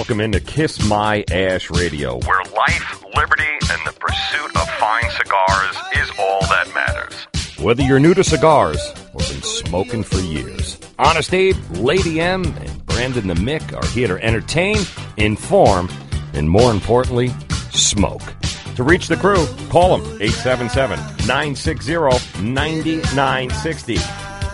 [0.00, 5.76] welcome into Kiss My Ash Radio, where life, liberty, and the pursuit of fine cigars
[5.94, 7.26] is all that matters.
[7.58, 8.80] Whether you're new to cigars
[9.12, 14.08] or been smoking for years, Honest Abe, Lady M, and Brandon the Mick are here
[14.08, 14.78] to entertain,
[15.18, 15.90] inform,
[16.32, 17.28] and more importantly,
[17.72, 18.22] smoke.
[18.76, 21.92] To reach the crew, call them 877 960
[22.42, 23.96] 9960.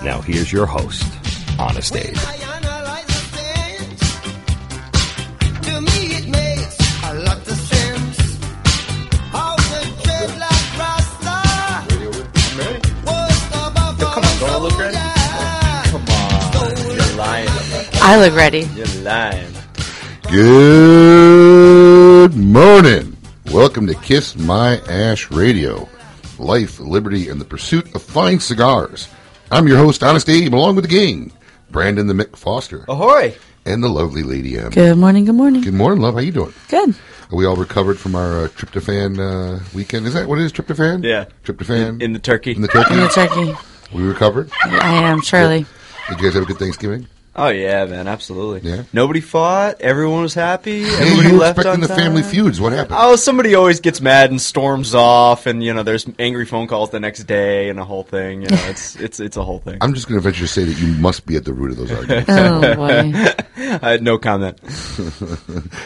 [0.05, 1.07] Now, here's your host,
[1.61, 2.46] Honest Abe.
[18.09, 18.61] I look ready.
[18.77, 19.53] You're lying.
[20.31, 23.17] Good morning.
[23.51, 25.89] Welcome to Kiss My Ash Radio.
[26.39, 29.09] Life, liberty, and the pursuit of fine cigars.
[29.51, 31.33] I'm your host, Honest Abe, along with the gang,
[31.73, 33.35] Brandon the Mick Foster, Ahoy!
[33.65, 34.71] and the lovely Lady M.
[34.71, 35.25] Good morning.
[35.25, 35.63] Good morning.
[35.63, 36.15] Good morning, love.
[36.15, 36.55] How you doing?
[36.69, 36.91] Good.
[36.91, 40.07] Are we all recovered from our uh, tryptophan uh, weekend?
[40.07, 41.03] Is that what it is, tryptophan?
[41.03, 41.25] Yeah.
[41.43, 41.89] Tryptophan?
[41.89, 42.53] In, in the turkey.
[42.53, 42.95] In the turkey?
[42.95, 43.53] In the turkey.
[43.93, 44.49] we recovered?
[44.63, 45.67] I am Charlie.
[46.09, 47.09] Did you guys have a good Thanksgiving?
[47.37, 48.69] Oh yeah, man, absolutely.
[48.69, 48.83] Yeah.
[48.93, 49.81] Nobody fought.
[49.81, 50.83] Everyone was happy.
[50.85, 52.61] Hey, Everybody you left expecting on the family feuds.
[52.61, 52.97] What happened?
[52.99, 56.91] Oh, somebody always gets mad and storms off, and you know, there's angry phone calls
[56.91, 58.43] the next day, and a whole thing.
[58.43, 59.79] You know, it's it's it's a whole thing.
[59.81, 61.77] I'm just going to venture to say that you must be at the root of
[61.77, 62.31] those arguments.
[62.31, 63.13] Oh boy,
[63.83, 64.59] I had no comment.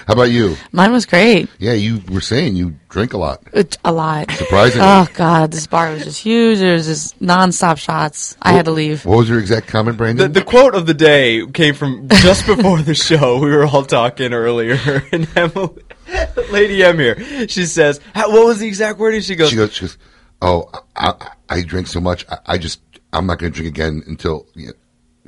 [0.06, 0.56] How about you?
[0.72, 1.48] mine was great.
[1.58, 3.42] Yeah, you were saying you drink a lot.
[3.52, 4.30] It, a lot.
[4.32, 4.86] Surprisingly.
[4.86, 6.58] Oh god, this bar was just huge.
[6.58, 8.36] There was just nonstop shots.
[8.42, 9.04] I had to leave.
[9.04, 10.32] What was your exact comment, The, Brandon?
[10.32, 13.38] the quote of the day came from just before the show.
[13.38, 14.78] We were all talking earlier,
[15.12, 15.82] and Emily,
[16.50, 19.72] Lady M here, she says, "How- "What was the exact wording?" She goes, she goes,
[19.72, 19.98] she goes,
[20.42, 22.24] "Oh, I, I, I drink so much.
[22.30, 22.80] I, I just,
[23.12, 24.70] I'm not going to drink again until yeah,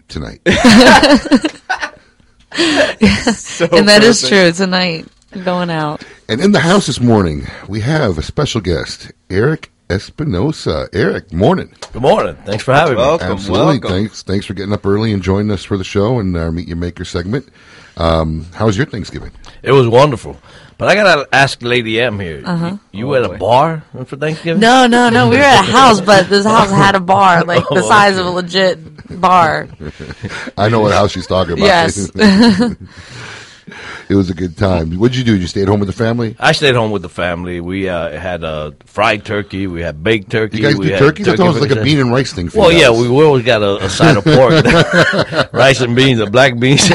[0.09, 0.41] tonight."
[3.35, 4.29] so And that is perfect.
[4.29, 4.53] true.
[4.67, 5.07] Tonight,
[5.45, 6.03] going out.
[6.29, 10.89] and in the house this morning, we have a special guest, Eric Espinosa.
[10.93, 11.75] Eric, morning.
[11.93, 12.35] Good morning.
[12.47, 13.67] Thanks for having Welcome, Absolutely.
[13.79, 13.91] welcome.
[13.91, 14.23] Thanks.
[14.23, 16.79] Thanks for getting up early and joining us for the show and our Meet Your
[16.79, 17.49] Maker segment.
[17.99, 19.33] Um, how was your Thanksgiving?
[19.63, 20.39] It was wonderful.
[20.79, 22.43] But I gotta ask Lady M here.
[22.45, 22.79] Uh-huh.
[22.91, 24.61] You, you at a bar for Thanksgiving?
[24.61, 25.29] No, no, no.
[25.29, 28.17] We were at a house, but this house had a bar, like the Oh, size
[28.17, 29.69] of a legit bar.
[30.57, 31.65] I know what house she's talking about.
[31.67, 32.11] Yes.
[34.09, 34.93] it was a good time.
[34.93, 35.33] What'd you do?
[35.33, 36.37] Did you stay at home with the family?
[36.39, 37.61] I stayed home with the family.
[37.61, 39.67] We uh, had uh, fried turkey.
[39.67, 40.59] We had baked turkey.
[40.59, 41.29] You guys we do had turkeys?
[41.29, 43.25] I thought it was like a bean and rice thing for Well, yeah, we, we
[43.25, 44.65] always got a, a side of pork,
[45.53, 46.91] rice and beans, or black beans.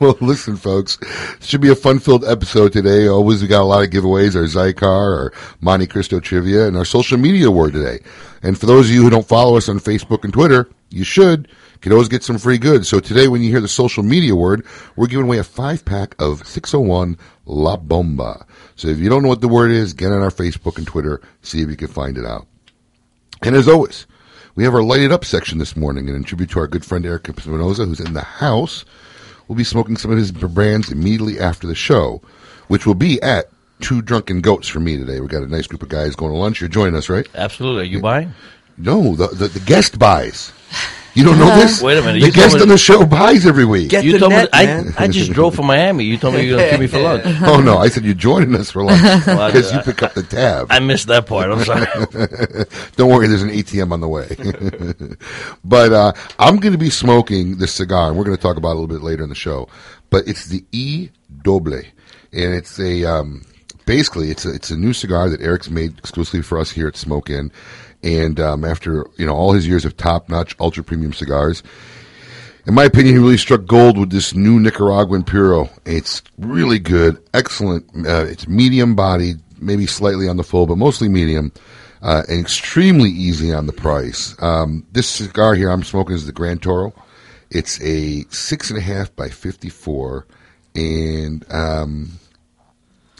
[0.00, 0.96] Well, listen, folks.
[1.02, 3.06] It should be a fun-filled episode today.
[3.06, 6.86] Always, we got a lot of giveaways: our Xikar, our Monte Cristo trivia, and our
[6.86, 7.98] social media award today.
[8.42, 11.48] And for those of you who don't follow us on Facebook and Twitter, you should.
[11.80, 12.90] You can always get some free goods.
[12.90, 16.46] So today, when you hear the social media word, we're giving away a five-pack of
[16.46, 18.44] 601 La Bomba.
[18.76, 21.22] So if you don't know what the word is, get on our Facebook and Twitter,
[21.40, 22.46] see if you can find it out.
[23.40, 24.06] And as always,
[24.56, 27.06] we have our lighted up section this morning, and in tribute to our good friend
[27.06, 28.84] Eric Espinosa, who's in the house.
[29.48, 32.20] We'll be smoking some of his brands immediately after the show,
[32.68, 33.46] which will be at
[33.80, 35.20] Two Drunken Goats for me today.
[35.20, 36.60] We got a nice group of guys going to lunch.
[36.60, 37.26] You're joining us, right?
[37.34, 37.84] Absolutely.
[37.84, 38.34] Are you buying?
[38.76, 40.52] No, the the, the guest buys.
[41.14, 41.82] You don't know this?
[41.82, 43.90] Wait a minute, The you guest on the show buys every week.
[43.90, 44.94] Get you the told net, me man.
[44.96, 46.04] I, I just drove from Miami.
[46.04, 47.24] You told me you were going to take me for lunch.
[47.42, 50.22] oh no, I said you're joining us for lunch Well, because you pick up the
[50.22, 50.68] tab.
[50.70, 51.50] I missed that part.
[51.50, 51.86] I'm sorry.
[52.96, 54.28] Don't worry, there's an ATM on the way.
[55.64, 58.70] but uh, I'm going to be smoking this cigar, and we're going to talk about
[58.70, 59.68] it a little bit later in the show.
[60.10, 61.10] But it's the E
[61.42, 61.74] Doble,
[62.32, 63.44] and it's a um,
[63.86, 66.96] basically it's a, it's a new cigar that Eric's made exclusively for us here at
[66.96, 67.50] Smoke Inn.
[68.02, 71.62] And um, after you know all his years of top-notch, ultra premium cigars,
[72.66, 75.68] in my opinion, he really struck gold with this new Nicaraguan Puro.
[75.84, 77.84] It's really good, excellent.
[78.06, 81.52] Uh, it's medium bodied, maybe slightly on the full, but mostly medium,
[82.00, 84.34] uh, and extremely easy on the price.
[84.40, 86.94] Um, this cigar here I'm smoking is the Grand Toro.
[87.50, 90.26] It's a six and a half by fifty-four,
[90.74, 92.12] and um,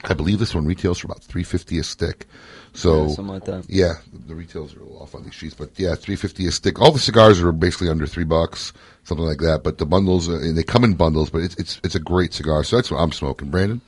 [0.04, 2.26] I believe this one retails for about three fifty a stick.
[2.72, 3.64] So Yeah, something like that.
[3.68, 3.94] yeah,
[4.28, 6.80] the retails are a little off on these sheets, but yeah, three fifty a stick.
[6.80, 8.72] All the cigars are basically under three bucks,
[9.04, 9.62] something like that.
[9.64, 12.32] But the bundles, uh, and they come in bundles, but it's it's it's a great
[12.32, 12.62] cigar.
[12.62, 13.80] So that's what I'm smoking, Brandon.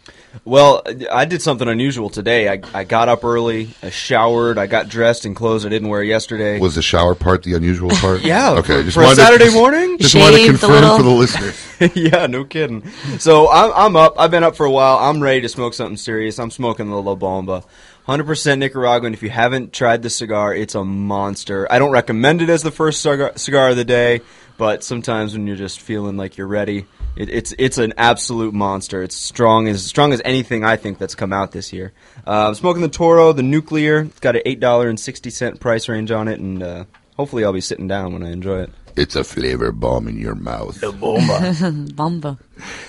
[0.45, 0.83] Well,
[1.13, 2.49] I did something unusual today.
[2.49, 6.03] I, I got up early, I showered, I got dressed in clothes I didn't wear
[6.03, 6.59] yesterday.
[6.59, 8.21] Was the shower part the unusual part?
[8.25, 8.79] Yeah, Okay.
[8.79, 9.99] for- just for a wanted to- Saturday just- morning?
[9.99, 10.97] Just wanted to confirm little.
[10.97, 11.57] for the listeners.
[11.95, 12.89] yeah, no kidding.
[13.19, 14.15] So I'm, I'm up.
[14.19, 14.97] I've been up for a while.
[14.99, 16.39] I'm ready to smoke something serious.
[16.39, 17.63] I'm smoking the La Bomba.
[18.07, 19.15] 100% Nicaraguan.
[19.15, 21.67] If you haven't tried the cigar, it's a monster.
[21.71, 24.21] I don't recommend it as the first cigar, cigar of the day,
[24.59, 29.03] but sometimes when you're just feeling like you're ready, It, it's it's an absolute monster.
[29.03, 31.93] It's strong as strong as anything I think that's come out this year.
[32.27, 34.01] Uh, I'm smoking the Toro, the Nuclear.
[34.05, 36.85] It's got an eight dollar and sixty cent price range on it, and uh,
[37.19, 38.71] hopefully I'll be sitting down when I enjoy it.
[38.97, 40.81] It's a flavor bomb in your mouth.
[40.81, 41.55] Bomba,
[41.95, 42.39] bomba.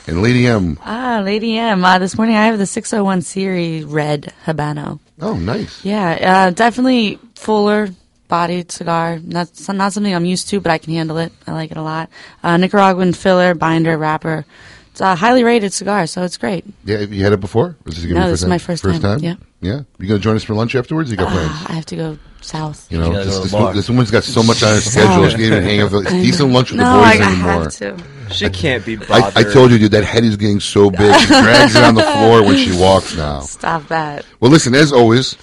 [0.08, 0.78] And Lady M.
[0.84, 1.84] Ah, Lady M.
[1.84, 5.00] Uh, this morning I have the 601 series red Habano.
[5.22, 5.84] Oh, nice.
[5.86, 7.90] Yeah, uh, definitely fuller
[8.28, 9.20] bodied cigar.
[9.20, 11.32] Not not something I'm used to, but I can handle it.
[11.46, 12.10] I like it a lot.
[12.44, 14.46] Uh, Nicaraguan filler, binder, wrapper.
[14.92, 16.66] It's a highly rated cigar, so it's great.
[16.86, 17.76] Yeah, have you had it before?
[17.84, 19.00] This No, this is my first time.
[19.02, 19.20] time.
[19.20, 19.36] Yeah.
[19.62, 19.82] Yeah.
[19.98, 21.10] You gonna join us for lunch afterwards?
[21.10, 21.50] You got plans?
[21.52, 22.92] Ah, I have to go south.
[22.92, 23.74] You know, gotta this, go to this, the bar.
[23.74, 25.30] this woman's got so much on her schedule.
[25.30, 27.32] She can't even hang out with a decent lunch with no, the I, boys I
[27.32, 27.52] anymore.
[27.52, 28.34] have to.
[28.34, 29.48] She can't be I, bothered.
[29.48, 31.20] I told you, dude, that head is getting so big.
[31.20, 33.40] She drags it on the floor when she walks now.
[33.42, 34.26] Stop that.
[34.40, 35.38] Well, listen, as always,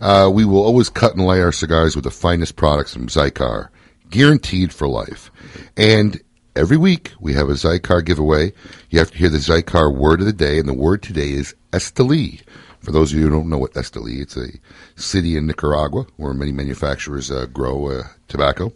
[0.00, 3.68] uh, we will always cut and lay our cigars with the finest products from Xikar,
[4.10, 5.30] guaranteed for life.
[5.76, 6.20] And
[6.54, 8.52] every week we have a Xikar giveaway.
[8.90, 11.54] You have to hear the Xikar word of the day, and the word today is
[11.72, 12.42] Esteli.
[12.88, 14.48] For those of you who don't know what Esteli, it's a
[14.96, 18.72] city in Nicaragua where many manufacturers uh, grow uh, tobacco.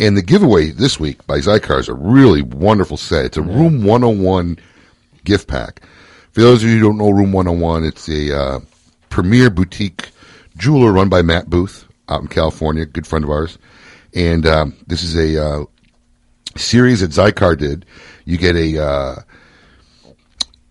[0.00, 3.26] And the giveaway this week by Xikar is a really wonderful set.
[3.26, 4.58] It's a Room 101
[5.22, 5.82] gift pack.
[6.32, 8.60] For those of you who don't know Room 101, it's a uh,
[9.10, 10.10] premier boutique
[10.56, 13.58] jeweler run by Matt Booth out in California, good friend of ours.
[14.12, 15.64] And um, this is a uh,
[16.56, 17.86] series that Xikar did.
[18.24, 19.14] You get a uh,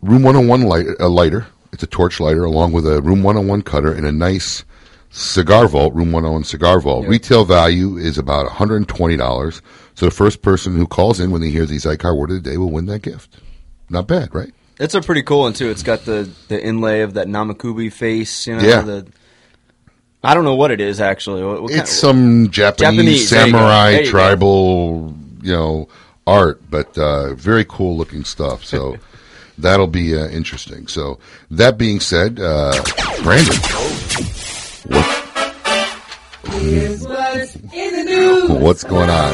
[0.01, 1.48] Room 101 light, a lighter.
[1.75, 4.63] It's a torch lighter along with a Room 101 cutter and a nice
[5.10, 7.06] cigar vault, Room 101 cigar vault.
[7.06, 9.62] Retail value is about $120.
[9.94, 12.50] So the first person who calls in when they hear the Xikar word of the
[12.50, 13.42] day will win that gift.
[13.89, 14.54] Not bad, right?
[14.80, 15.69] It's a pretty cool one too.
[15.69, 18.48] It's got the, the inlay of that Namakubi face.
[18.48, 18.81] You know, Yeah.
[18.81, 19.07] the
[20.24, 21.44] I don't know what it is actually.
[21.44, 24.10] What, what It's some Japanese, Japanese, you samurai you go.
[24.12, 25.89] tribal, you know,
[26.25, 28.63] art, but uh, very cool looking stuff.
[28.63, 28.95] So
[29.57, 30.87] that'll be uh, interesting.
[30.87, 31.19] So
[31.51, 32.73] that being said, uh,
[33.23, 33.55] Brandon,
[38.47, 39.33] what, what's going on?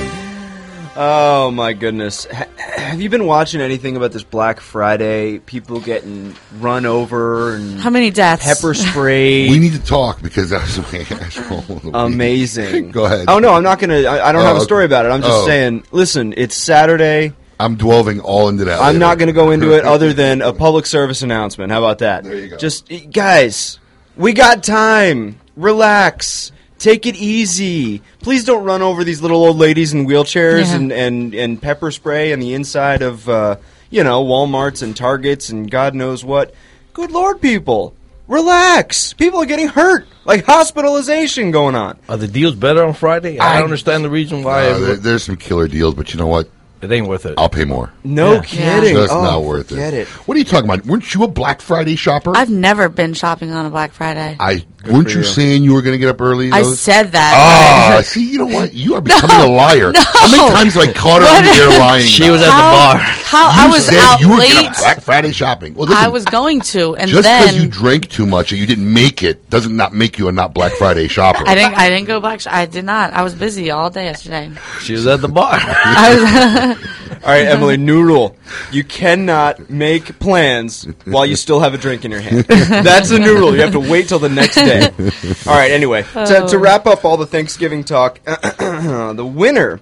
[0.93, 2.27] Oh my goodness!
[2.29, 5.39] Ha- have you been watching anything about this Black Friday?
[5.39, 8.43] People getting run over and How many deaths?
[8.43, 9.49] pepper spray.
[9.49, 11.59] We need to talk because that's my asshole.
[11.59, 11.91] of the week.
[11.93, 12.91] Amazing.
[12.91, 13.25] Go ahead.
[13.29, 14.01] Oh no, I'm not gonna.
[14.03, 14.65] I, I don't Oh, have a okay.
[14.65, 15.09] story about it.
[15.09, 15.45] I'm just Oh.
[15.45, 15.83] saying.
[15.91, 17.33] Listen, it's Saturday.
[17.63, 18.79] I'm delving all into that.
[18.79, 18.99] I'm later.
[18.99, 21.71] not going to go into it other than a public service announcement.
[21.71, 22.23] How about that?
[22.23, 22.57] There you go.
[22.57, 23.79] Just guys,
[24.15, 25.39] we got time.
[25.55, 26.51] Relax.
[26.79, 28.01] Take it easy.
[28.21, 30.75] Please don't run over these little old ladies in wheelchairs Yeah.
[30.75, 33.57] and, and, and pepper spray on the inside of uh,
[33.91, 36.53] you know WalMarts and Targets and God knows what.
[36.93, 37.93] Good Lord, people,
[38.27, 39.13] relax.
[39.13, 41.99] People are getting hurt, like hospitalization going on.
[42.09, 43.37] Are the deals better on Friday?
[43.39, 46.19] I, I- don't understand the reason why Uh, there, there's some killer deals, but you
[46.19, 46.49] know what?
[46.81, 47.35] It ain't worth it.
[47.37, 47.91] I'll pay more.
[48.03, 48.41] No Yeah.
[48.41, 48.95] kidding.
[48.95, 50.01] That's oh, not worth forget it.
[50.01, 50.07] it.
[50.07, 50.85] What are you talking about?
[50.85, 52.35] Weren't you a Black Friday shopper?
[52.35, 54.35] I've never been shopping on a Black Friday.
[54.39, 55.23] I weren't you you.
[55.23, 56.51] saying you were going to get up early?
[56.51, 57.33] I those- said that.
[57.35, 58.73] Ah, see, you know what?
[58.73, 59.91] You are becoming a liar.
[59.95, 62.05] How many times have I caught her on the air lying?
[62.05, 62.97] She was at how, the bar.
[63.03, 64.53] How You I was said out you were late.
[64.53, 65.73] gonna Black Friday shopping.
[65.73, 68.65] Well, listen, I was going to, and just because you drank too much and you
[68.67, 71.43] didn't make it doesn't not make you a not Black Friday shopper.
[71.47, 71.75] I didn't.
[71.75, 72.41] I didn't go black.
[72.41, 73.13] sh- I did not.
[73.13, 74.51] I was busy all day yesterday.
[74.81, 75.51] She was at the bar.
[75.53, 76.87] I was,
[77.23, 78.35] All right, Emily, new rule.
[78.71, 82.45] You cannot make plans while you still have a drink in your hand.
[82.47, 83.53] That's a new rule.
[83.53, 84.85] You have to wait till the next day.
[85.49, 86.59] All right, anyway, to, to oh.
[86.59, 89.79] wrap up all the Thanksgiving talk, the winner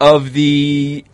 [0.00, 1.04] of the.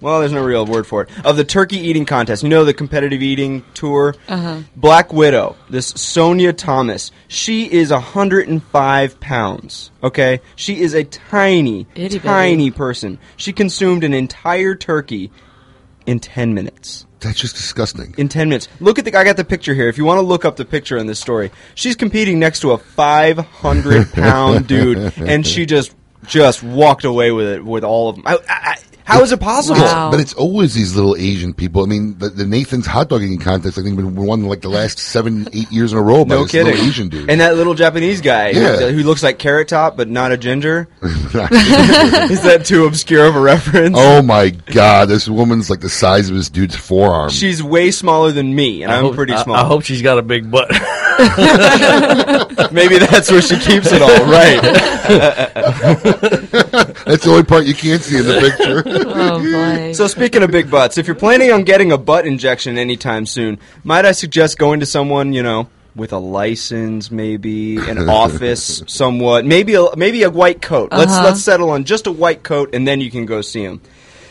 [0.00, 1.08] Well, there's no real word for it.
[1.24, 2.42] Of the turkey eating contest.
[2.42, 4.14] You know the competitive eating tour?
[4.28, 4.60] Uh-huh.
[4.76, 7.10] Black Widow, this Sonya Thomas.
[7.28, 9.90] She is 105 pounds.
[10.02, 10.40] Okay?
[10.54, 12.18] She is a tiny, Itty bitty.
[12.20, 13.18] tiny person.
[13.36, 15.30] She consumed an entire turkey
[16.06, 17.06] in 10 minutes.
[17.20, 18.14] That's just disgusting.
[18.18, 18.68] In 10 minutes.
[18.78, 19.88] Look at the I got the picture here.
[19.88, 22.72] If you want to look up the picture in this story, she's competing next to
[22.72, 25.94] a 500 pound dude and she just
[26.26, 28.24] just walked away with it with all of them.
[28.26, 28.76] I, I, I,
[29.06, 29.80] how is it possible?
[29.80, 30.10] Wow.
[30.10, 31.82] But it's always these little Asian people.
[31.82, 34.68] I mean, the, the Nathan's hot dog eating contest, I think, been won like the
[34.68, 36.72] last seven, eight years in a row by No this kidding.
[36.72, 37.30] little Asian dude.
[37.30, 38.76] And that little Japanese guy Yeah.
[38.78, 40.88] who, who looks like Carrot Top but not a ginger.
[41.02, 43.94] is that too obscure of a reference?
[43.98, 47.30] oh my God, this woman's like the size of this dude's forearm.
[47.30, 49.56] She's way smaller than me, and I I'm hope- pretty I- small.
[49.56, 50.68] I, hope she's got a big butt.
[52.72, 54.26] Maybe that's where she keeps it all.
[54.26, 54.60] Right.
[57.06, 58.82] That's the only part you can't see in the picture.
[58.86, 59.92] oh boy.
[59.92, 63.58] So speaking of big butts, if you're planning on getting a butt injection anytime soon,
[63.84, 69.44] might I suggest going to someone you know with a license, maybe an office, somewhat,
[69.46, 70.92] maybe a maybe a white coat.
[70.92, 71.24] Let's Uh-huh.
[71.24, 73.80] let's settle on just a white coat, and then you can go see him.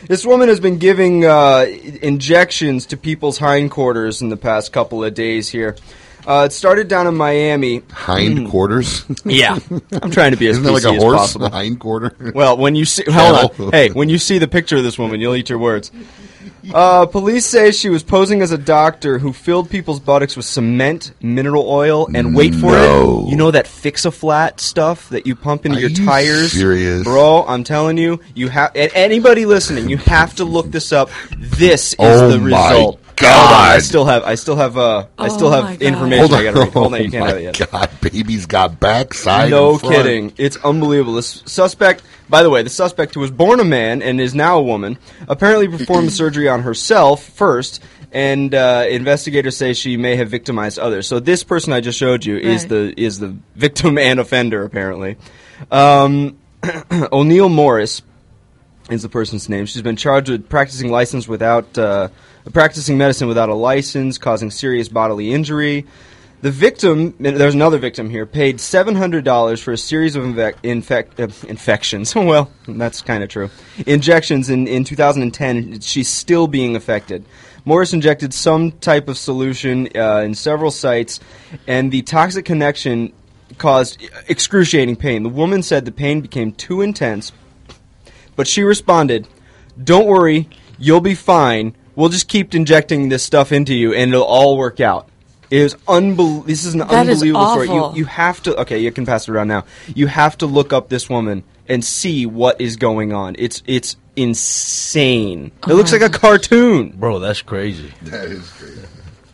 [0.06, 1.66] This woman has been giving uh,
[2.00, 5.74] injections to people's hindquarters in the past couple of days here.
[6.26, 7.82] Uh, it started down in Miami.
[7.92, 9.04] Hind quarters.
[9.24, 9.58] Yeah,
[10.02, 11.16] I'm trying to be as Isn't that like a as horse?
[11.18, 11.46] possible.
[11.46, 12.32] A hind quarter.
[12.34, 13.70] Well, when you see, hold on.
[13.72, 15.90] Hey, when you see the picture of this woman, you'll eat your words.
[16.74, 21.12] Uh, police say she was posing as a doctor who filled people's buttocks with cement,
[21.20, 23.24] mineral oil, and wait for No.
[23.26, 23.30] it.
[23.30, 27.04] You know that fix-a-flat stuff that you pump into Are your you tires, serious?
[27.04, 27.44] bro?
[27.46, 28.72] I'm telling you, you have.
[28.74, 31.08] And anybody listening, you have to look this up.
[31.38, 33.00] This is Oh the my result.
[33.16, 33.32] God.
[33.48, 34.22] Hold on, I still have.
[34.24, 34.76] I still have.
[34.76, 35.86] Uh, I still Oh my have God.
[35.86, 36.18] information.
[36.28, 36.38] Hold on.
[36.38, 36.72] I gotta read.
[36.72, 37.70] Hold on, you oh can't my have it yet.
[37.70, 39.50] God, baby's got backside.
[39.50, 39.94] No front.
[39.94, 40.32] kidding.
[40.36, 41.14] It's unbelievable.
[41.14, 44.58] This suspect, by the way, the suspect who was born a man and is now
[44.58, 47.82] a woman, apparently performed the surgery on herself first,
[48.12, 51.06] and uh, investigators say she may have victimized others.
[51.06, 52.68] So this person I just showed you is Right.
[52.68, 55.16] the is the victim and offender apparently.
[55.70, 56.36] Um,
[57.12, 58.02] O'Neill Morris
[58.90, 59.66] is the person's name.
[59.66, 62.08] She's been charged with practicing license without uh,
[62.52, 65.86] practicing medicine without a license, causing serious bodily injury.
[66.42, 71.18] The victim, there's another victim here, paid seven hundred dollars for a series of infec-
[71.18, 72.14] uh, infections.
[72.14, 73.50] well, that's kind of true.
[73.86, 75.80] Injections in in 2010.
[75.80, 77.24] She's still being affected.
[77.64, 81.20] Morris injected some type of solution uh, in several sites,
[81.66, 83.12] and the toxic connection
[83.58, 83.98] caused
[84.28, 85.22] excruciating pain.
[85.22, 87.32] The woman said the pain became too intense
[88.36, 89.26] but she responded,
[89.82, 90.48] "Don't worry,
[90.78, 91.74] you'll be fine.
[91.96, 95.08] We'll just keep injecting this stuff into you, and it'll all work out."
[95.50, 97.68] It is was unbel- This is an That is unbelievable story.
[97.68, 98.56] You you have to.
[98.62, 99.64] Okay, you can pass it around now.
[99.94, 103.34] You have to look up this woman and see what is going on.
[103.38, 105.52] It's it's insane.
[105.68, 107.92] It looks like a cartoon, Bro, that's crazy.
[108.02, 108.80] That is crazy.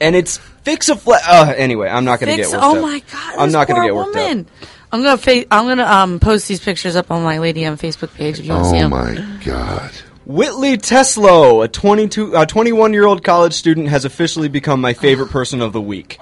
[0.00, 1.22] and it's fix a flat.
[1.26, 2.82] Uh, anyway, I'm not going to Fix- get worked oh up.
[2.82, 3.34] my god!
[3.38, 4.40] I'm not going to get worked woman.
[4.40, 4.68] up.
[4.92, 8.12] I'm gonna fa- I'm gonna um post these pictures up on my Lady on Facebook
[8.14, 9.90] page if you want to see Oh my God.
[10.24, 15.30] Whitley Teslo, a 22, uh, 21 year old college student, has officially become my favorite
[15.30, 16.18] person of the week.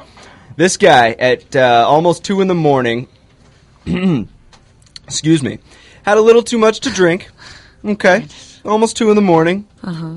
[0.56, 3.08] This guy, at uh, almost 2 in the morning,
[5.04, 5.58] excuse me,
[6.02, 7.28] had a little too much to drink.
[7.84, 8.26] Okay.
[8.64, 9.66] Almost 2 in the morning.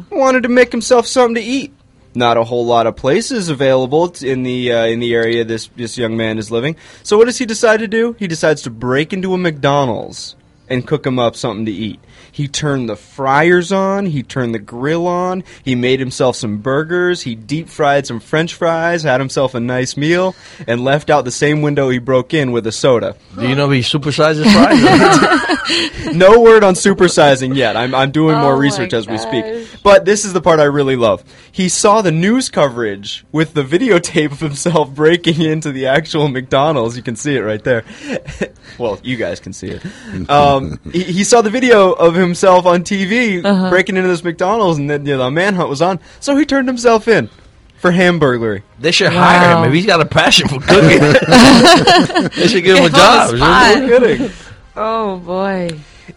[0.09, 1.73] Wanted to make himself something to eat.
[2.15, 5.67] Not a whole lot of places available t- in the uh, in the area this
[5.75, 6.75] this young man is living.
[7.01, 8.15] So what does he decide to do?
[8.19, 10.35] He decides to break into a McDonald's
[10.69, 11.99] and cook him up something to eat.
[12.33, 17.21] He turned the fryers on, he turned the grill on, he made himself some burgers,
[17.21, 20.35] he deep fried some french fries, had himself a nice meal,
[20.67, 23.15] and left out the same window he broke in with a soda.
[23.39, 25.49] Do you know he supersizes fries?
[26.13, 27.75] No word on supersizing yet.
[27.75, 29.67] I'm, I'm doing more Oh my research as we speak.
[29.81, 31.23] But this is the part I really love.
[31.51, 36.97] He saw the news coverage with the videotape of himself breaking into the actual McDonald's.
[36.97, 37.83] You can see it right there.
[38.77, 39.83] well, you guys can see it.
[40.29, 43.69] Um, he, he saw the video of himself on TV Uh-huh.
[43.69, 45.99] breaking into this McDonald's, and then you know, the manhunt was on.
[46.19, 47.29] So he turned himself in
[47.77, 48.63] for hamburglary.
[48.79, 49.21] they should Wow.
[49.23, 50.99] hire him if he's got a passion for cooking.
[52.35, 53.35] they should give him a Give a job.
[53.35, 54.31] No kidding.
[54.75, 55.69] Oh boy!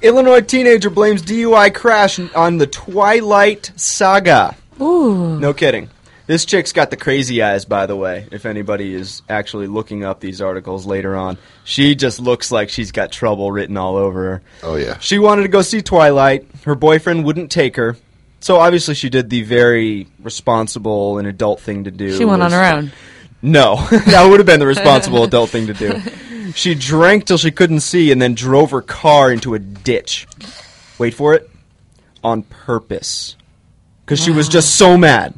[0.03, 4.57] Illinois teenager blames DUI crash on the Twilight Saga.
[4.81, 5.91] Ooh, No kidding.
[6.27, 10.19] This chick's got the crazy eyes, by the way, if anybody is actually looking up
[10.19, 11.39] these articles later on.
[11.65, 14.43] She just looks like she's got trouble written all over her.
[14.65, 14.99] Oh, yeah.
[14.99, 16.47] She wanted to go see Twilight.
[16.65, 17.97] Her boyfriend wouldn't take her.
[18.41, 22.17] So obviously she did the very responsible and adult thing to do.
[22.17, 22.93] she went on her own.
[23.43, 26.01] No, that would have been the responsible adult thing to do.
[26.55, 30.27] She drank till she couldn't see and then drove her car into a ditch.
[30.97, 31.51] Wait for it.
[32.23, 33.37] On purpose.
[34.05, 35.35] Because she was just so mad.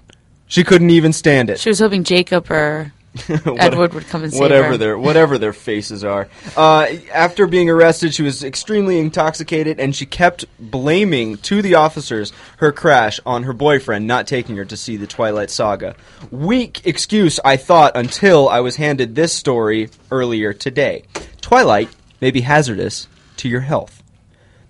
[0.48, 1.60] She couldn't even stand it.
[1.60, 2.92] She was hoping Jacob or
[3.28, 4.76] Edward would come and save whatever her.
[4.76, 6.28] their whatever their faces are.
[6.56, 12.32] Uh, after being arrested, she was extremely intoxicated, and she kept blaming to the officers
[12.58, 15.96] her crash on her boyfriend not taking her to see the Twilight Saga.
[16.30, 21.04] Weak excuse, I thought, until I was handed this story earlier today.
[21.40, 21.88] Twilight
[22.20, 24.02] may be hazardous to your health.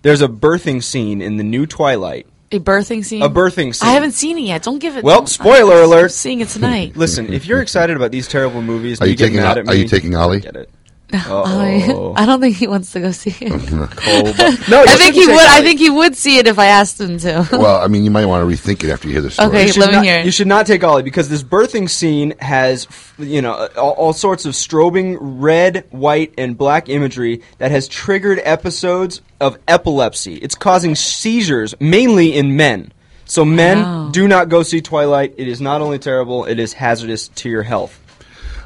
[0.03, 2.27] There's a birthing scene in the new Twilight.
[2.51, 3.23] A birthing scene.
[3.23, 3.89] A birthing scene.
[3.89, 4.63] I haven't seen it yet.
[4.63, 5.05] Don't give it.
[5.05, 6.13] Well, don't- spoiler I'm alert.
[6.13, 6.97] Seeing it tonight.
[6.97, 9.61] Listen, if you're excited about these terrible movies, Are and you get taking mad O-
[9.61, 10.41] at are you taking Ollie?
[10.41, 10.71] Get it.
[11.11, 12.13] I, Uh-oh.
[12.17, 13.53] I don't think he wants to go see it.
[14.69, 15.39] No, I think he would.
[15.39, 17.49] I think he would see it if I asked him to.
[17.53, 19.49] Well, I mean, you might want to rethink it after you hear the story.
[19.49, 19.67] Okay.
[19.67, 20.25] you should, let me not, hear it.
[20.27, 22.87] you should not take Ollie because this birthing scene has,
[23.19, 28.41] you know, all, all sorts of strobing red, white, and black imagery that has triggered
[28.45, 30.35] episodes of epilepsy.
[30.37, 32.93] It's causing seizures, mainly in men.
[33.25, 34.09] So men, Wow.
[34.11, 35.35] do not go see Twilight.
[35.37, 37.99] It is not only terrible; it is hazardous to your health.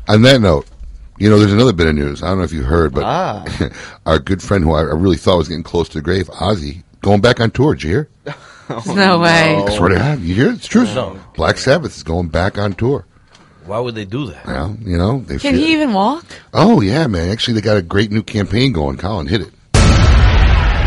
[0.09, 0.67] On that note,
[1.23, 2.23] you know, there's another bit of news.
[2.23, 3.45] I don't know if you heard, but Ah.
[4.07, 6.83] our good friend who I, I really thought was getting close to the grave, Ozzy,
[7.01, 7.75] going back on tour.
[7.75, 8.09] Did you hear?
[8.87, 9.57] no way.
[9.57, 10.51] I swear to God, you hear?
[10.53, 10.87] It's true.
[11.35, 13.07] Black Sabbath is going back on tour.
[13.67, 14.45] Why would they do that?
[14.45, 16.25] Well, you know, they Can feel- he even walk?
[16.53, 17.31] Oh yeah, man.
[17.31, 18.97] Actually, they got a great new campaign going.
[18.97, 19.53] Colin, hit it.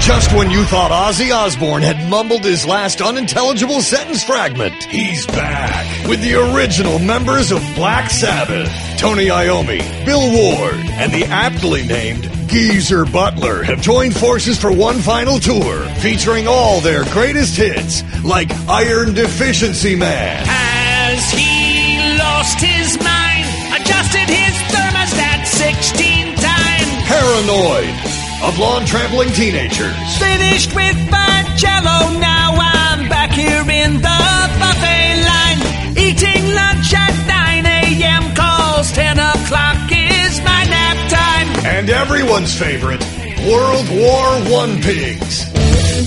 [0.05, 6.07] Just when you thought Ozzy Osbourne had mumbled his last unintelligible sentence fragment, he's back
[6.07, 8.69] with the original members of Black Sabbath.
[8.99, 14.99] Tony Iommi, Bill Ward, and the aptly named Geezer Butler have joined forces for one
[14.99, 22.95] final tour featuring all their greatest hits like Iron Deficiency Man, As he lost his
[23.03, 23.47] mind,
[23.81, 26.91] adjusted his thermostat 16 times.
[27.09, 28.14] Paranoid,
[28.45, 34.19] of lawn trampling teenagers, Finished with my jello, now I'm back here in the
[34.59, 35.59] buffet line.
[35.97, 38.35] Eating lunch at 9 a.m.
[38.35, 41.65] calls, 10 o'clock is my nap time.
[41.65, 43.01] and everyone's favorite,
[43.49, 45.45] World War One pigs.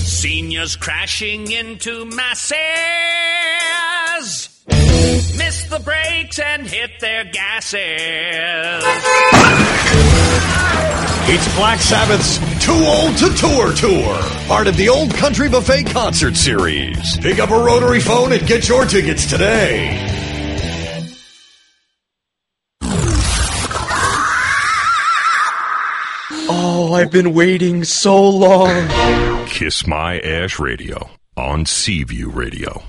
[0.05, 2.55] Seniors crashing into masses.
[5.37, 7.79] Miss the brakes and hit their gases.
[11.31, 16.35] It's Black Sabbath's Too Old to Tour Tour, part of the Old Country Buffet concert
[16.35, 17.17] series.
[17.17, 19.95] Pick up a rotary phone and get your tickets today.
[26.51, 28.87] Oh, I've been waiting so long.
[29.45, 32.88] Kiss My Ash Radio on Seaview Radio.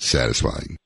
[0.00, 0.76] satisfying.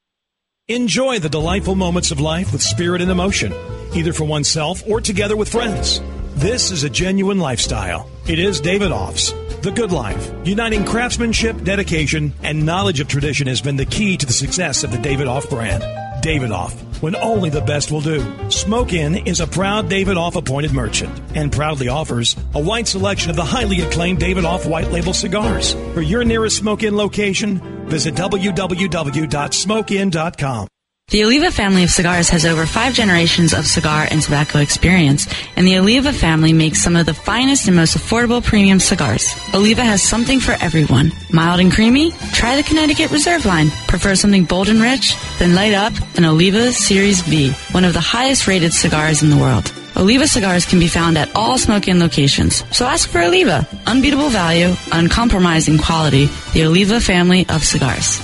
[0.68, 3.53] Enjoy the delightful moments of life with spirit and emotion,
[3.94, 6.00] either for oneself or together with friends.
[6.37, 8.11] This is a genuine lifestyle.
[8.27, 10.33] It is Davidoff's The Good Life.
[10.44, 14.90] Uniting craftsmanship, dedication, and knowledge of tradition has been the key to the success of
[14.90, 16.03] the David Off brand.
[16.24, 18.24] Davidoff, when only the best will do.
[18.50, 23.37] Smoke Inn is a proud Davidoff appointed merchant and proudly offers a wide selection of
[23.37, 25.74] the highly acclaimed Davidoff white label cigars.
[25.92, 30.68] For your nearest Smoke Inn location, visit www.smokeinn.com.
[31.08, 35.66] The Oliva family of cigars has over five generations of cigar and tobacco experience, and
[35.66, 39.32] the Oliva family makes some of the finest and most affordable premium cigars.
[39.54, 41.12] Oliva has something for everyone.
[41.30, 42.10] Mild and creamy?
[42.32, 43.68] Try the Connecticut Reserve line.
[43.86, 45.14] Prefer something bold and rich?
[45.38, 49.36] Then light up an Oliva Series V, one of the highest rated cigars in the
[49.36, 49.72] world.
[49.96, 53.68] Oliva cigars can be found at all Smoke Inn locations, so ask for Oliva.
[53.86, 58.18] Unbeatable value, uncompromising quality, the Oliva family of cigars.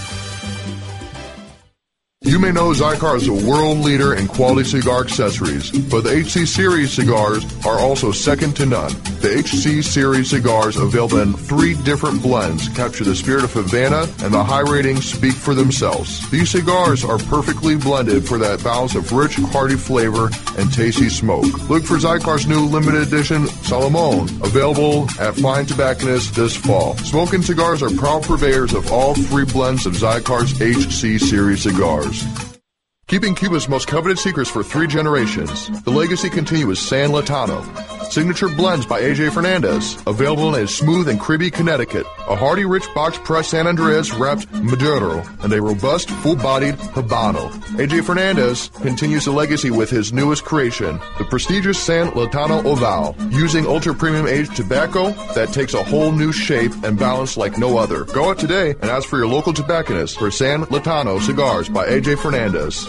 [2.23, 6.47] You may know Xikar is a world leader in quality cigar accessories, but the HC
[6.47, 8.93] Series cigars are also second to none.
[9.23, 14.35] The HC Series cigars, available in three different blends, capture the spirit of Havana, and
[14.35, 16.31] the high ratings speak for themselves.
[16.31, 20.29] These cigars are perfectly blended for that balance of rich, hearty flavor
[20.59, 21.71] and tasty smoke.
[21.71, 26.99] Look for Xikar's new limited edition Salomon, available at fine tobacconists this fall.
[26.99, 32.10] Smoke Inn cigars are proud purveyors of all three blends of Xikar's HC Series cigars.
[33.07, 38.00] Keeping Cuba's most coveted secrets for three generations, the legacy continues San Lotano.
[38.11, 42.85] Signature Blends by AJ Fernandez, available in a smooth and cribby Connecticut, a hearty rich
[42.93, 47.49] box press San Andrés wrapped Maduro, and a robust full-bodied Habano.
[47.79, 53.65] AJ Fernandez continues the legacy with his newest creation, the prestigious San Lotano Oval, using
[53.65, 58.07] ultra-premium aged tobacco that takes a whole new shape and balance like no other.
[58.07, 62.19] Go out today and ask for your local tobacconist for San Lotano cigars by AJ
[62.19, 62.89] Fernandez.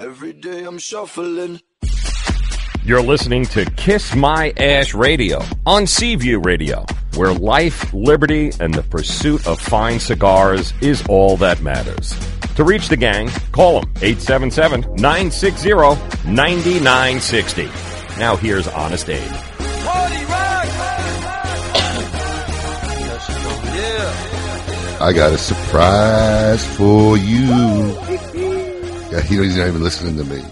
[0.00, 1.60] Every day I'm shuffling.
[2.84, 6.86] You're listening to Kiss My Ash Radio on Seaview Radio,
[7.16, 12.14] where life, liberty, and the pursuit of fine cigars is all that matters.
[12.56, 15.68] To reach the gang, call them 877 960
[16.30, 17.68] 9960.
[18.18, 19.30] Now here's Honest Abe.
[25.02, 28.09] I got a surprise for you.
[29.10, 30.44] Yeah, he's not even listening to me.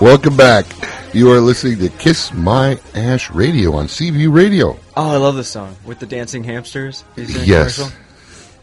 [0.00, 0.66] Welcome back.
[1.14, 4.78] You are listening to Kiss My Ash Radio on Seaview Radio.
[4.96, 7.02] Oh, I love this song with the dancing hamsters.
[7.16, 7.76] Have you seen the Yes.
[7.76, 7.98] commercial?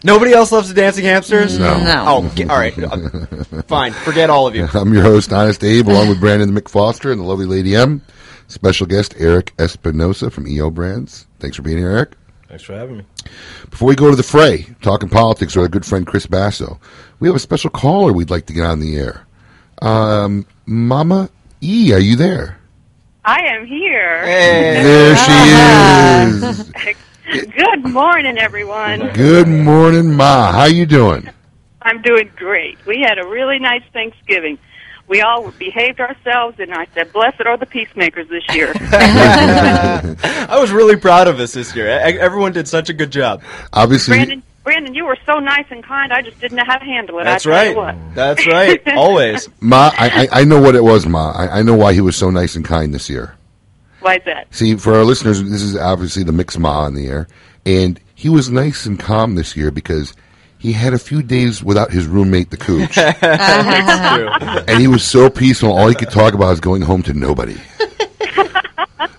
[0.03, 1.57] Nobody else loves the dancing hamsters.
[1.59, 1.79] No.
[1.83, 2.03] No.
[2.07, 2.77] Oh, ge- all right.
[2.77, 3.93] Uh, Fine.
[3.93, 4.67] Forget all of you.
[4.73, 8.01] I'm your host, Honest Abe, along with Brandon McFoster and the lovely Lady M.
[8.47, 11.27] Special guest, Eric Espinosa from EO Brands.
[11.39, 12.13] Thanks for being here, Eric.
[12.49, 13.05] Thanks for having me.
[13.69, 16.79] Before we go to the fray, talking politics with our good friend Chris Basso,
[17.21, 19.25] we have a special caller we'd like to get on the air.
[19.81, 21.29] Um, Mama
[21.61, 22.57] E, are you there?
[23.25, 24.25] I am here.
[24.25, 26.95] There she
[27.33, 27.51] is.
[27.53, 29.11] Good morning, everyone.
[29.13, 30.51] Good morning, Ma.
[30.51, 31.29] How you doing?
[31.81, 32.83] I'm doing great.
[32.85, 34.57] We had a really nice Thanksgiving.
[35.07, 40.71] We all behaved ourselves, and I said, "Blessed are the peacemakers this year." I was
[40.71, 41.87] really proud of us this year.
[41.87, 43.41] Everyone did such a good job.
[43.73, 46.13] Obviously, Brandon, Brandon, you were so nice and kind.
[46.13, 47.23] I just didn't know how to handle it.
[47.23, 47.75] That's I right.
[47.75, 47.95] what.
[48.13, 48.79] That's right.
[48.95, 49.49] Always.
[49.59, 51.31] Ma, I, I, I know what it was, Ma.
[51.31, 53.35] I, I know why he was so nice and kind this year.
[54.01, 54.47] Why is that?
[54.53, 57.27] See, for our listeners, this is obviously the mix Ma on the air,
[57.65, 60.13] and he was nice and calm this year because
[60.59, 64.63] he had a few days without his roommate, the Cooch, It's true.
[64.67, 65.71] and he was so peaceful.
[65.75, 67.57] All he could talk about was going home to nobody.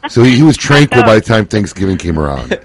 [0.09, 2.61] So he, he was tranquil by the time Thanksgiving came around.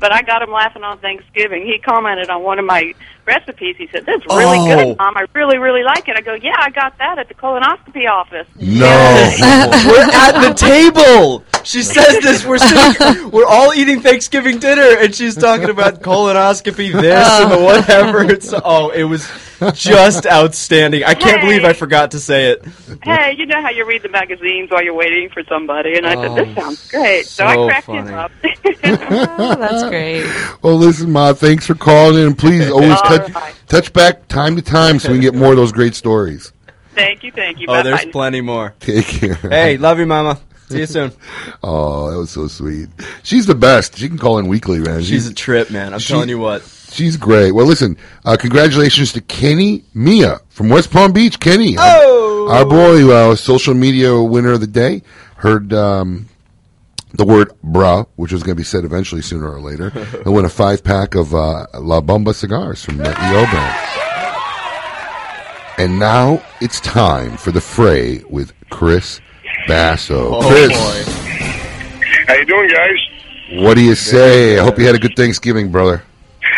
[0.00, 1.66] But I got him laughing on Thanksgiving.
[1.66, 2.94] He commented on one of my
[3.26, 3.76] recipes.
[3.76, 4.66] He said, "This is really Oh.
[4.84, 5.16] good, Mom.
[5.16, 8.46] I really, really like it." I go, "Yeah, I got that at the colonoscopy office."
[8.56, 8.86] No,
[9.86, 11.44] We're at the table.
[11.68, 12.46] She says this.
[12.46, 13.30] We're sitting.
[13.30, 17.64] We're all eating Thanksgiving dinner, and she's talking about colonoscopy, this and the oh.
[17.64, 18.22] whatever.
[18.22, 19.30] It's oh, it was
[19.74, 21.04] just outstanding.
[21.04, 22.64] I can't believe I forgot to say it.
[23.04, 26.14] hey, you know how you read the magazines while you're waiting for somebody, and I
[26.14, 28.08] said, Oh, "This sounds great." So, I cracked funny.
[28.08, 28.32] him up.
[28.80, 30.24] Oh, that's great.
[30.62, 32.28] Well, listen, Ma, thanks for calling in.
[32.28, 33.54] and Please always touch, right.
[33.66, 36.52] touch back time to time so we can get more of those great stories.
[36.94, 37.66] thank you, thank you.
[37.68, 38.10] Oh, there's Bye-bye.
[38.12, 38.74] plenty more.
[38.80, 39.34] Take care.
[39.34, 40.40] Hey, love you, Mama.
[40.68, 41.12] See you soon.
[41.62, 42.88] Oh, that was so sweet.
[43.22, 43.98] She's the best.
[43.98, 45.02] She can call in weekly, man.
[45.02, 45.92] She's a trip, man.
[45.92, 46.62] I'm she- telling you what.
[46.90, 47.52] She's great.
[47.52, 51.38] Well, listen, uh, congratulations to Kenny Mia from West Palm Beach.
[51.40, 52.48] Kenny, our- Oh!
[52.50, 55.02] our, boy, uh, social media winner of the day,
[55.36, 56.26] heard um,
[57.12, 59.88] the word "bra," which was going to be said eventually sooner or later,
[60.24, 63.84] and won a five pack of uh, La Bomba cigars from the EO brand.
[65.78, 69.20] And now it's time for the fray with Chris
[69.68, 70.34] Basso.
[70.34, 71.12] Oh, Chris, boy.
[72.26, 73.62] How you doing, guys?
[73.62, 74.58] what do you say?
[74.58, 76.02] I hope you had a good Thanksgiving, brother.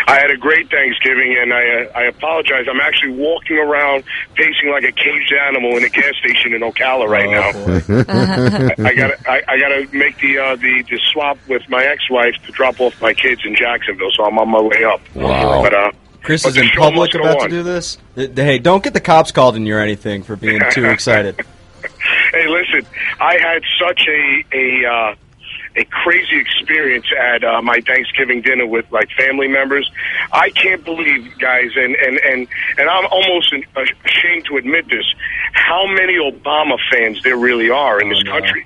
[0.07, 2.65] I had a great Thanksgiving, and I uh, I apologize.
[2.69, 4.03] I'm actually walking around
[4.35, 8.85] pacing like a caged animal in a gas station in Ocala right now.
[8.85, 12.35] I got I, I got to make the uh, the the swap with my ex-wife
[12.45, 15.01] to drop off my kids in Jacksonville, so I'm on my way up.
[15.15, 15.61] Wow.
[15.61, 15.91] But uh,
[16.23, 17.97] Chris but is in public must go about to do this.
[18.15, 21.39] Hey, don't get the cops called on you or anything for being too excited.
[22.73, 25.15] Listen, I had such a a uh,
[25.77, 29.89] a crazy experience at uh, my Thanksgiving dinner with like family members.
[30.31, 35.05] I can't believe, guys, and and and and I'm almost ashamed to admit this,
[35.53, 38.65] how many Obama fans there really are in this country.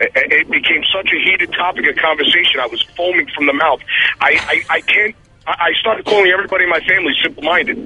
[0.00, 2.60] It- It became such a heated topic of conversation.
[2.60, 3.80] I was foaming from the mouth.
[4.20, 4.38] I
[4.70, 5.14] I, I can't.
[5.46, 7.76] I I started calling everybody in my family simple-minded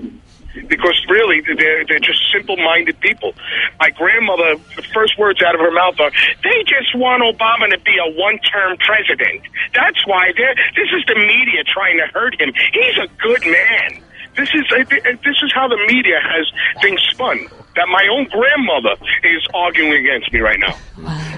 [0.66, 3.34] because really they're they're just simple-minded people.
[3.78, 6.10] My grandmother, the first words out of her mouth are,
[6.42, 9.42] "They just want Obama to be a one-term president.
[9.74, 10.54] That's why they're.
[10.74, 12.52] This is the media trying to hurt him.
[12.72, 14.02] He's a good man."
[14.36, 14.84] This is uh,
[15.24, 16.46] this is how the media has
[16.80, 17.48] things spun.
[17.74, 18.94] That my own grandmother
[19.24, 20.76] is arguing against me right now.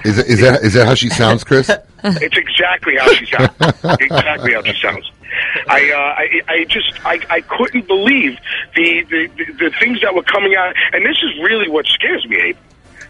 [0.05, 1.69] Is that, is that is that how she sounds, Chris?
[2.03, 3.49] It's exactly how she sounds.
[3.99, 5.11] exactly how she sounds.
[5.67, 8.37] I, uh, I, I just, I, I couldn't believe
[8.75, 12.27] the, the, the, the things that were coming out, and this is really what scares
[12.27, 12.57] me, Abe.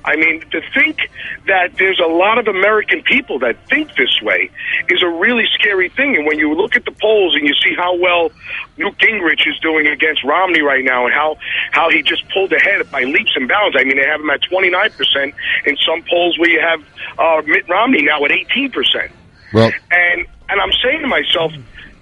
[0.04, 1.10] I mean, to think
[1.48, 4.50] that there's a lot of American people that think this way
[4.90, 6.16] is a really scary thing.
[6.16, 8.32] And when you look at the polls and you see how well
[8.78, 11.38] Newt Gingrich is doing against Romney right now and how,
[11.72, 13.76] how he just pulled ahead by leaps and bounds.
[13.80, 15.34] I mean, they have him at 29%
[15.66, 16.82] in some polls where you have
[17.20, 19.12] uh, Mitt Romney now at 18%.
[19.54, 21.54] Well, And and I'm saying to myself,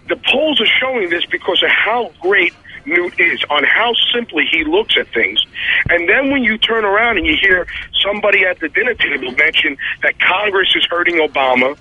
[0.10, 2.54] the polls are showing this because of how great
[2.86, 5.44] Newt is, on how simply he looks at things.
[5.90, 7.68] And then when you turn around and you hear
[8.02, 11.78] somebody at the dinner table mention that Congress is hurting Obama,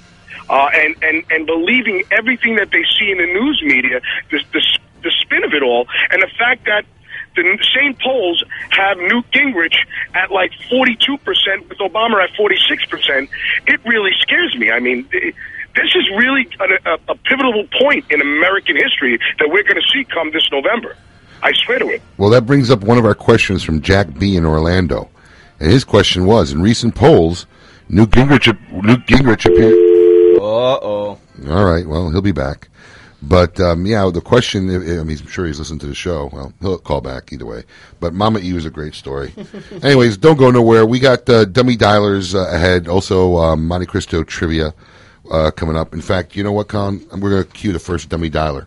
[0.51, 4.79] uh, and, and, and believing everything that they see in the news media, the, the,
[5.03, 6.85] the spin of it all, and the fact that
[7.37, 9.77] the same polls have Newt Gingrich
[10.15, 13.29] at like 42% with Obama at 46%.
[13.67, 14.71] It really scares me.
[14.71, 15.33] I mean, i-
[15.79, 19.89] this is really a, a, a pivotal point in American history that we're going to
[19.93, 20.97] see come this November.
[21.43, 22.03] I swear to it.
[22.17, 25.09] Well, that brings up one of our questions from Jack B in Orlando,
[25.61, 27.47] and his question was: In recent polls,
[27.89, 28.47] Newt Gingrich,
[28.83, 29.75] Newt Gingrich appeared.
[30.41, 31.19] Uh oh.
[31.49, 32.69] All right, well, he'll be back.
[33.21, 34.71] But um, yeah, the question.
[34.71, 36.31] I mean, I'm sure he's listened to the show.
[36.33, 37.65] Well, he'll call back either way.
[37.99, 39.35] But Mama E was a great story.
[39.83, 40.87] Anyways, don't go nowhere.
[40.87, 42.87] We got uh, dummy dialers uh, ahead.
[42.87, 44.73] Also, um, Monte Cristo trivia
[45.31, 45.95] uh, coming up.
[45.95, 47.05] In fact, you know what, Con?
[47.13, 48.67] We're going to cue the first dummy dialer.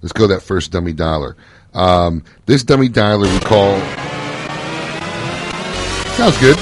[0.00, 1.34] Let's go that first dummy dialer.
[1.74, 3.78] Um, this dummy dialer we call.
[6.16, 6.56] Sounds good.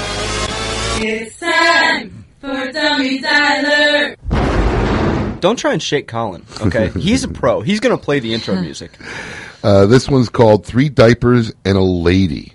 [1.03, 4.15] It's time for Dummy Dialer.
[5.41, 6.89] Don't try and shake Colin, okay?
[6.99, 7.61] He's a pro.
[7.61, 8.91] He's going to play the intro music.
[9.63, 12.53] Uh, this one's called Three Diapers and a Lady.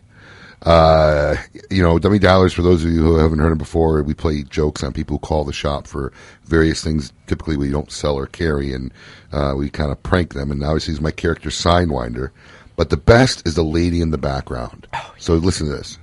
[0.67, 1.37] Uh,
[1.71, 4.43] you know, dummy dialers, for those of you who haven't heard it before, we play
[4.43, 6.13] jokes on people who call the shop for
[6.45, 7.13] various things.
[7.29, 8.93] Typically, we don't sell or carry, and
[9.31, 10.51] uh, we kind of prank them.
[10.51, 12.31] And obviously, he's my character, Signwinder.
[12.75, 14.89] But the best is the lady in the background.
[15.19, 15.99] So listen to this.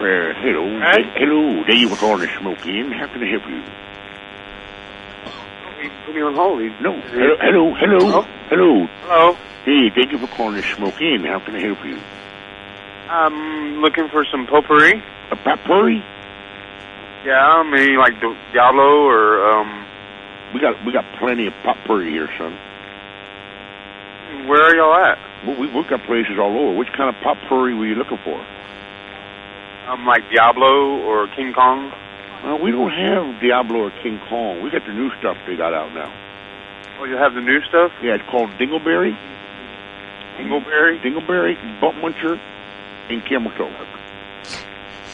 [0.00, 0.80] Well, hello.
[1.14, 1.64] Hello.
[1.64, 2.90] There you were calling to Smoke Inn.
[2.90, 3.62] How can I help you?
[6.04, 6.60] Put me on hold.
[6.82, 7.00] No.
[7.00, 7.36] Hello.
[7.40, 7.74] Hello.
[7.78, 8.22] Hello.
[8.48, 8.86] Hello.
[9.04, 9.32] Hello.
[9.64, 11.24] Hey, thank you for calling to Smoke Inn.
[11.24, 11.96] How can I help you?
[13.10, 15.02] I'm looking for some potpourri.
[15.32, 15.98] A potpourri?
[17.26, 19.86] Yeah, maybe like Di- Diablo or um.
[20.54, 22.56] We got we got plenty of potpourri here, son.
[24.46, 25.18] Where are y'all at?
[25.44, 26.76] Well, we, we've got places all over.
[26.76, 28.38] Which kind of potpourri were you looking for?
[29.88, 31.90] Um, like Diablo or King Kong.
[32.44, 34.62] Uh, we don't have Diablo or King Kong.
[34.62, 36.10] We got the new stuff they got out now.
[36.98, 37.92] Oh, you have the new stuff?
[38.02, 39.16] Yeah, it's called Dingleberry.
[40.38, 41.00] Dingleberry?
[41.02, 42.38] Dingleberry, Butt Muncher,
[43.10, 43.70] and Camel Toe.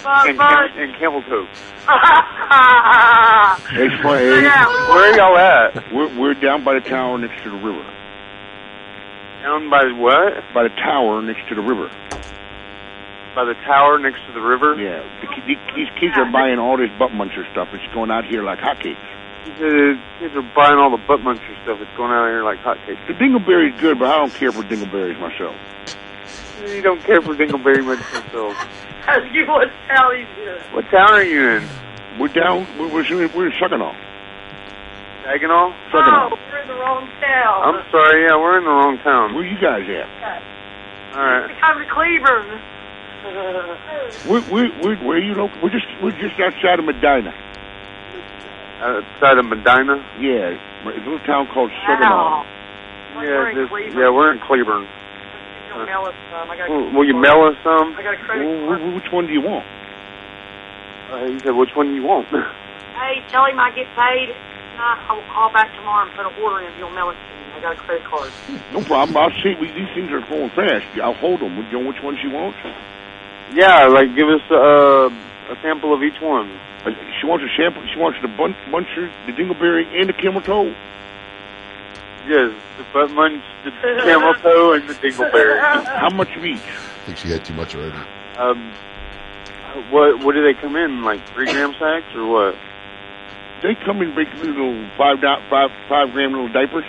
[0.07, 1.49] And, cam- and camel toe.
[3.75, 4.27] It's funny.
[4.31, 5.93] Where are y'all at?
[5.93, 7.83] We're, we're down by the tower next to the river.
[9.43, 10.45] Down by what?
[10.55, 11.91] By the tower next to the river.
[13.35, 14.77] By the tower next to the river?
[14.81, 15.03] Yeah.
[15.23, 17.69] The, the, these kids are buying all this butt muncher stuff.
[17.73, 19.03] It's going out here like hotcakes.
[19.59, 21.81] The kids are buying all the butt muncher stuff.
[21.81, 23.05] It's going out here like hotcakes.
[23.09, 25.57] The dingleberry's good, but I don't care for dingleberries myself.
[26.65, 28.55] You don't care for dingleberry much yourself.
[29.07, 30.75] Ask you what town he's in.
[30.75, 31.69] What town are you in?
[32.19, 32.67] We're down.
[32.79, 33.95] We're, we're, we're in Saginaw.
[35.25, 35.75] Saginaw?
[35.93, 37.75] Oh, we're in the wrong town.
[37.75, 38.25] I'm sorry.
[38.25, 39.35] Yeah, we're in the wrong town.
[39.35, 40.43] Where you guys at?
[41.17, 41.51] All right.
[41.63, 42.61] I'm in Cleveland.
[44.29, 45.59] We're, we're, we're, where are you local?
[45.61, 47.35] We're just we're just outside of Medina.
[48.79, 49.97] Outside of Medina?
[50.21, 52.45] Yeah, it's a little town called Saginaw.
[53.17, 54.87] Yeah, this, yeah, we're in Cleveland.
[55.77, 56.49] You'll mail us some.
[56.51, 57.93] I got Will, will you mail us some?
[57.97, 58.95] I got a credit Well, card.
[58.95, 59.65] which one do you want?
[61.13, 62.27] Uh, you said which one do you want?
[62.97, 64.33] Hey, tell him I get paid.
[64.33, 65.05] Tonight.
[65.05, 66.73] I will call back tomorrow and put an order in.
[66.73, 67.45] If you'll mail it to me.
[67.53, 68.33] I got a credit card.
[68.73, 69.13] No problem.
[69.21, 69.53] I'll see.
[69.61, 70.89] We, these things are going fast.
[71.05, 71.53] I'll hold them.
[71.69, 72.57] You know which ones you want?
[73.53, 76.49] yeah, like give us uh, a sample of each one.
[76.89, 77.85] Uh, She wants a sample.
[77.93, 80.73] She wants the bun- buncher, the dingleberry, and the camel toe.
[82.29, 83.71] Yes, the butt munch, the
[84.05, 85.61] camel toe, and the dingleberry.
[85.85, 86.59] How much of each?
[86.59, 87.97] I think she had too much already.
[88.37, 88.73] Um,
[89.91, 92.57] what what do they come in like three gram sacks or what?
[93.63, 96.85] They come in basically little five dot five five gram little diapers.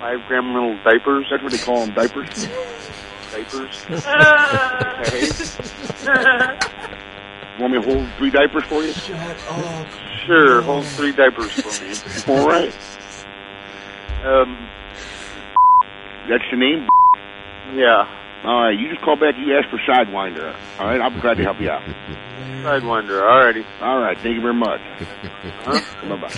[0.00, 1.26] Five gram little diapers.
[1.30, 2.46] That's what they call them, diapers.
[3.34, 3.84] Diapers.
[7.58, 8.92] Want me to hold three diapers for you?
[10.24, 12.38] Sure, hold three diapers for me.
[12.38, 12.72] All right.
[14.24, 14.68] Um,
[16.28, 16.86] That's your name.
[17.74, 18.06] yeah,
[18.44, 18.78] All right.
[18.78, 19.34] You just call back.
[19.38, 20.54] You ask for Sidewinder.
[20.78, 21.00] All right.
[21.00, 21.82] I'm glad to help you out.
[22.62, 23.20] Sidewinder.
[23.20, 23.64] Alrighty.
[23.82, 24.16] All right.
[24.18, 24.80] Thank you very much.
[25.66, 26.28] Bye bye.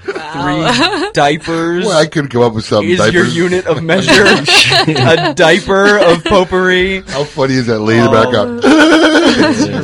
[0.00, 1.84] Three diapers.
[1.84, 2.88] Well, I couldn't come up with something.
[2.88, 3.36] is your Diapers.
[3.36, 4.24] unit of measure
[4.88, 7.02] a diaper of potpourri?
[7.02, 7.80] How funny is that?
[7.80, 8.48] Lady back up.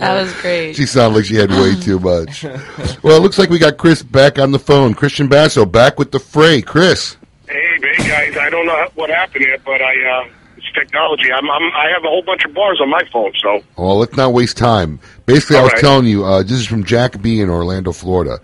[0.00, 0.74] That was great.
[0.76, 2.44] She sounded like she had way too much.
[3.02, 4.94] Well, it looks like we got Chris back on the phone.
[4.94, 6.60] Christian Basso back with the fray.
[6.60, 7.16] Chris.
[7.48, 11.32] Hey, hey guys, I don't know what happened yet, but I uh, it's technology.
[11.32, 14.16] I'm, I'm I have a whole bunch of bars on my phone, so Well, let's
[14.16, 15.00] not waste time.
[15.26, 15.80] Basically, I was right.
[15.80, 17.40] telling you, uh, this is from Jack B.
[17.40, 18.38] in Orlando, Florida.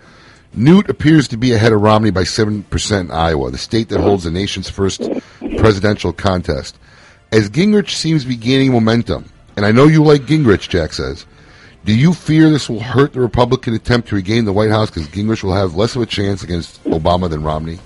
[0.53, 4.23] Newt appears to be ahead of Romney by 7% in Iowa, the state that holds
[4.23, 5.01] the nation's first
[5.57, 6.77] presidential contest.
[7.31, 11.25] As Gingrich seems to be gaining momentum, and I know you like Gingrich, Jack says,
[11.87, 15.07] do you fear this will hurt the Republican attempt to regain the White House because
[15.07, 17.79] Gingrich will have less of a chance against Obama than Romney?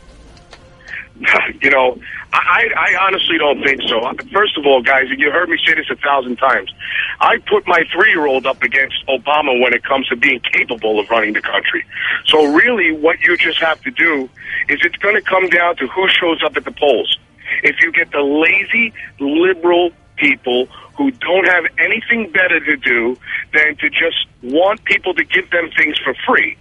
[1.61, 1.99] you know,
[2.33, 4.01] I, I honestly don't think so.
[4.33, 6.73] First of all, guys, you heard me say this a thousand times.
[7.19, 11.33] I put my three-year-old up against Obama when it comes to being capable of running
[11.33, 11.85] the country.
[12.25, 14.27] So really, what you just have to do
[14.67, 17.19] is it's going to come down to who shows up at the polls.
[17.61, 23.17] If you get the lazy liberal people who don't have anything better to do
[23.53, 26.57] than to just want people to give them things for free,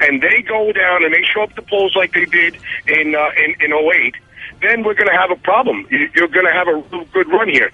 [0.00, 2.56] and they go down and they show up the polls like they did
[2.88, 4.14] in uh, in, in 08,
[4.60, 5.86] then we're going to have a problem.
[5.90, 7.70] You- You're going to have a good run here.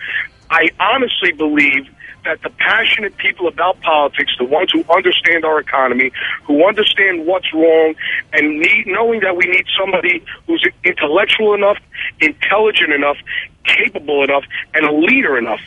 [0.51, 1.88] I honestly believe
[2.25, 6.12] that the passionate people about politics, the ones who understand our economy,
[6.45, 7.95] who understand what's wrong,
[8.35, 11.79] and need, knowing that we need somebody who's intellectual enough,
[12.21, 13.16] intelligent enough,
[13.64, 14.44] capable enough,
[14.75, 15.61] and a leader enough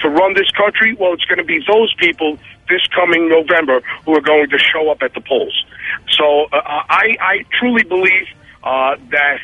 [0.00, 4.16] to run this country, well, it's going to be those people this coming November who
[4.16, 5.64] are going to show up at the polls.
[6.10, 8.26] So uh, I, I truly believe
[8.64, 9.38] uh, that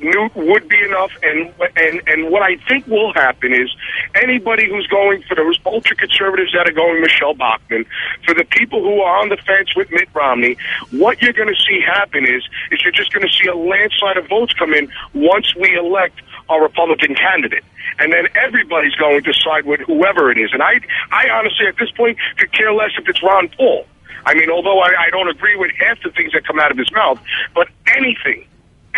[0.00, 3.70] Newt would be enough, and and and what I think will happen is
[4.14, 7.86] anybody who's going for those ultra conservatives that are going Michele Bachmann,
[8.26, 10.56] for the people who are on the fence with Mitt Romney,
[10.90, 14.18] what you're going to see happen is is you're just going to see a landslide
[14.18, 17.64] of votes come in once we elect our Republican candidate,
[17.98, 20.50] and then everybody's going to side with whoever it is.
[20.52, 20.80] And I
[21.10, 23.86] I honestly at this point could care less if it's Ron Paul.
[24.26, 26.76] I mean, although I, I don't agree with half the things that come out of
[26.78, 27.20] his mouth,
[27.54, 28.46] but anything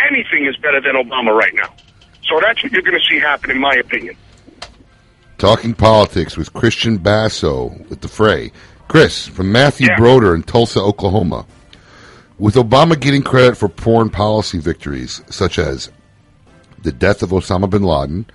[0.09, 1.73] anything is better than Obama right now.
[2.23, 4.15] So that's what you're going to see happen, in my opinion.
[5.37, 8.51] Talking politics with Christian Basso with the fray.
[8.87, 9.97] Chris from Matthew Yeah.
[9.97, 11.45] Broder in Tulsa, Oklahoma.
[12.37, 15.91] With Obama getting credit for foreign policy victories such as
[16.83, 18.25] the death of Osama bin Laden,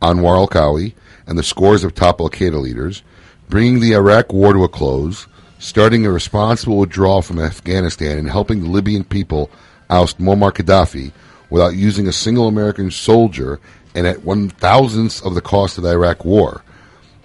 [0.00, 0.94] Anwar al Kawi,
[1.26, 3.02] and the scores of top Al Qaeda leaders,
[3.48, 5.26] bringing the Iraq war to a close,
[5.58, 9.50] starting a responsible withdrawal from Afghanistan, and helping the Libyan people
[9.90, 11.12] oust Muammar Gaddafi
[11.50, 13.58] without using a single American soldier
[13.94, 16.62] and at one thousandth of the cost of the Iraq war.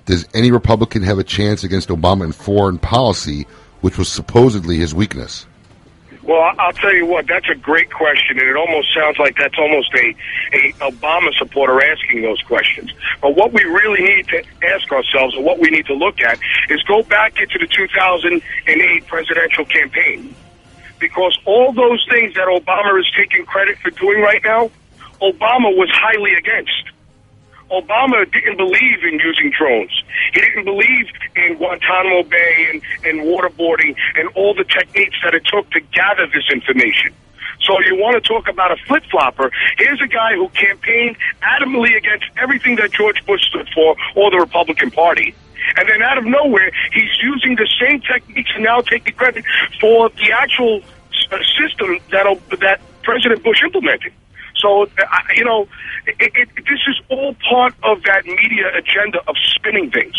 [0.05, 3.45] Does any Republican have a chance against Obama in foreign policy,
[3.81, 5.45] which was supposedly his weakness?
[6.23, 9.57] Well, I'll tell you what, that's a great question, and it almost sounds like that's
[9.57, 10.15] almost a,
[10.53, 12.93] a Obama supporter asking those questions.
[13.21, 16.39] But what we really need to ask ourselves, and what we need to look at,
[16.69, 20.33] is go back into the 2008 presidential campaign.
[20.97, 24.71] Because all those things that Obama is taking credit for doing right now,
[25.21, 26.92] Obama was highly against.
[27.73, 30.03] Obama didn't believe in using drones.
[30.33, 35.43] He didn't believe in Guantanamo Bay and, and waterboarding and all the techniques that it
[35.45, 37.13] took to gather this information.
[37.61, 39.49] So you want to talk about a flip flopper?
[39.77, 44.37] Here's a guy who campaigned adamantly against everything that George Bush stood for or the
[44.37, 45.33] Republican Party.
[45.77, 49.45] And then out of nowhere, he's using the same techniques and now taking credit
[49.79, 50.81] for the actual
[51.31, 52.25] uh, system that
[52.59, 54.13] that President Bush implemented.
[54.63, 55.67] So, uh, you know,
[56.07, 60.15] it, it, this is all part of that media agenda of spinning things.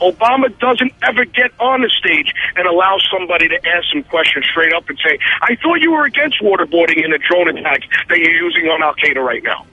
[0.00, 4.72] Obama doesn't ever get on the stage and allow somebody to ask some questions straight
[4.72, 8.30] up and say, I thought you were against waterboarding and the drone attacks that you're
[8.30, 9.66] using on Al Qaeda right now.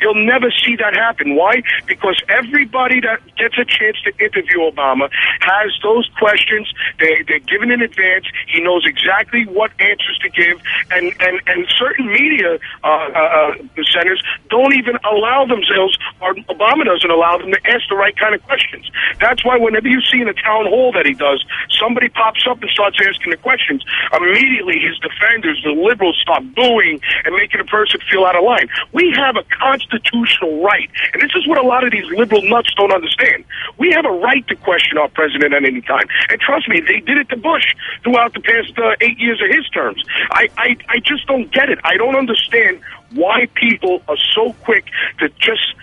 [0.00, 1.36] You'll never see that happen.
[1.36, 1.62] Why?
[1.86, 6.72] Because everybody that gets a chance to interview Obama has those questions.
[6.98, 8.26] They they're given in advance.
[8.46, 13.82] He knows exactly what answers to give, and and and certain media uh, uh, uh,
[13.92, 18.34] centers don't even allow themselves, or Obama doesn't allow them to ask the right kind
[18.34, 18.90] of questions.
[19.20, 21.44] That's why whenever you see in a town hall that he does,
[21.78, 23.84] somebody pops up and starts asking the questions.
[24.12, 28.68] Immediately, his defenders, the liberals, start booing and making a person feel out of line.
[28.92, 29.44] We have a
[29.88, 33.44] constitutional right, and this is what a lot of these liberal nuts don't understand.
[33.78, 37.00] We have a right to question our president at any time, and trust me, they
[37.00, 40.02] did it to Bush throughout the past uh, eight years of his terms.
[40.30, 41.78] I, I I just don't get it.
[41.84, 42.80] I don't understand
[43.14, 44.86] why people are so quick
[45.18, 45.74] to just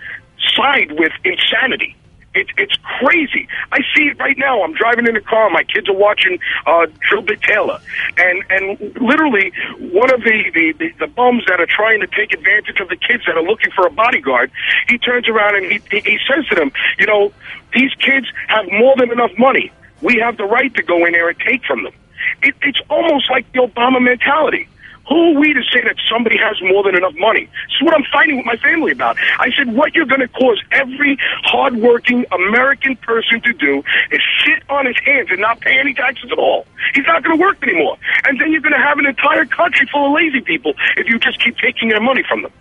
[0.56, 1.95] side with insanity.
[2.36, 3.47] It, it's crazy.
[3.71, 4.61] I see it right now.
[4.61, 5.49] I'm driving in the car.
[5.49, 7.79] My kids are watching uh, Drillbit Taylor,
[8.17, 12.33] and and literally one of the, the the the bums that are trying to take
[12.33, 14.51] advantage of the kids that are looking for a bodyguard.
[14.89, 17.31] He turns around and he he, he says to them, you know,
[17.73, 19.71] these kids have more than enough money.
[20.01, 21.93] We have the right to go in there and take from them.
[22.41, 24.67] It, it's almost like the Obama mentality.
[25.08, 27.45] Who are we to say that somebody has more than enough money?
[27.45, 29.18] This is what I'm fighting with my family about.
[29.39, 34.64] I said, what you're going to cause every hardworking American person to do is sit
[34.70, 36.66] on his hands and not pay any taxes at all.
[36.93, 37.97] He's not going to work anymore.
[38.26, 41.20] And then you're going to have an entire country full of lazy people if you
[41.20, 42.51] just keep taking their money from them.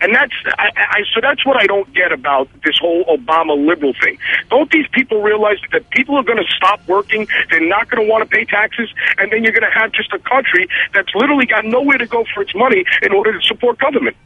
[0.00, 3.92] And that's I, I so that's what I don't get about this whole Obama liberal
[4.00, 4.18] thing.
[4.48, 7.28] Don't these people realize that people are going to stop working?
[7.50, 8.88] They're not going to want to pay taxes,
[9.18, 12.24] and then you're going to have just a country that's literally got nowhere to go
[12.34, 14.16] for its money in order to support government.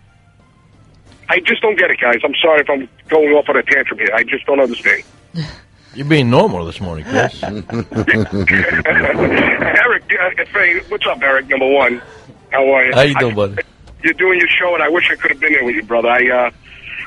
[1.28, 2.20] I just don't get it, guys.
[2.22, 4.10] I'm sorry if I'm going off on a tantrum here.
[4.14, 5.02] I just don't understand.
[5.94, 7.42] You're being normal this morning, Chris.
[7.42, 7.62] Eric,
[10.20, 10.30] uh,
[10.88, 11.48] what's up, Eric?
[11.48, 12.02] Number one,
[12.50, 12.92] how are you?
[12.92, 13.62] How you doing, buddy?
[14.04, 16.08] You're doing your show, and I wish I could have been there with you, brother.
[16.08, 16.50] I, uh,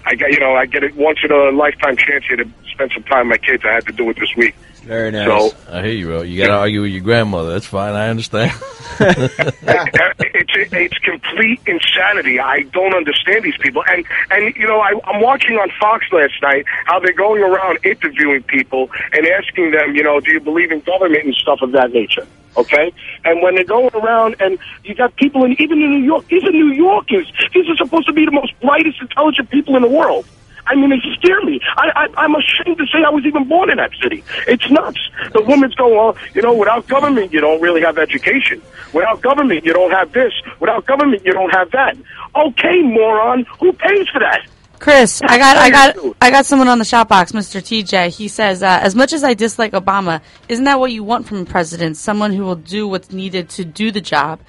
[0.05, 2.91] I got, you know, I get it once in a lifetime chance here to spend
[2.93, 3.63] some time with my kids.
[3.65, 4.55] I had to do it this week.
[4.83, 5.27] Very nice.
[5.27, 6.21] So- I hear you, bro.
[6.21, 7.51] You got to argue with your grandmother.
[7.51, 7.93] That's fine.
[7.93, 8.51] I understand.
[8.99, 12.39] it's it's complete insanity.
[12.39, 13.83] I don't understand these people.
[13.87, 17.79] And and you know, I, I'm watching on Fox last night how they're going around
[17.83, 21.73] interviewing people and asking them, you know, do you believe in government and stuff of
[21.73, 22.25] that nature?
[22.57, 22.91] Okay,
[23.23, 26.43] and when they're going around and you got people in even in New York, these
[26.43, 27.31] are New Yorkers.
[27.53, 30.25] These are supposed to be the most brightest, intelligent people in the world.
[30.67, 31.61] I mean, they scare me.
[31.77, 34.23] I, I, I'm ashamed to say I was even born in that city.
[34.47, 34.99] It's nuts.
[35.31, 38.61] The women's go, well, you know, without government, you don't really have education.
[38.93, 40.33] Without government, you don't have this.
[40.59, 41.95] Without government, you don't have that.
[42.35, 44.45] Okay, moron, who pays for that?
[44.79, 47.61] Chris, I got, I got, I got someone on the shop box, Mr.
[47.61, 48.09] TJ.
[48.15, 51.39] He says, uh, as much as I dislike Obama, isn't that what you want from
[51.39, 51.97] a president?
[51.97, 54.39] Someone who will do what's needed to do the job.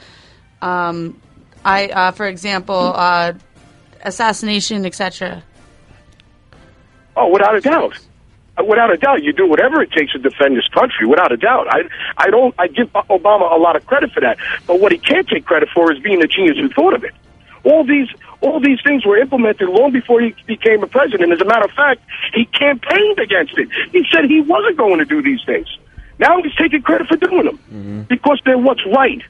[0.61, 1.20] Um,
[1.64, 3.33] I, uh, for example, uh,
[4.03, 5.43] assassination, etc.
[7.16, 7.99] Oh, without a doubt.
[8.59, 11.07] Uh, Without a doubt, you do whatever it takes to defend this country.
[11.07, 11.83] Without a doubt, I
[12.16, 14.37] I don't I give Obama a lot of credit for that.
[14.66, 17.14] But what he can't take credit for is being the genius who thought of it.
[17.64, 18.09] All these
[18.41, 21.32] all these things were implemented long before he became a president.
[21.32, 22.03] As a matter of fact,
[22.34, 23.68] he campaigned against it.
[23.93, 25.66] He said he wasn't going to do these things.
[26.18, 28.03] Now he's taking credit for doing them mm-hmm.
[28.03, 29.22] because they're what's right.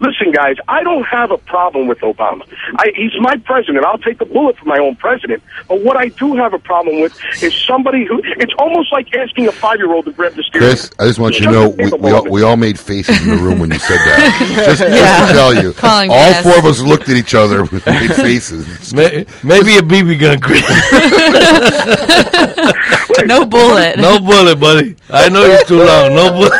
[0.00, 2.42] Listen, guys, I don't have a problem with Obama.
[2.78, 3.84] I, he's my president.
[3.84, 5.42] I'll take a bullet for my own president.
[5.68, 8.20] But what I do have a problem with is somebody who.
[8.24, 10.68] It's almost like asking a five-year-old to grab the steering.
[10.68, 13.36] Chris, I just want you to know we, we, all, we all made faces in
[13.36, 14.62] the room when you said that.
[14.66, 14.96] just, Yeah.
[14.96, 16.42] just to tell you, Calling all BS.
[16.42, 18.94] four of us looked at each other and made faces.
[18.94, 20.62] May- Maybe a BB gun, Chris.
[23.26, 23.98] no bullet.
[23.98, 24.96] No bullet, buddy.
[25.10, 26.14] I know you're too long.
[26.14, 26.52] No bullet.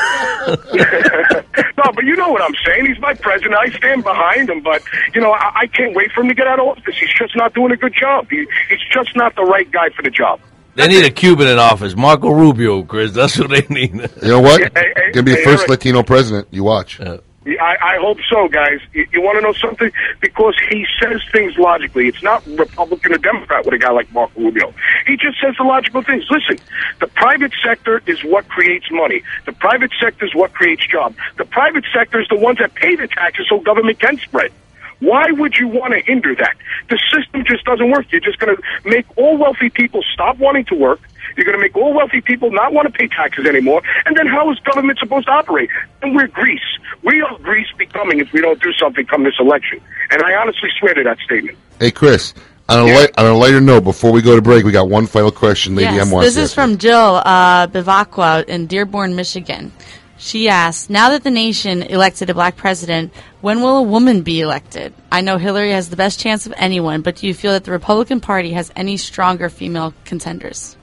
[1.76, 2.86] no, but you know what I'm saying.
[2.86, 3.54] He's my president.
[3.54, 4.60] I stand behind him.
[4.60, 4.82] But
[5.14, 6.96] you know, I, I can't wait for him to get out of office.
[6.98, 8.28] He's just not doing a good job.
[8.30, 10.40] He, he's just not the right guy for the job.
[10.74, 11.94] They need a Cuban in office.
[11.94, 13.12] Marco Rubio, Chris.
[13.12, 13.94] That's what they need.
[14.22, 14.60] You know what?
[14.60, 15.70] Hey, hey, Gonna be the hey, first Eric.
[15.70, 16.48] Latino president.
[16.50, 16.98] You watch.
[17.44, 18.80] I, I hope so, guys.
[18.92, 19.90] You, you want to know something?
[20.20, 22.06] Because he says things logically.
[22.06, 24.72] It's not Republican or Democrat with a guy like Marco Rubio.
[25.06, 26.24] He just says the logical things.
[26.30, 26.64] Listen,
[27.00, 29.22] the private sector is what creates money.
[29.46, 31.16] The private sector is what creates jobs.
[31.36, 34.52] The private sector is the ones that pay the taxes so government can spread.
[35.00, 36.54] Why would you want to hinder that?
[36.88, 38.06] The system just doesn't work.
[38.12, 41.00] You're just going to make all wealthy people stop wanting to work.
[41.36, 43.82] You're going to make all wealthy people not want to pay taxes anymore.
[44.06, 45.70] And then how is government supposed to operate?
[46.02, 46.60] And we're Greece.
[47.02, 49.80] We are Greece becoming if we don't do something come this election.
[50.10, 51.58] And I honestly swear to that statement.
[51.78, 52.34] Hey, Chris.
[52.68, 55.06] On a, light, on a lighter note, before we go to break, we got one
[55.06, 55.74] final question.
[55.74, 56.54] Lady yes, M wants this to is ask.
[56.54, 59.72] from Jill uh, Bivacqua in Dearborn, Michigan.
[60.16, 64.40] She asks, now that the nation elected a black president, when will a woman be
[64.40, 64.94] elected?
[65.10, 67.72] I know Hillary has the best chance of anyone, but do you feel that the
[67.72, 70.76] Republican Party has any stronger female contenders?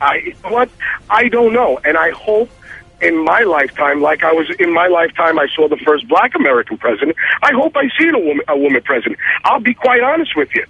[0.00, 0.70] I what
[1.08, 2.50] I don't know, and I hope
[3.00, 6.76] in my lifetime, like I was in my lifetime, I saw the first Black American
[6.78, 7.16] president.
[7.42, 9.18] I hope I see a woman a woman president.
[9.44, 10.64] I'll be quite honest with you.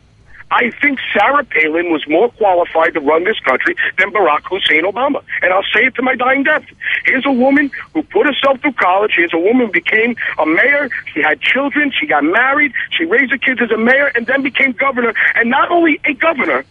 [0.53, 5.23] I think Sarah Palin was more qualified to run this country than Barack Hussein Obama.
[5.43, 6.65] And I'll say it to my dying death.
[7.05, 9.13] Here's a woman who put herself through college.
[9.15, 10.91] Here's a woman who became a mayor.
[11.15, 11.93] She had children.
[11.99, 12.73] She got married.
[12.91, 15.15] She raised her kids as a mayor and then became governor.
[15.37, 16.65] And not only a governor,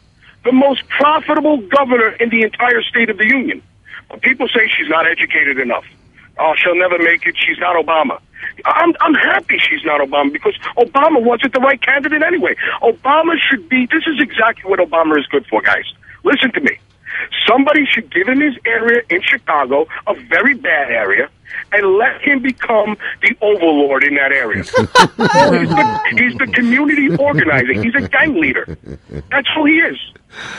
[0.44, 3.62] the most profitable governor in the entire state of the union.
[4.10, 5.86] But people say she's not educated enough.
[6.38, 7.36] Oh, she'll never make it.
[7.38, 8.20] She's not Obama.
[8.66, 12.56] I'm I'm happy she's not Obama because Obama wasn't the right candidate anyway.
[12.82, 13.86] Obama should be.
[13.86, 15.86] This is exactly what Obama is good for, guys.
[16.24, 16.78] Listen to me.
[17.48, 21.30] Somebody should give him his area in Chicago, a very bad area,
[21.72, 24.64] and let him become the overlord in that area.
[25.32, 27.74] Oh, he's, the, he's the community organizer.
[27.74, 28.78] He's a gang leader.
[29.30, 29.98] That's who he is.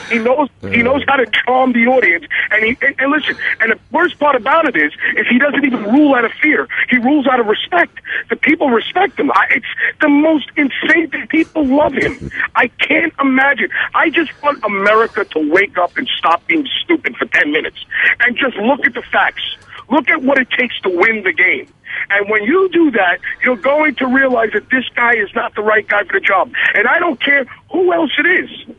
[0.09, 2.25] He knows he knows how to charm the audience.
[2.51, 3.37] And he and, and listen.
[3.59, 6.67] And the worst part about it is, is he doesn't even rule out of fear.
[6.89, 7.99] He rules out of respect.
[8.29, 9.31] The people respect him.
[9.31, 9.65] I, it's
[10.01, 11.27] the most insane thing.
[11.27, 12.31] People love him.
[12.55, 13.69] I can't imagine.
[13.95, 17.77] I just want America to wake up and stop being stupid for ten minutes
[18.19, 19.43] and just look at the facts.
[19.91, 21.67] Look at what it takes to win the game.
[22.09, 25.61] And when you do that, you're going to realize that this guy is not the
[25.61, 26.51] right guy for the job.
[26.73, 28.75] And I don't care who else it is.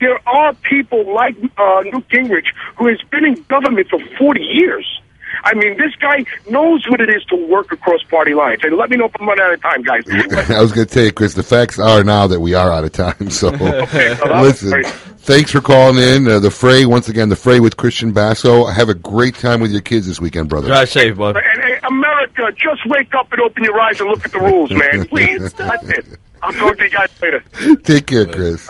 [0.00, 5.00] There are people like uh, Newt Gingrich who has been in government for 40 years.
[5.44, 8.60] I mean, this guy knows what it is to work across party lines.
[8.62, 10.02] And let me know if I'm running out of time, guys.
[10.50, 12.84] I was going to tell you, Chris, the facts are now that we are out
[12.84, 13.30] of time.
[13.30, 14.84] So, Okay, so listen,
[15.18, 16.28] thanks for calling in.
[16.28, 18.66] Uh, the Fray, once again, the Fray with Christian Basso.
[18.66, 20.68] Have a great time with your kids this weekend, brother.
[20.68, 21.36] Drive safe, bud.
[21.36, 24.70] And, hey, America, just wake up and open your eyes and look at the rules,
[24.70, 25.06] man.
[25.08, 25.52] Please.
[25.54, 26.06] That's it.
[26.42, 27.44] I'll talk to you guys later.
[27.84, 28.68] Take care, Chris.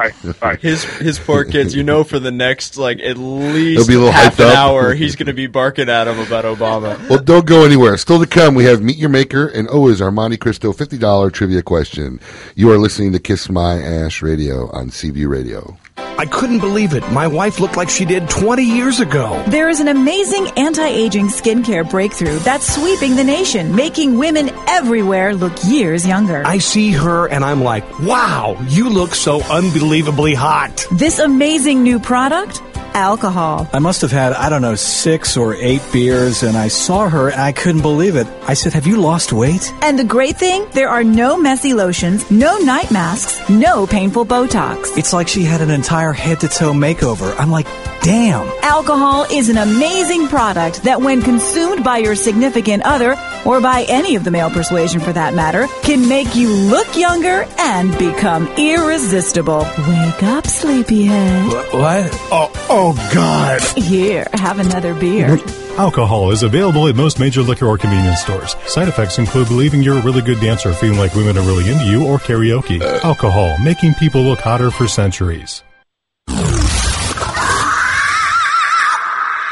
[0.61, 4.37] His his poor kids, you know, for the next like at least be a half
[4.37, 4.57] hyped an up.
[4.57, 6.99] hour, he's going to be barking at him about Obama.
[7.09, 7.97] Well, don't go anywhere.
[7.97, 11.63] Still to come, we have Meet Your Maker and always our Monte Cristo $50 trivia
[11.63, 12.21] question.
[12.55, 15.77] You are listening to Kiss My Ash Radio on CB Radio.
[15.97, 17.03] I couldn't believe it.
[17.11, 19.43] My wife looked like she did 20 years ago.
[19.49, 25.53] There is an amazing anti-aging skincare breakthrough that's sweeping the nation, making women everywhere look
[25.65, 26.43] years younger.
[26.47, 30.87] I see her and I'm like, wow, you look so unbelievably hot.
[30.93, 32.63] This amazing new product?
[32.95, 33.69] Alcohol.
[33.73, 37.29] I must have had, I don't know, six or eight beers, and I saw her
[37.29, 38.27] and I couldn't believe it.
[38.47, 39.73] I said, Have you lost weight?
[39.83, 44.97] And the great thing, there are no messy lotions, no night masks, no painful Botox.
[44.97, 47.35] It's like she had an entire head to toe makeover.
[47.39, 47.67] I'm like,
[48.03, 48.47] damn.
[48.63, 54.17] Alcohol is an amazing product that, when consumed by your significant other, or by any
[54.17, 59.61] of the male persuasion for that matter, can make you look younger and become irresistible.
[59.89, 61.47] Wake up, sleepyhead.
[61.73, 62.11] What?
[62.31, 63.63] Oh, oh Oh, God.
[63.79, 65.39] Here, have another beer.
[65.79, 68.57] Alcohol is available at most major liquor or convenience stores.
[68.67, 71.85] Side effects include believing you're a really good dancer, feeling like women are really into
[71.85, 72.83] you, or karaoke.
[72.83, 72.99] Uh.
[73.07, 75.63] Alcohol, making people look hotter for centuries.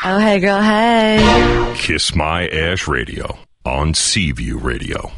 [0.03, 1.75] Oh, hey, girl, hey.
[1.77, 5.13] Kiss My Ash Radio on Seaview Radio.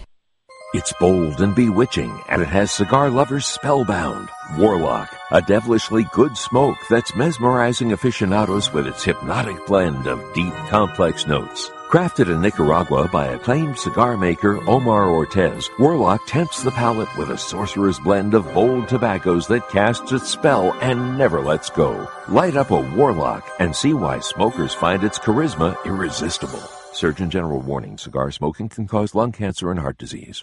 [0.75, 4.31] It's bold and bewitching, and it has cigar lovers spellbound.
[4.57, 11.27] Warlock, a devilishly good smoke that's mesmerizing aficionados with its hypnotic blend of deep, complex
[11.27, 11.71] notes.
[11.91, 17.37] Crafted in Nicaragua by acclaimed cigar maker Omar Ortez, Warlock tempts the palate with a
[17.37, 22.09] sorcerer's blend of bold tobaccos that casts its spell and never lets go.
[22.29, 26.63] Light up a Warlock and see why smokers find its charisma irresistible.
[26.95, 30.43] Surgeon General warning cigar smoking can cause lung cancer and heart disease.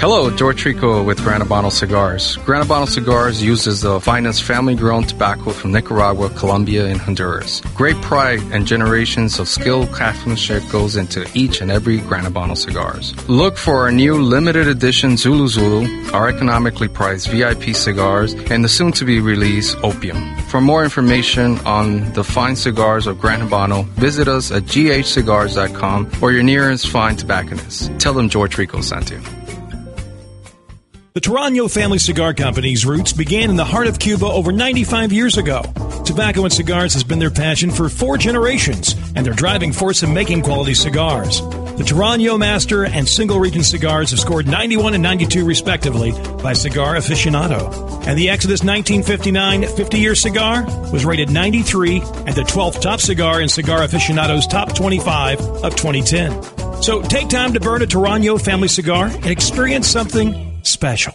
[0.00, 2.36] Hello, George Rico with Gran Habano Cigars.
[2.44, 7.62] Gran Habano Cigars uses the finest family-grown tobacco from Nicaragua, Colombia, and Honduras.
[7.74, 13.14] Great pride and generations of skilled craftsmanship goes into each and every Gran Habano cigars.
[13.30, 18.68] Look for our new limited edition Zulu Zulu, our economically priced VIP cigars, and the
[18.68, 20.36] soon-to-be released Opium.
[20.50, 26.32] For more information on the fine cigars of Gran Habano, visit us at ghcigars.com or
[26.32, 27.90] your nearest fine tobacconist.
[27.98, 29.20] Tell them George Rico sent you.
[31.14, 35.36] The Torano Family Cigar Company's roots began in the heart of Cuba over 95 years
[35.36, 35.62] ago.
[36.04, 40.12] Tobacco and cigars has been their passion for four generations and their driving force in
[40.12, 41.40] making quality cigars.
[41.40, 46.10] The Torano Master and Single Region cigars have scored 91 and 92 respectively
[46.42, 47.72] by Cigar Aficionado.
[48.08, 53.40] And the Exodus 1959 50 year cigar was rated 93 and the 12th top cigar
[53.40, 56.82] in Cigar Aficionado's top 25 of 2010.
[56.82, 61.14] So take time to burn a Torano family cigar and experience something special.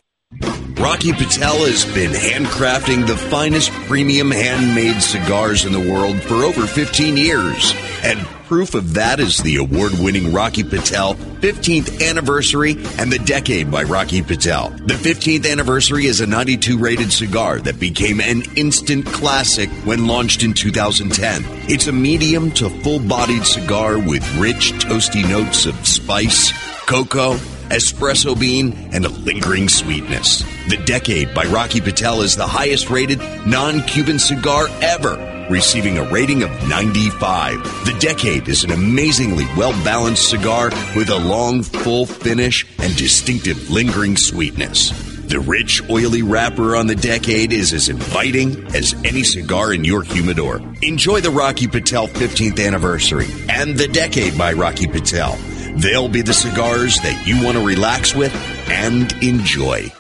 [0.80, 6.66] Rocky Patel has been handcrafting the finest premium handmade cigars in the world for over
[6.66, 7.74] 15 years.
[8.02, 13.70] And proof of that is the award winning Rocky Patel 15th anniversary and the decade
[13.70, 14.70] by Rocky Patel.
[14.70, 20.44] The 15th anniversary is a 92 rated cigar that became an instant classic when launched
[20.44, 21.44] in 2010.
[21.70, 26.54] It's a medium to full bodied cigar with rich, toasty notes of spice,
[26.86, 27.38] cocoa,
[27.70, 30.44] espresso bean, and a lingering sweetness.
[30.68, 36.10] The Decade by Rocky Patel is the highest rated non Cuban cigar ever, receiving a
[36.12, 37.64] rating of 95.
[37.86, 43.70] The Decade is an amazingly well balanced cigar with a long, full finish and distinctive
[43.70, 44.92] lingering sweetness.
[45.30, 50.02] The rich, oily wrapper on the Decade is as inviting as any cigar in your
[50.02, 50.60] humidor.
[50.82, 55.38] Enjoy the Rocky Patel 15th anniversary and the Decade by Rocky Patel.
[55.76, 58.34] They'll be the cigars that you want to relax with
[58.70, 59.92] and enjoy.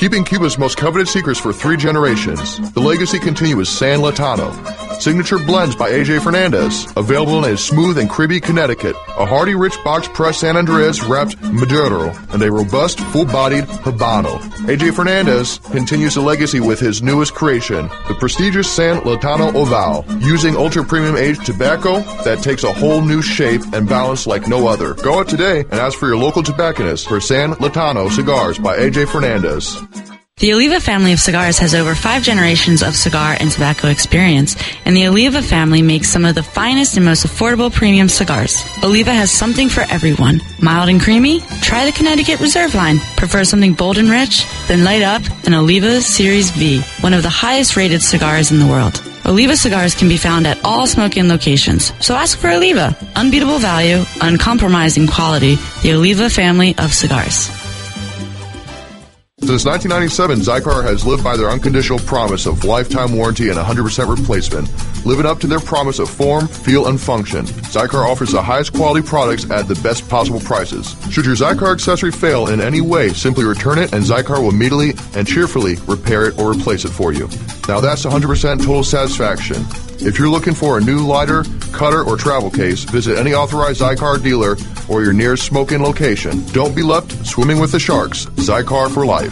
[0.00, 4.50] Keeping Cuba's most coveted secrets for three generations, the legacy continues San Lotano.
[4.98, 9.76] Signature blends by AJ Fernandez, available in a smooth and creamy Connecticut, a hearty rich
[9.84, 14.38] box pressed San Andrés wrapped Maduro, and a robust full-bodied Habano.
[14.68, 20.56] AJ Fernandez continues the legacy with his newest creation, the prestigious San Lotano Oval, using
[20.56, 24.94] ultra-premium aged tobacco that takes a whole new shape and balance like no other.
[24.94, 29.08] Go out today and ask for your local tobacconist for San Lotano cigars by AJ
[29.08, 29.76] Fernandez.
[30.40, 34.96] The Oliva family of cigars has over five generations of cigar and tobacco experience, and
[34.96, 38.64] the Oliva family makes some of the finest and most affordable premium cigars.
[38.82, 40.40] Oliva has something for everyone.
[40.58, 41.40] Mild and creamy?
[41.60, 43.00] Try the Connecticut Reserve line.
[43.18, 44.46] Prefer something bold and rich?
[44.66, 48.66] Then light up an Oliva Series V, one of the highest rated cigars in the
[48.66, 49.02] world.
[49.26, 52.96] Oliva cigars can be found at all smoking locations, so ask for Oliva.
[53.14, 57.59] Unbeatable value, uncompromising quality, the Oliva family of cigars.
[59.42, 64.68] Since 1997, Xikar has lived by their unconditional promise of lifetime warranty and 100% replacement,
[65.06, 67.46] living up to their promise of form, feel, and function.
[67.46, 70.94] Xikar offers the highest quality products at the best possible prices.
[71.10, 74.92] Should your Xikar accessory fail in any way, simply return it and Xikar will immediately
[75.14, 77.26] and cheerfully repair it or replace it for you.
[77.66, 79.64] Now that's 100% total satisfaction.
[80.02, 84.22] If you're looking for a new lighter, cutter, or travel case, visit any authorized Xikar
[84.22, 84.56] dealer
[84.88, 86.42] or your nearest smoking location.
[86.52, 88.24] Don't be left swimming with the sharks.
[88.26, 89.29] Xikar for life.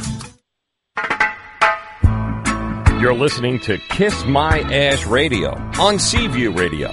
[3.00, 6.92] You're listening to Kiss My Ash Radio on Seaview Radio.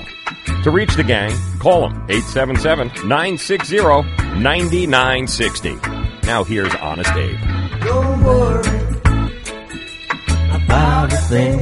[0.63, 3.77] To reach the gang, call them 877 960
[4.39, 5.75] 9960.
[6.27, 7.39] Now here's Honest Abe.
[7.81, 8.67] Don't worry
[10.53, 11.59] about a thing.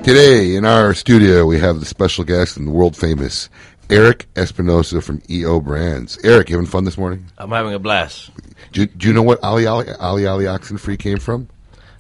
[0.04, 3.50] Today in our studio, we have the special guest and the world famous
[3.90, 6.18] Eric Espinosa from EO Brands.
[6.24, 7.28] Eric, you having fun this morning?
[7.38, 8.32] I'm having a blast.
[8.72, 11.48] Do, do you know what Ali Ali, Ali Ali Oxen Free came from?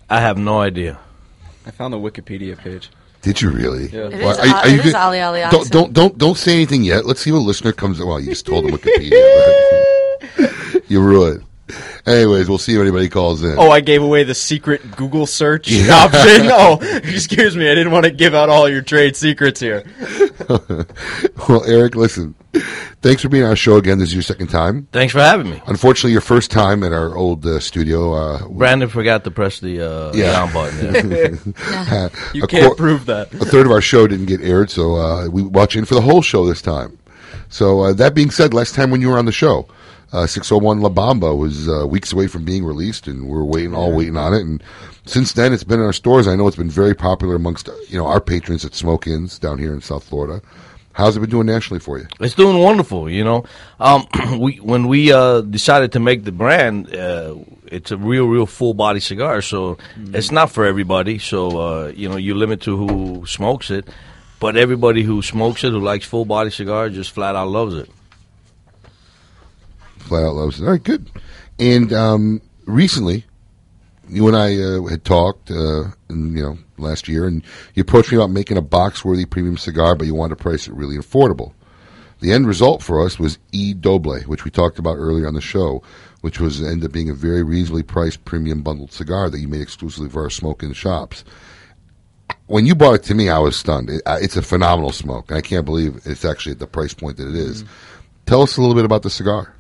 [0.10, 0.98] I have no idea.
[1.68, 2.90] I found the Wikipedia page.
[3.24, 3.88] Did you really?
[3.88, 4.08] Yeah.
[4.08, 7.06] It is Al- it is good- Ali Ali don't, don't don't don't say anything yet.
[7.06, 8.00] Let's see what listener comes.
[8.00, 9.12] Well, you just told them Wikipedia.
[10.38, 11.44] but you ruined.
[12.06, 13.56] Anyways, we'll see if anybody calls in.
[13.58, 15.94] Oh, I gave away the secret Google search Yeah.
[16.06, 16.48] option.
[16.52, 17.70] Oh, excuse me.
[17.72, 19.84] I didn't want to give out all your trade secrets here.
[21.48, 22.36] well, Eric, listen.
[23.02, 23.98] Thanks for being on our show again.
[23.98, 24.88] This is your second time.
[24.92, 25.62] Thanks for having me.
[25.68, 28.14] Unfortunately, your first time at our old uh, studio.
[28.14, 30.32] Uh, Brandon forgot to press the uh, Yeah.
[30.34, 31.54] down button.
[31.58, 32.10] Yeah.
[32.34, 33.34] You a can't prove that.
[33.34, 36.02] A third of our show didn't get aired, so uh, we watch in for the
[36.02, 36.98] whole show this time.
[37.50, 39.68] So uh, that being said, last time when you were on the show,
[40.14, 43.74] uh, 601 La Bamba was uh, weeks away from being released, and we are waiting,
[43.74, 44.42] all waiting on it.
[44.42, 44.64] And
[45.06, 46.28] since then, it's been in our stores.
[46.28, 49.58] I know it's been very popular amongst you know our patrons at Smoke Inns down
[49.58, 50.42] here in South Florida.
[50.94, 52.06] How's it been doing nationally for you?
[52.20, 53.46] It's doing wonderful, you know.
[53.80, 54.06] Um,
[54.40, 57.36] we when we uh, decided to make the brand, uh,
[57.66, 59.42] it's a real, real full body cigar.
[59.42, 61.18] So it's not for everybody.
[61.18, 63.90] So uh, you know, you limit to who smokes it.
[64.40, 67.90] But everybody who smokes it, who likes full body cigar, just flat out loves it.
[70.04, 70.66] Flat out loves it.
[70.66, 71.10] All right, good.
[71.60, 73.26] And um, recently,
[74.10, 77.44] you and I uh, had talked, uh, in, you know, last year, and
[77.74, 80.74] you approached me about making a box-worthy premium cigar, but you wanted to price it
[80.74, 81.54] really affordable.
[82.20, 85.42] The end result for us was E Doble, which we talked about earlier on the
[85.42, 85.84] show,
[86.22, 89.62] which was ended up being a very reasonably priced premium bundled cigar that you made
[89.62, 91.26] exclusively for our Smoke Inn shops.
[92.48, 93.90] When you brought it to me, I was stunned.
[93.90, 95.32] It, it's a phenomenal smoke.
[95.32, 97.66] and I can't believe it's actually at the price point that it is.
[98.26, 99.54] Tell us a little bit about the cigar.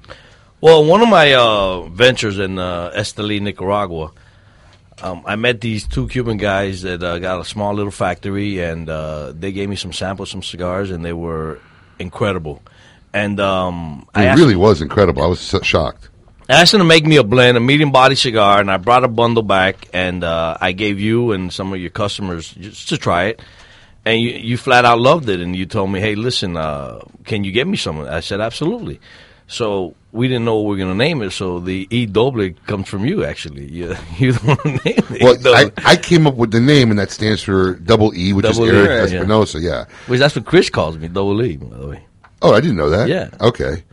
[0.64, 4.14] Well, one of my uh, ventures in uh, Esteli, Nicaragua,
[5.01, 8.89] um, I met these two Cuban guys that uh, got a small little factory, and
[8.89, 11.59] uh, they gave me some samples, some cigars, and they were
[11.99, 12.61] incredible.
[13.11, 15.22] And um, I It asked, really was incredible.
[15.22, 16.07] I was so shocked.
[16.47, 19.03] I asked them to make me a blend, a medium body cigar, and I brought
[19.03, 22.97] a bundle back, and uh, I gave you and some of your customers just to
[22.97, 23.41] try it.
[24.05, 27.43] And you, you flat out loved it, and you told me, "Hey, listen, uh, can
[27.43, 29.01] you get me some?" I said, "Absolutely."
[29.48, 31.32] So we didn't know what we were going to name it.
[31.32, 33.66] So the E Doble comes from you, actually.
[33.74, 35.44] You, you're the one who named it.
[35.44, 38.46] Well, I, I came up with the name, and that stands for Double E, which
[38.46, 39.20] Double is E, Eric right, yeah.
[39.20, 39.60] Espinosa.
[39.60, 39.86] Yeah.
[40.08, 42.04] Which that's what Chris calls me, Double E, by the way.
[42.41, 43.08] Oh, I didn't know that.
[43.08, 43.30] Yeah.
[43.41, 43.84] Okay.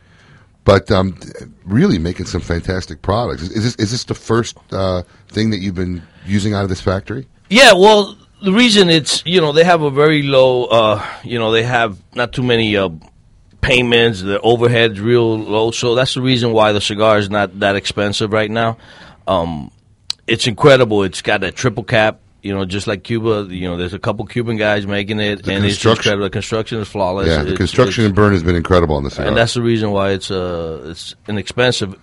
[0.63, 1.17] But um,
[1.65, 3.41] really making some fantastic products.
[3.41, 6.69] Is, is this is this the first uh, thing that you've been using out of
[6.69, 7.27] this factory?
[7.49, 11.51] Yeah, well, the reason it's you know they have a very low, uh, you know
[11.51, 12.89] they have not too many uh,
[13.61, 14.21] payments.
[14.21, 18.33] The overhead's real low, so that's the reason why the cigar is not that expensive
[18.33, 18.77] right now.
[19.27, 19.71] Um,
[20.27, 21.03] it's incredible.
[21.03, 22.19] It's got a triple cap.
[22.43, 23.47] You know, just like Cuba.
[23.53, 26.23] You know, there's a couple Cuban guys making it, The and it's incredible.
[26.23, 27.27] The construction is flawless.
[27.27, 29.27] yeah, the It's- construction it's- and burn has been incredible on this, cigar.
[29.27, 31.93] and that's the reason why it's uh it's inexpensive.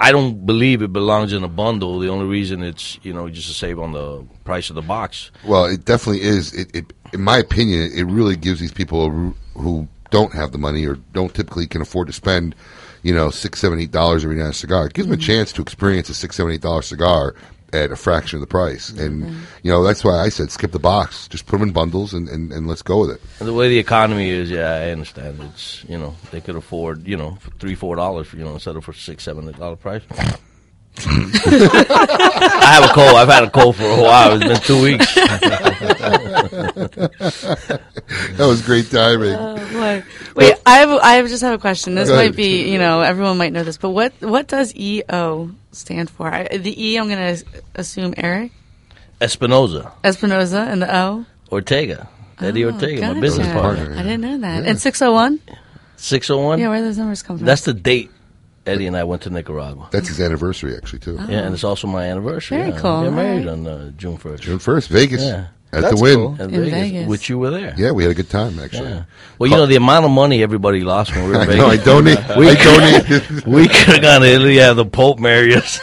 [0.00, 2.00] I don't believe it belongs in a bundle.
[2.00, 5.30] The only reason it's you know just to save on the price of the box.
[5.44, 6.52] Well, it definitely is.
[6.52, 10.58] It, it, in my opinion, it really gives these people who- who don't have the
[10.58, 12.54] money or don't typically can afford to spend,
[13.02, 14.86] you know, six, seven, eight dollars every night on a cigar.
[14.86, 15.26] It gives them a mm-hmm.
[15.26, 17.34] chance to experience a six, seven, eight dollar cigar
[17.72, 18.90] at a fraction of the price.
[18.90, 19.44] And mm-hmm.
[19.62, 21.28] you know, that's why I said skip the box.
[21.28, 23.20] Just put them in bundles and, and, and let's go with it.
[23.38, 25.40] And the way the economy is, yeah, I understand.
[25.42, 28.84] It's you know they could afford you know three four dollars you know instead of
[28.84, 30.02] for six seven dollar price.
[30.98, 33.16] I have a cold.
[33.16, 34.40] I've had a cold for a while.
[34.40, 35.14] It's been two weeks.
[38.36, 39.34] that was great timing.
[39.34, 40.02] Oh, boy.
[40.34, 41.94] Wait, I have I have- just have a question.
[41.94, 42.36] This might ahead.
[42.36, 46.32] be, you know, everyone might know this, but what what does EO stand for?
[46.32, 47.44] I, the E, I'm going to
[47.74, 48.52] assume Eric
[49.20, 51.26] Espinosa Espinosa, and the O.
[51.52, 52.08] Ortega,
[52.40, 53.94] Eddie Oh, Ortega, my business partner.
[53.96, 54.64] I didn't know that.
[54.66, 55.40] And 601.
[55.98, 56.58] Six oh one.
[56.58, 57.46] Yeah, where those numbers come from?
[57.46, 58.10] That's the date
[58.66, 59.88] Eddie and I went to Nicaragua.
[59.92, 61.16] That's his anniversary, actually, too.
[61.28, 62.58] Yeah, and it's also my anniversary.
[62.58, 62.80] Very yeah.
[62.80, 63.00] cool.
[63.00, 64.42] We got married All on uh, June first.
[64.42, 65.22] June first, Vegas.
[65.22, 65.46] Yeah.
[65.72, 66.14] At That's the win.
[66.16, 66.34] cool.
[66.34, 67.08] At In Vegas, Vegas.
[67.08, 67.74] which you were there.
[67.76, 68.88] Yeah, we had a good time actually.
[68.88, 69.02] Yeah.
[69.38, 71.58] Well, you know the amount of money everybody lost when we were in I Vegas.
[71.60, 73.46] know, I donate- We I could- donated.
[73.46, 75.80] we could have gone to Italy, have the Pope marry us.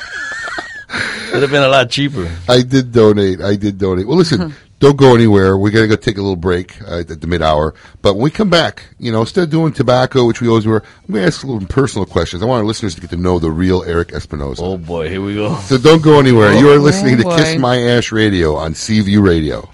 [1.30, 2.32] It'd have been a lot cheaper.
[2.48, 3.42] I did donate.
[3.42, 4.08] I did donate.
[4.08, 4.54] Well, listen,
[4.84, 5.58] don't go anywhere.
[5.58, 7.74] We're going to go take a little break uh, at the mid hour.
[8.02, 10.84] But when we come back, you know, instead of doing tobacco, which we always were,
[11.08, 12.44] I'm going to ask a little personal questions.
[12.44, 14.62] I want our listeners to get to know the real Eric Espinosa.
[14.62, 15.56] Oh boy, here we go.
[15.62, 16.54] So don't go anywhere.
[16.54, 17.24] You are listening to.
[17.24, 19.70] Kiss My Ash Radio on Seaview Radio.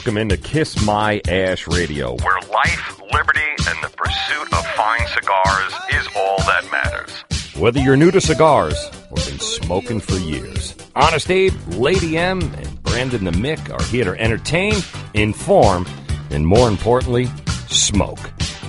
[0.00, 5.74] Welcome into Kiss My Ash Radio, where life, liberty, and the pursuit of fine cigars
[5.92, 7.10] is all that matters.
[7.54, 12.82] Whether you're new to cigars or been smoking for years, Honest Abe, Lady M, and
[12.82, 14.72] Brandon the Mick are here to entertain,
[15.12, 15.86] inform,
[16.30, 17.28] and more importantly,
[17.68, 18.20] smoke.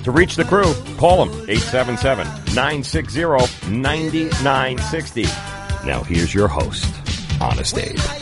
[0.03, 3.21] To reach the crew, call them 877 960
[3.71, 5.23] 9960.
[5.88, 6.93] Now here's your host,
[7.39, 8.20] Honest Abe.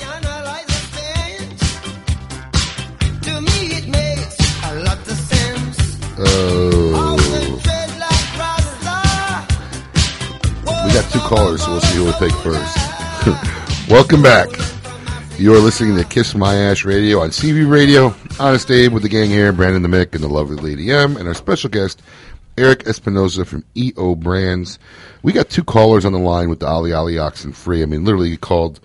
[6.21, 7.15] Oh.
[10.85, 13.89] We got two callers, so we'll see who will take first.
[13.89, 14.49] Welcome back.
[15.37, 18.13] You are listening to Kiss My Ash Radio on CV Radio.
[18.39, 21.27] Honest Abe with the gang here, Brandon the Mick and the lovely Lady M, and
[21.27, 22.01] our special guest,
[22.57, 24.77] Eric Espinosa from EO Brands.
[25.23, 27.81] We got two callers on the line with the Ali Ali Oxen Free.
[27.81, 28.81] I mean, literally called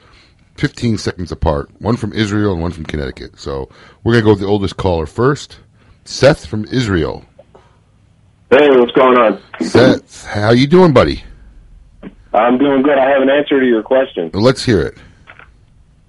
[0.57, 1.69] 15 seconds apart.
[1.81, 3.41] One from Israel and one from Connecticut.
[3.41, 3.69] So
[4.05, 5.59] we're going to go with the oldest caller first.
[6.05, 7.25] Seth from Israel.
[8.51, 9.41] Hey, what's going on?
[9.61, 11.25] Seth, how you doing, buddy?
[12.33, 12.99] I'm doing good.
[12.99, 14.31] I have an answer to your question.
[14.35, 14.99] Let's hear it.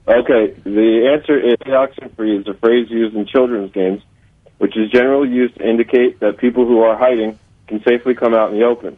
[0.07, 4.03] Okay, the answer is oxen-free is a phrase used in children's games,
[4.57, 8.51] which is generally used to indicate that people who are hiding can safely come out
[8.51, 8.97] in the open.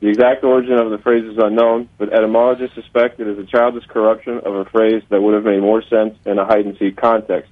[0.00, 3.84] The exact origin of the phrase is unknown, but etymologists suspect it is a childish
[3.86, 7.50] corruption of a phrase that would have made more sense in a hide-and-seek context,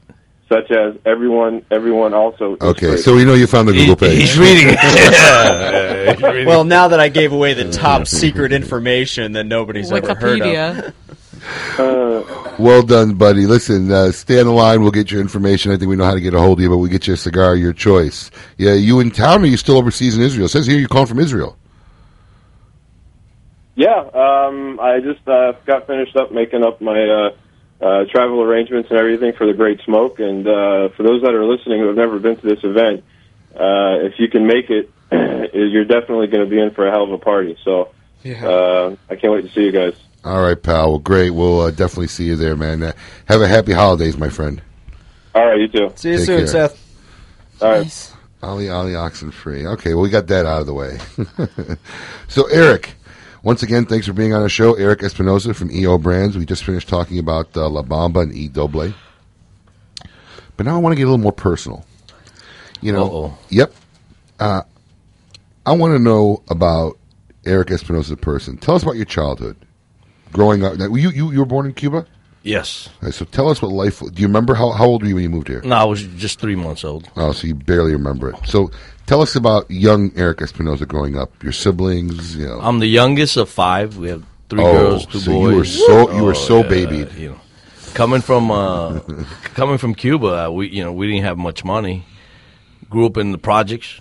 [0.48, 4.18] such as "everyone, everyone also." Okay, so we know you found the Google page.
[4.18, 6.18] he's reading it.
[6.46, 10.94] well, now that I gave away the top secret information that nobody's ever heard of.
[12.58, 13.46] Well done, buddy.
[13.46, 14.82] Listen, uh, stay on the line.
[14.82, 15.70] We'll get your information.
[15.70, 17.14] I think we know how to get a hold of you, but we get you
[17.14, 18.30] a cigar, your choice.
[18.56, 20.46] Yeah, you in town or you still overseas in Israel?
[20.46, 21.56] It says here you're calling from Israel.
[23.76, 27.30] Yeah, um, I just uh, got finished up making up my
[27.80, 30.18] uh, travel arrangements and everything for the Great Smoke.
[30.18, 33.04] And uh, for those that are listening who have never been to this event,
[33.54, 34.90] uh, if you can make it,
[35.54, 37.56] you're definitely going to be in for a hell of a party.
[37.64, 37.92] So
[38.24, 39.94] uh, I can't wait to see you guys.
[40.24, 40.90] All right, pal.
[40.90, 41.30] Well, great.
[41.30, 42.82] We'll uh, definitely see you there, man.
[42.82, 42.92] Uh,
[43.26, 44.60] have a happy holidays, my friend.
[45.34, 45.92] All right, you too.
[45.94, 46.46] See you Take soon, care.
[46.46, 47.62] Seth.
[47.62, 48.14] All right.
[48.42, 49.66] Ali Ali Oxen Free.
[49.66, 50.98] Okay, well, we got that out of the way.
[52.28, 52.94] so, Eric,
[53.42, 54.74] once again, thanks for being on our show.
[54.74, 56.36] Eric Espinosa from EO Brands.
[56.36, 58.92] We just finished talking about uh, La Bamba and E Doble.
[60.56, 61.84] But now I want to get a little more personal.
[62.80, 63.38] You know, Uh-oh.
[63.48, 63.72] yep.
[64.38, 64.62] Uh,
[65.66, 66.98] I want to know about
[67.44, 68.56] Eric Espinosa, the person.
[68.56, 69.56] Tell us about your childhood,
[70.32, 70.78] growing up.
[70.78, 72.06] You you you were born in Cuba.
[72.42, 72.88] Yes.
[73.10, 74.00] So tell us what life.
[74.00, 75.60] Do you remember how how old were you when you moved here?
[75.62, 77.08] No, I was just three months old.
[77.16, 78.36] Oh, so you barely remember it.
[78.46, 78.70] So
[79.06, 81.42] tell us about young Eric Espinosa growing up.
[81.42, 82.60] Your siblings, you know.
[82.60, 83.96] I'm the youngest of five.
[83.98, 85.50] We have three Oh, girls, two so boys.
[85.50, 87.12] you were so- you were so yeah, babied.
[87.14, 87.40] You know,
[87.94, 89.00] coming from uh,
[89.54, 92.04] coming from Cuba, uh, we you know we didn't have much money.
[92.88, 94.00] Grew up in the projects.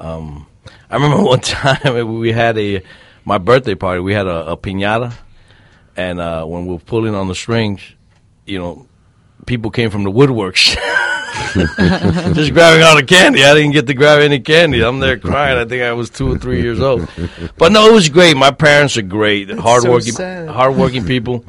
[0.00, 0.46] Um,
[0.90, 2.82] I remember one time we had a
[3.24, 4.00] my birthday party.
[4.00, 5.12] We had a, a pinata,
[5.96, 7.80] and uh, when we were pulling on the strings,
[8.46, 8.86] you know,
[9.46, 10.74] people came from the woodworks.
[12.34, 13.44] Just grabbing all the candy.
[13.44, 14.82] I didn't get to grab any candy.
[14.82, 15.58] I'm there crying.
[15.58, 17.08] I think I was two or three years old.
[17.58, 18.36] But no, it was great.
[18.36, 20.48] My parents are great, hardworking, sad.
[20.48, 21.44] hardworking people.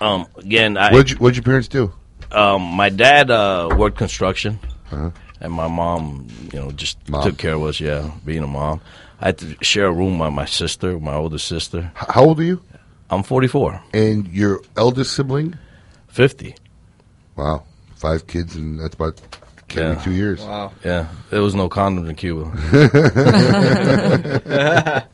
[0.00, 1.92] Um, again, I, What'd, you, what'd your parents do?
[2.30, 4.58] um, my dad uh, worked construction,
[4.92, 5.10] Uh-huh.
[5.40, 7.22] and my mom, you know, just Mom.
[7.24, 7.80] took care of us.
[7.80, 8.80] Yeah, being a mom,
[9.20, 11.90] I had to share a room with my sister, my older sister.
[11.94, 12.62] How old are you?
[13.10, 13.82] I'm 44.
[13.94, 15.56] And your eldest sibling?
[16.08, 16.54] 50.
[17.36, 17.64] Wow,
[17.96, 19.20] five kids, and that's about
[19.74, 19.94] Yeah.
[19.96, 20.40] two years.
[20.40, 20.72] Wow.
[20.84, 22.50] Yeah, there was no condoms in Cuba.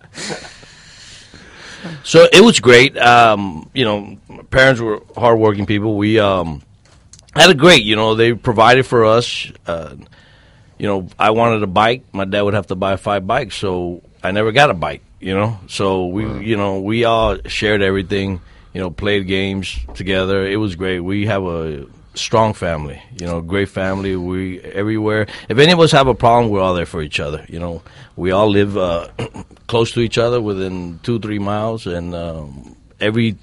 [2.02, 2.96] so it was great.
[2.96, 5.96] Um, you know, my parents were hardworking people.
[5.96, 6.62] We um,
[7.34, 7.84] had a great.
[7.84, 9.50] You know, they provided for us.
[9.66, 9.96] Uh,
[10.78, 12.04] you know, I wanted a bike.
[12.12, 15.02] My dad would have to buy five bikes, so I never got a bike.
[15.24, 18.42] You know, so we, you know, we all shared everything.
[18.74, 20.44] You know, played games together.
[20.46, 21.00] It was great.
[21.00, 23.02] We have a strong family.
[23.18, 24.16] You know, great family.
[24.16, 25.26] We everywhere.
[25.48, 27.46] If any of us have a problem, we're all there for each other.
[27.48, 27.82] You know,
[28.16, 29.08] we all live uh,
[29.66, 33.38] close to each other, within two three miles, and um, every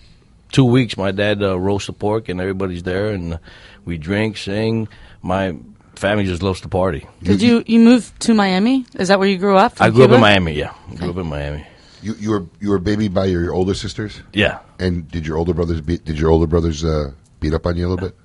[0.51, 3.39] two weeks, my dad uh, roasts the pork, and everybody's there, and
[3.85, 4.87] we drink, sing.
[5.23, 5.57] My
[6.01, 7.05] family just loves to party.
[7.23, 8.85] Did you you move to Miami?
[8.99, 9.79] Is that where you grew up?
[9.79, 10.53] I grew up in Miami.
[10.53, 11.63] Yeah, grew up in Miami.
[12.01, 14.21] You you were you were babied by your older sisters.
[14.33, 14.59] Yeah.
[14.79, 16.03] And did your older brothers beat?
[16.03, 18.17] Did your older brothers uh, beat up on you a little bit?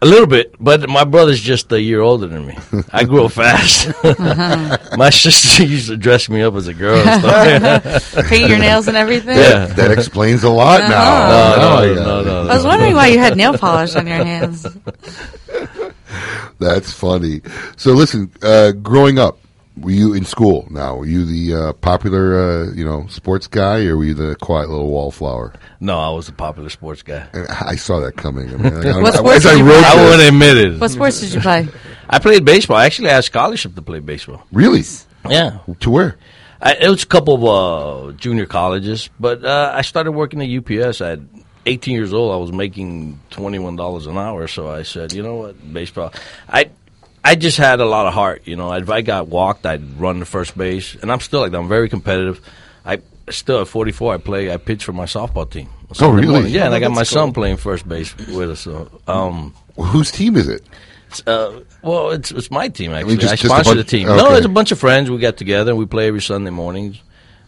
[0.00, 2.54] A little bit, but my brother's just a year older than me.
[2.92, 3.90] I grew up fast.
[4.96, 7.02] my sister used to dress me up as a girl.
[7.02, 8.28] And stuff.
[8.30, 9.36] Paint your nails and everything?
[9.36, 10.88] Yeah, That explains a lot Uh-huh.
[10.92, 11.26] now.
[11.28, 12.50] No, Now I no, got no, no, no.
[12.50, 14.64] I was wondering why you had nail polish on your hands.
[16.58, 17.40] That's funny.
[17.76, 19.38] So listen, uh, growing up,
[19.76, 20.66] were you in school?
[20.70, 24.36] Now, were you the uh, popular, uh, you know, sports guy, or were you the
[24.36, 25.54] quiet little wallflower?
[25.80, 27.28] No, I was a popular sports guy.
[27.32, 28.48] And I saw that coming.
[28.48, 29.72] I mean, I, What I, sports as I did you?
[29.72, 30.80] I wouldn't admit it.
[30.80, 31.68] What sports did you play?
[32.10, 32.76] I played baseball.
[32.76, 34.42] I actually had a scholarship to play baseball.
[34.50, 34.82] Really?
[35.28, 35.58] Yeah.
[35.80, 36.18] To where?
[36.60, 40.48] I, it was a couple of uh, junior colleges, but uh, I started working at
[40.50, 41.20] UPS at
[41.68, 42.32] 18 years old.
[42.32, 46.12] I was making $21 an hour, so I said, you know what, baseball.
[46.48, 46.70] I
[47.24, 48.42] I just had a lot of heart.
[48.46, 51.52] You know, if I got walked, I'd run the first base, and I'm still like
[51.52, 51.58] that.
[51.58, 52.40] I'm very competitive.
[52.84, 53.00] I
[53.30, 54.52] still at 44, I play.
[54.52, 55.68] I pitch for my softball team.
[55.90, 56.32] on Sunday really?
[56.32, 56.52] morning.
[56.52, 58.60] Yeah, and Oh, I got my that's son playing first base with us.
[58.60, 60.62] So, um, Whose team is it?
[61.26, 63.14] uh, well, it's it's my team actually.
[63.14, 64.08] I, just- just a sponsor the team.
[64.08, 64.16] okay.
[64.16, 65.10] No, it's a bunch of friends.
[65.10, 67.00] We got together and we play every Sunday mornings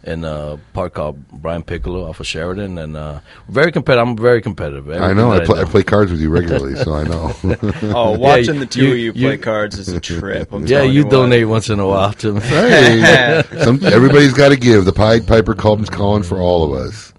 [0.03, 4.09] in a park called Brian Piccolo off of Sheridan, and uh, very competitive.
[4.09, 4.89] I'm very competitive.
[4.89, 5.31] I know.
[5.31, 7.35] I, Everything play, I play cards with you regularly, so I know.
[7.93, 10.53] Oh, watching the two of you play cards is a trip.
[10.53, 12.41] I'm yeah, you you donate once in a while to me.
[12.41, 14.85] Hey, some, everybody's got to give.
[14.85, 17.13] The Pied Piper comes calling for all of us.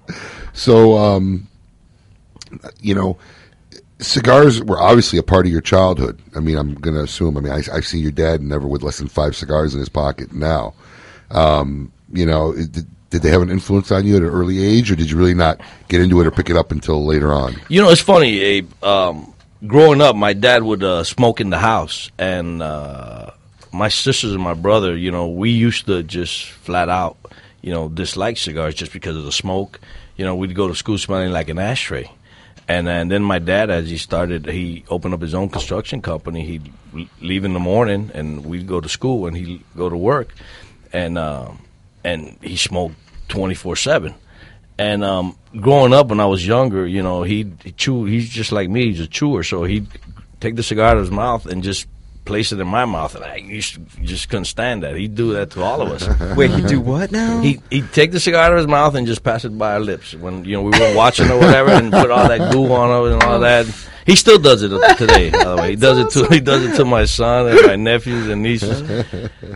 [0.53, 1.47] So, um,
[2.79, 3.17] you know,
[3.99, 6.19] cigars were obviously a part of your childhood.
[6.35, 7.37] I mean, I'm going to assume.
[7.37, 9.89] I mean, I, I see your dad never with less than five cigars in his
[9.89, 10.73] pocket now.
[11.29, 14.91] Um, you know, did, did they have an influence on you at an early age,
[14.91, 15.59] or did you really not
[15.89, 17.55] get into it or pick it up until later on?
[17.67, 18.83] You know, it's funny, Abe.
[18.83, 19.33] Um,
[19.67, 23.31] growing up, my dad would uh, smoke in the house, and uh,
[23.73, 27.17] my sisters and my brother, you know, we used to just flat out,
[27.61, 29.79] you know, dislike cigars just because of the smoke.
[30.15, 32.09] You know, we'd go to school smelling like an ashtray.
[32.67, 36.45] And, and then my dad, as he started, he opened up his own construction company.
[36.45, 36.71] He'd
[37.19, 40.33] leave in the morning, and we'd go to school, and he'd go to work,
[40.93, 41.59] and um,
[42.03, 42.95] and he smoked
[43.27, 44.15] twenty four seven.
[44.77, 48.05] And um, growing up when I was younger, you know, he'd he'd chew.
[48.05, 48.87] He's just like me.
[48.87, 49.87] He's a chewer, so he'd
[50.39, 51.87] take the cigar out of his mouth and just
[52.25, 54.95] place it in my mouth, and I used just couldn't stand that.
[54.95, 56.35] He'd do that to all of us.
[56.37, 57.41] Wait, he'd do what now?
[57.41, 59.79] He he'd take the cigar out of his mouth and just pass it by our
[59.79, 63.05] lips when you know we were watching or whatever, and put all that goo on
[63.05, 63.65] it and all that.
[64.05, 65.29] He still does it today.
[65.29, 67.75] By the way, he does it to he does it to my son and my
[67.75, 69.05] nephews and nieces.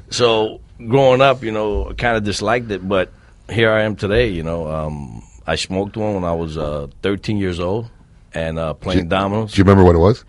[0.09, 3.11] So growing up, you know, kind of disliked it, but
[3.49, 4.30] here I am today.
[4.30, 7.89] You know, um, I smoked one when I was uh, 13 years old
[8.34, 9.53] and uh, playing dominoes.
[9.53, 10.26] Do you remember what it was?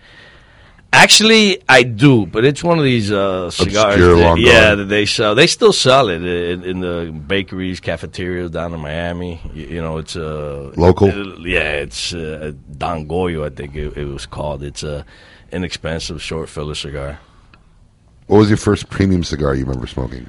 [0.92, 3.94] Actually, I do, but it's one of these uh, cigars.
[3.96, 5.34] Obscure, that- yeah, that they sell.
[5.34, 9.40] They still sell it in, in the bakeries, cafeterias down in Miami.
[9.52, 11.08] You, you know, it's a Local?
[11.46, 14.62] yeah, it's uh, Don Goyo, I think it, it was called.
[14.62, 15.04] It's a
[15.52, 17.18] inexpensive short filler cigar.
[18.28, 20.26] What was your first premium cigar you remember smoking?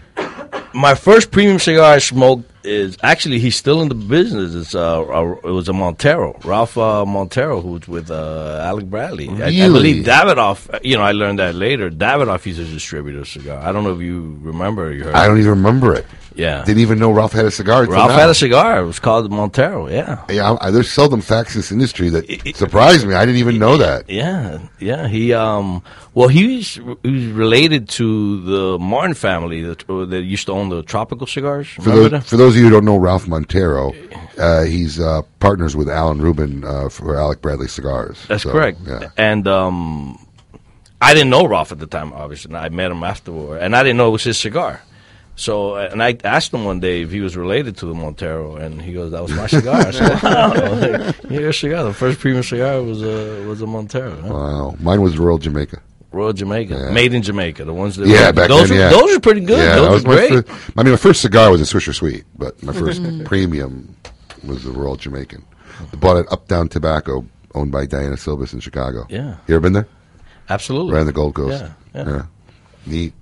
[0.78, 4.54] My first premium cigar I smoked is actually he's still in the business.
[4.54, 9.30] It's uh, a, it was a Montero, Ralph uh, Montero, who's with uh, Alec Bradley.
[9.30, 10.80] I, I believe Davidoff.
[10.84, 11.90] You know, I learned that later.
[11.90, 13.60] Davidoff he's a distributor of cigar.
[13.60, 14.92] I don't know if you remember.
[14.92, 15.16] You heard.
[15.16, 16.06] I don't even remember it.
[16.38, 16.64] Yeah.
[16.64, 17.86] Didn't even know Ralph had a cigar.
[17.86, 18.18] Ralph now.
[18.18, 18.80] had a cigar.
[18.80, 19.90] It was called Montero.
[19.90, 20.24] Yeah.
[20.30, 23.16] Yeah, I, there's seldom facts in this industry that surprised me.
[23.16, 24.08] I didn't even know that.
[24.08, 25.08] Yeah, yeah.
[25.08, 25.82] He um,
[26.14, 30.84] well, he's he's related to the Martin family that uh, that used to own the
[30.84, 31.68] tropical cigars.
[31.68, 33.94] For those, for those of you who don't know Ralph Montero,
[34.38, 38.26] uh, he's uh, partners with Alan Rubin uh, for Alec Bradley Cigars.
[38.28, 38.80] That's So, correct.
[38.86, 39.10] Yeah.
[39.18, 40.26] And um,
[41.02, 42.56] I didn't know Ralph at the time, obviously.
[42.56, 44.82] I met him afterward, and I didn't know it was his cigar.
[45.36, 48.56] So, uh, and I asked him one day if he was related to the Montero,
[48.56, 51.84] and he goes, "That was my cigar." I said, "Wow, like, your cigar.
[51.84, 54.20] The first premium cigar was a was a Montero.
[54.20, 54.34] huh?
[54.34, 55.80] Wow, mine was Royal Jamaica.
[56.12, 57.66] Royal Jamaica, made in Jamaica.
[57.66, 58.90] The ones that Yeah, were, back those then, were, yeah.
[58.90, 59.58] those are pretty good.
[59.60, 60.48] Yeah, those are my great.
[60.48, 63.26] fir- I mean, my first cigar was a Swisher Sweet, but my 1st Mhm.
[63.26, 63.96] premium
[64.46, 65.44] was the Royal Jamaican.
[65.92, 69.06] I bought it Up Down Tobacco, owned by Diana Silvius in Chicago.
[69.10, 69.36] Yeah.
[69.48, 69.88] You ever been there?
[70.50, 70.94] Absolutely.
[70.94, 71.64] Right on the Gold Coast.
[71.94, 72.22] Yeah, yeah.
[72.86, 73.14] Neat.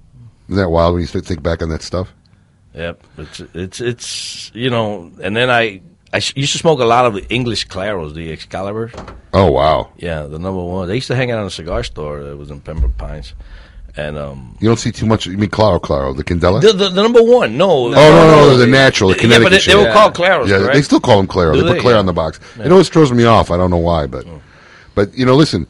[0.48, 2.14] Isn't that wild when you think back on that stuff?
[2.76, 5.82] Yep, it's it's it's you know, and then I
[6.16, 8.91] I used to smoke a lot of the English Claros, the Excalibur.
[9.34, 9.89] Oh, wow.
[9.97, 10.88] Yeah, the number one.
[10.88, 13.34] They used to hang out in a cigar store that was in Pembroke Pines,
[13.97, 15.26] and um, You don't see too much.
[15.26, 16.61] You mean Claro Claro, the Candela?
[16.61, 17.57] the, the the number one.
[17.57, 19.51] No, Oh no, no, no, the natural, the Yeah, Connecticut.
[19.51, 20.47] but they, they were called Claros.
[20.47, 20.74] Yeah, correct?
[20.76, 21.53] they still call them Claro.
[21.53, 21.82] Do They put?
[21.82, 21.99] Claro Yeah.
[21.99, 22.39] on the box.
[22.57, 22.66] Yeah.
[22.66, 23.51] It always throws me off.
[23.51, 24.26] I don't know why, but
[24.95, 25.68] but you know, listen.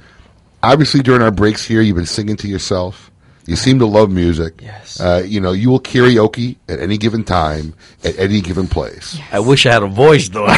[0.64, 3.12] Obviously, during our breaks here, you've been singing to yourself.
[3.46, 4.60] You seem to love music.
[4.62, 5.00] Yes.
[5.00, 9.20] Uh, you know, you will karaoke at any given time, at any given place.
[9.32, 10.46] I wish I had a voice though.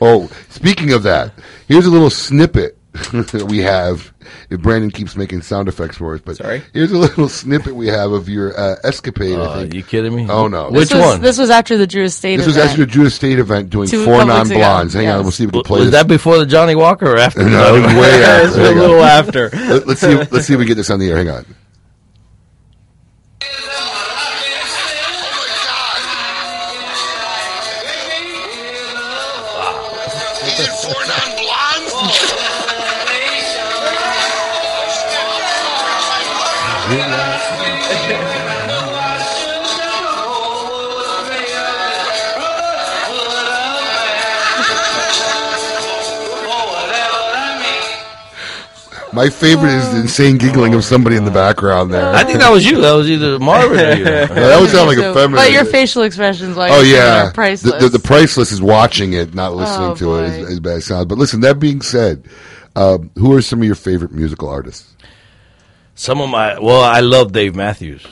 [0.00, 1.32] oh, speaking of that,
[1.66, 2.78] here's a little snippet
[3.46, 4.12] we have.
[4.50, 6.62] If Brandon keeps making sound effects for us, but Sorry?
[6.72, 9.34] here's a little snippet we have of your uh, escapade.
[9.36, 9.74] I Uh, think.
[9.74, 10.26] you kidding me?
[10.28, 10.70] Oh no!
[10.70, 12.70] This was, This was after the Drew Estate This was event.
[12.70, 14.94] after the Drew Estate event doing Two four couple non weeks ago, blondes.
[14.94, 15.22] Hang on, yes.
[15.22, 16.00] we'll see if we can Was play was this.
[16.02, 17.42] that before the Johnnie Walker or after?
[17.48, 18.60] No, it was way after.
[18.60, 18.78] a Hang on.
[18.78, 19.50] little after.
[19.50, 20.14] Let, us see.
[20.16, 21.16] Let's see if we get this on the air.
[21.18, 21.46] Hang on.
[49.16, 52.12] My favorite is the insane giggling of somebody in the background there.
[52.14, 52.82] I think that was you.
[52.82, 54.04] That was either Marvin or you.
[54.04, 55.42] Yeah, that would sound like a So- feminine.
[55.42, 57.72] But your facial expressions like Oh yeah, are priceless.
[57.80, 60.24] The, the, the priceless is watching it, not listening Oh, to it.
[60.28, 61.06] As, as bad as it sounds.
[61.06, 62.28] But listen, that being said,
[62.76, 64.94] um, who are some of your favorite musical artists?
[65.94, 68.06] Some of my well, I love Dave Matthews.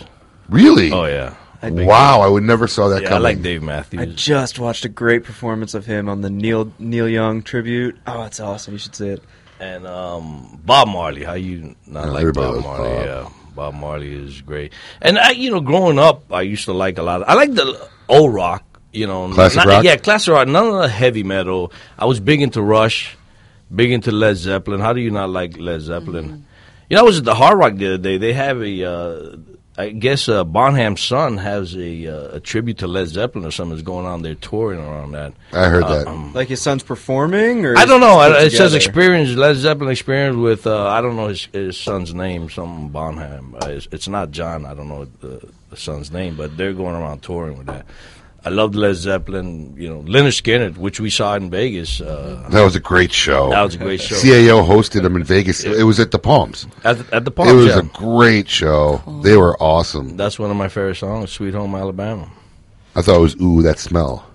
[0.49, 0.91] Really?
[0.91, 1.35] Oh yeah.
[1.63, 4.01] Wow, I would never saw that Yeah, I like Dave Matthews.
[4.01, 7.97] I just watched a great performance of him on the Neil Neil Young tribute.
[8.07, 8.73] Oh, it's awesome.
[8.73, 9.23] You should see it.
[9.61, 12.63] And um, Bob Marley, how you not Yeah, like Bob Marley?
[12.63, 13.05] Bob.
[13.07, 14.73] Yeah, Bob Marley is great.
[15.01, 17.23] And I, you know, growing up, I used to like a lot.
[17.23, 18.65] Of, I like the old rock.
[18.93, 19.85] You know, Classic not- rock?
[19.85, 20.47] Yeah, classic rock.
[20.49, 21.73] None of the heavy metal.
[21.99, 23.17] I was big into Rush,
[23.75, 24.81] big into Led Zeppelin.
[24.81, 26.47] How do you not like Led Zeppelin?
[26.91, 28.19] You know, I was at the Hard Rock the other day.
[28.19, 29.37] They have a, uh,
[29.77, 33.75] I guess, uh, Bonham's son has a, uh, a tribute to Led Zeppelin or something
[33.77, 34.23] that's going on.
[34.23, 35.33] They're touring around that.
[35.53, 36.07] I heard Uh, that.
[36.07, 38.21] um, Like his son's performing, or I don't know.
[38.23, 41.77] it's I- It says experience, Led Zeppelin experience with, uh, I don't know his, his
[41.77, 43.57] son's name, some Bonham.
[43.61, 44.65] Uh, it's, it's not John.
[44.65, 47.85] I don't know the, the son's name, but they're going around touring with that.
[48.47, 49.75] I loved Led Zeppelin.
[49.77, 52.01] You know, Lynyrd Skynyrd, which we saw in Vegas.
[52.01, 53.49] Uh, That was a great show.
[53.51, 54.17] That was a great show.
[54.17, 55.65] CAO hosted them in Vegas.
[55.65, 56.67] It was at the Palms.
[56.85, 57.79] At, the- at the It was yeah.
[57.79, 59.03] a great show.
[59.23, 60.17] They were awesome.
[60.19, 62.29] That's one of my favorite songs, "Sweet Home Alabama."
[62.95, 64.27] I thought it was ooh that smell.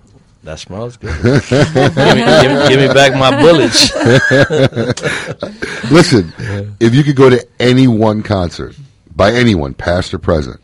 [0.42, 1.14] That smells good.
[1.22, 3.92] give, me, give, give me back my bullets.
[5.90, 6.32] Listen,
[6.80, 8.74] if you could go to any one concert
[9.14, 10.60] by anyone, past or present,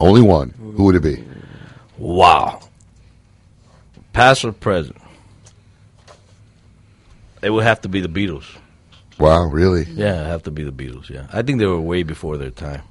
[0.00, 1.22] only one, who would it be?
[2.02, 2.58] Wow.
[4.12, 4.96] Past or present?
[7.42, 8.44] It would have to be the Beatles.
[9.20, 9.84] Wow, really?
[9.84, 11.08] Yeah, it'd have to be the Beatles.
[11.08, 12.82] Yeah, I think they were way before their time.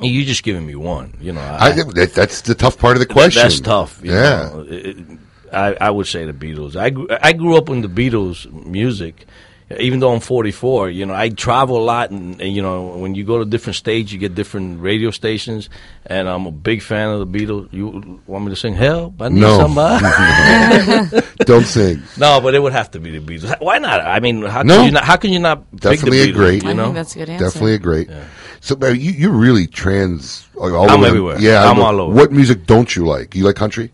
[0.00, 1.40] You just giving me one, you know.
[1.40, 3.42] I, that, that's the tough part of the question.
[3.42, 4.00] That's tough.
[4.02, 4.50] you Yeah.
[4.54, 4.66] know.
[4.68, 5.18] It- it-
[5.50, 6.76] I, I would say the Beatles.
[6.76, 9.26] I grew, I grew up in the Beatles music.
[9.78, 13.14] Even though I'm 44, you know, I travel a lot, and, and you know, when
[13.14, 15.68] you go to different states, you get different radio stations,
[16.06, 17.70] and I'm a big fan of the Beatles.
[17.70, 19.20] You want me to sing "Help"?
[19.20, 19.58] I need No.
[19.58, 20.06] somebody.
[21.44, 22.02] Don't sing.
[22.16, 23.60] No, but it would have to be the Beatles.
[23.60, 24.00] Why not?
[24.00, 24.76] I mean, how No.
[24.76, 25.04] can you not?
[25.04, 25.70] How can you not?
[25.72, 26.64] pick the Definitely a great.
[26.64, 27.44] You know, that's a good answer.
[27.44, 28.08] Definitely a great.
[28.60, 30.48] So uh, you you really trans.
[30.56, 31.36] All I'm over- everywhere.
[31.40, 32.14] Yeah, I I'm all over.
[32.14, 33.34] What music don't you like?
[33.34, 33.92] You like country?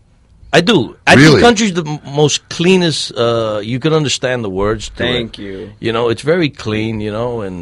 [0.57, 0.95] I do.
[1.05, 1.27] I Really?
[1.29, 1.83] think country's the
[2.23, 3.11] most cleanest.
[3.11, 4.87] Uh, you can understand the words.
[4.89, 5.41] To Thank it.
[5.43, 5.57] you.
[5.79, 7.01] You know, it's very clean.
[7.01, 7.59] You know, and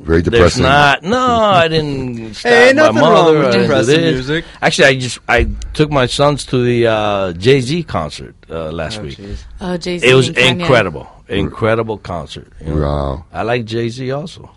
[0.00, 0.62] Very there's depressing.
[0.62, 1.02] not.
[1.02, 1.18] No,
[1.64, 2.34] I didn't.
[2.34, 3.38] Stab Hey, my nothing wrong mother.
[3.38, 4.44] with I didn't do depressing music.
[4.62, 5.40] Actually, I just I
[5.74, 9.18] took my sons to the uh, Jay Z concert uh, last week.
[9.60, 12.48] Oh, Jay-Z It was incredible, incredible concert.
[12.64, 12.80] you know.
[12.80, 13.24] Wow.
[13.32, 14.48] I like Jay Z also.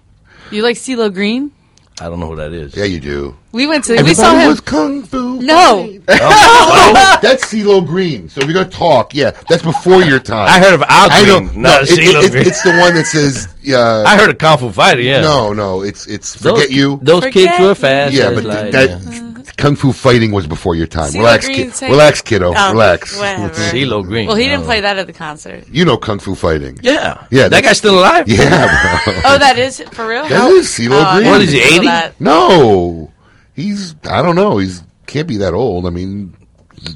[0.51, 1.51] You like CeeLo Green?
[2.00, 2.76] I don't know who that is.
[2.76, 3.36] Yeah, you do.
[3.52, 3.93] We went to.
[3.93, 4.50] we Everybody saw him.
[4.50, 5.41] was kung fu.
[5.41, 5.98] no.
[6.10, 8.30] Oh, that's CeeLo Green.
[8.30, 10.48] So if you're gonna talk, yeah, that's before your time.
[10.48, 11.39] I heard of Al I know.
[11.39, 12.48] Green, No, not it- it- CeeLo it- Green.
[12.48, 13.48] It's the one that says.
[13.68, 15.02] Uh, I heard of Kung Fu Fighter.
[15.02, 15.22] Yeah.
[15.22, 17.00] No, no, it's it's Those- forget you.
[17.02, 21.12] those kids were fast Yeah, but light, that kung fu fighting was before your time.
[21.12, 21.82] CeeLo relax, Green kid.
[21.89, 22.54] Relax, kiddo.
[22.56, 23.18] Oh, relax.
[23.20, 23.54] whatever.
[23.54, 24.28] CeeLo Green.
[24.28, 24.66] Well, he didn't Oh.
[24.66, 25.66] play that at the concert.
[25.70, 26.80] You know kung fu fighting.
[26.82, 27.26] Yeah.
[27.32, 27.43] Yeah.
[27.43, 28.28] That that's- guy's still alive?
[28.28, 29.14] Yeah, bro.
[29.26, 30.28] Oh, that is for real.
[30.28, 31.30] That is CeeLo Oh, Green.
[31.30, 32.16] What is he, 80?
[32.20, 33.12] No,
[33.56, 33.95] he's.
[34.10, 34.58] I don't know.
[34.58, 35.86] He's can't be that old.
[35.86, 36.34] I mean,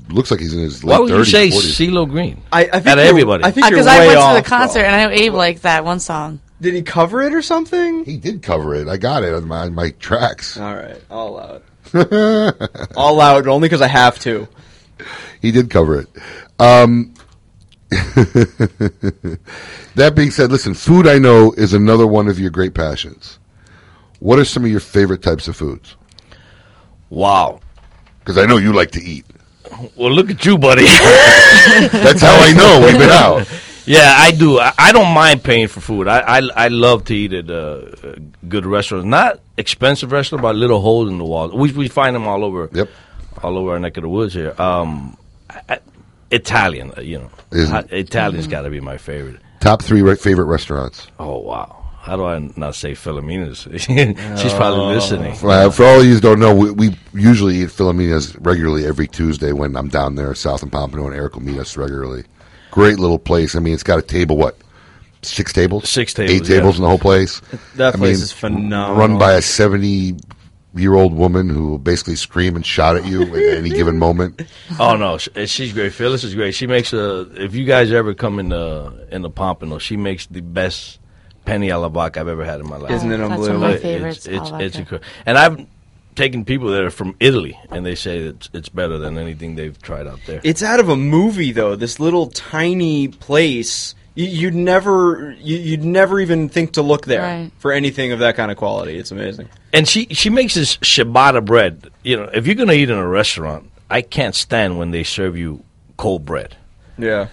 [0.10, 1.90] looks like he's in his late Why would you say 40s.
[1.90, 2.42] CeeLo Green?
[2.52, 3.44] I, I think Out of everybody.
[3.46, 4.88] I think uh, Because I way went off, to the concert bro.
[4.90, 6.40] and I know Abe liked that one song.
[6.60, 8.06] Did he cover it or something?
[8.06, 8.88] He did cover it.
[8.88, 10.58] I got it on my, my tracks.
[10.60, 11.64] All right, I'll allow it.
[12.96, 14.48] I'll allow it only because I have to.
[15.42, 16.08] He did cover it.
[16.60, 17.14] Um,
[19.96, 23.40] that being said, listen, food I know is another one of your great passions.
[24.20, 25.96] What are some of your favorite types of foods?
[27.10, 27.60] Wow.
[28.20, 29.26] Because I know you like to eat.
[29.96, 30.84] Well, look at you, buddy.
[30.86, 33.48] That's how I know we've been out.
[33.86, 34.60] Yeah, I do.
[34.60, 36.08] I, I don't mind paying for food.
[36.08, 38.16] I I, I love to eat at uh,
[38.48, 41.50] good restaurants, not expensive restaurants, but little holes in the wall.
[41.50, 42.70] We we find them all over.
[42.74, 42.90] Yep.
[43.44, 44.54] All over our neck of the woods here.
[44.62, 45.18] Um,
[45.50, 45.80] I,
[46.30, 47.92] Italian, uh, you know, Isn't?
[47.92, 49.42] Italian's got to be my favorite.
[49.60, 51.08] Top three re- favorite restaurants.
[51.20, 51.84] Oh wow!
[52.02, 53.68] How do I not say Philomena's?
[53.78, 55.34] She's probably listening.
[55.44, 59.08] Uh, for all of you who don't know, we, we usually eat Filomena's regularly every
[59.08, 62.24] Tuesday when I'm down there south in Pompano, and Eric will meet us regularly.
[62.72, 63.56] Great little place.
[63.56, 64.58] I mean, it's got a table, what,
[65.22, 65.90] six tables?
[65.90, 67.42] Six tables, Eight tables in the whole place.
[67.76, 68.96] That I place mean, is phenomenal.
[68.96, 70.16] Run by a 70
[70.74, 74.42] year old woman who will basically scream and shout at you at any given moment.
[74.80, 75.92] Oh no, eh, she's great.
[75.94, 76.56] Phyllis is great.
[76.56, 77.30] She makes a.
[77.44, 81.00] If you guys ever come in the in the Pompano, she makes the best
[81.44, 82.92] penne alla vodka I've ever had in my life.
[82.92, 84.18] Isn't it That's one of my It's- favorites.
[84.26, 85.10] It's it's, alla it's incredible.
[85.26, 85.68] And I've
[86.16, 89.80] taken people that are from Italy, and they say it's it's better than anything they've
[89.82, 90.42] tried out there.
[90.44, 91.76] It's out of a movie though.
[91.76, 97.22] This little tiny place You, you'd never, you, you'd never even think to look there
[97.22, 97.52] Right.
[97.60, 98.98] for anything of that kind of quality.
[98.98, 99.48] It's amazing.
[99.72, 101.90] And she she makes this ciabatta bread.
[102.04, 105.38] You know, if you're gonna eat in a restaurant, I can't stand when they serve
[105.38, 105.64] you
[105.98, 106.58] cold bread.
[106.98, 107.28] Yeah.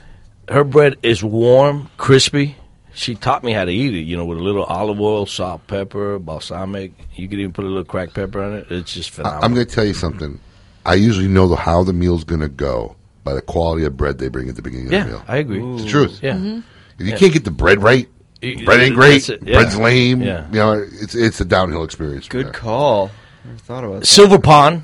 [0.48, 2.56] Her bread is warm, crispy.
[2.98, 4.00] She taught me how to eat it.
[4.00, 6.92] You know, with a little olive oil, salt, pepper, balsamic.
[7.14, 8.66] You could even put a little cracked pepper on it.
[8.70, 9.44] It's just I- phenomenal.
[9.44, 10.40] I'm going to tell you something.
[10.84, 14.18] I usually know the, how the meal's going to go by the quality of bread
[14.18, 15.24] they bring at the beginning Yeah, of the meal.
[15.28, 15.64] I agree.
[15.74, 16.20] It's the truth.
[16.22, 16.32] Yeah.
[16.34, 16.62] Mhm.
[16.98, 17.18] If you Yeah.
[17.18, 18.08] can't get the bread right,
[18.42, 19.28] Y- bread ain't great.
[19.28, 19.54] it, yeah.
[19.60, 20.22] Bread's lame.
[20.22, 20.46] Yeah.
[20.50, 22.26] You know, it's it's a downhill experience.
[22.28, 22.52] Good there.
[22.52, 23.10] call.
[23.44, 24.06] Never thought about that.
[24.06, 24.82] Silver Pond.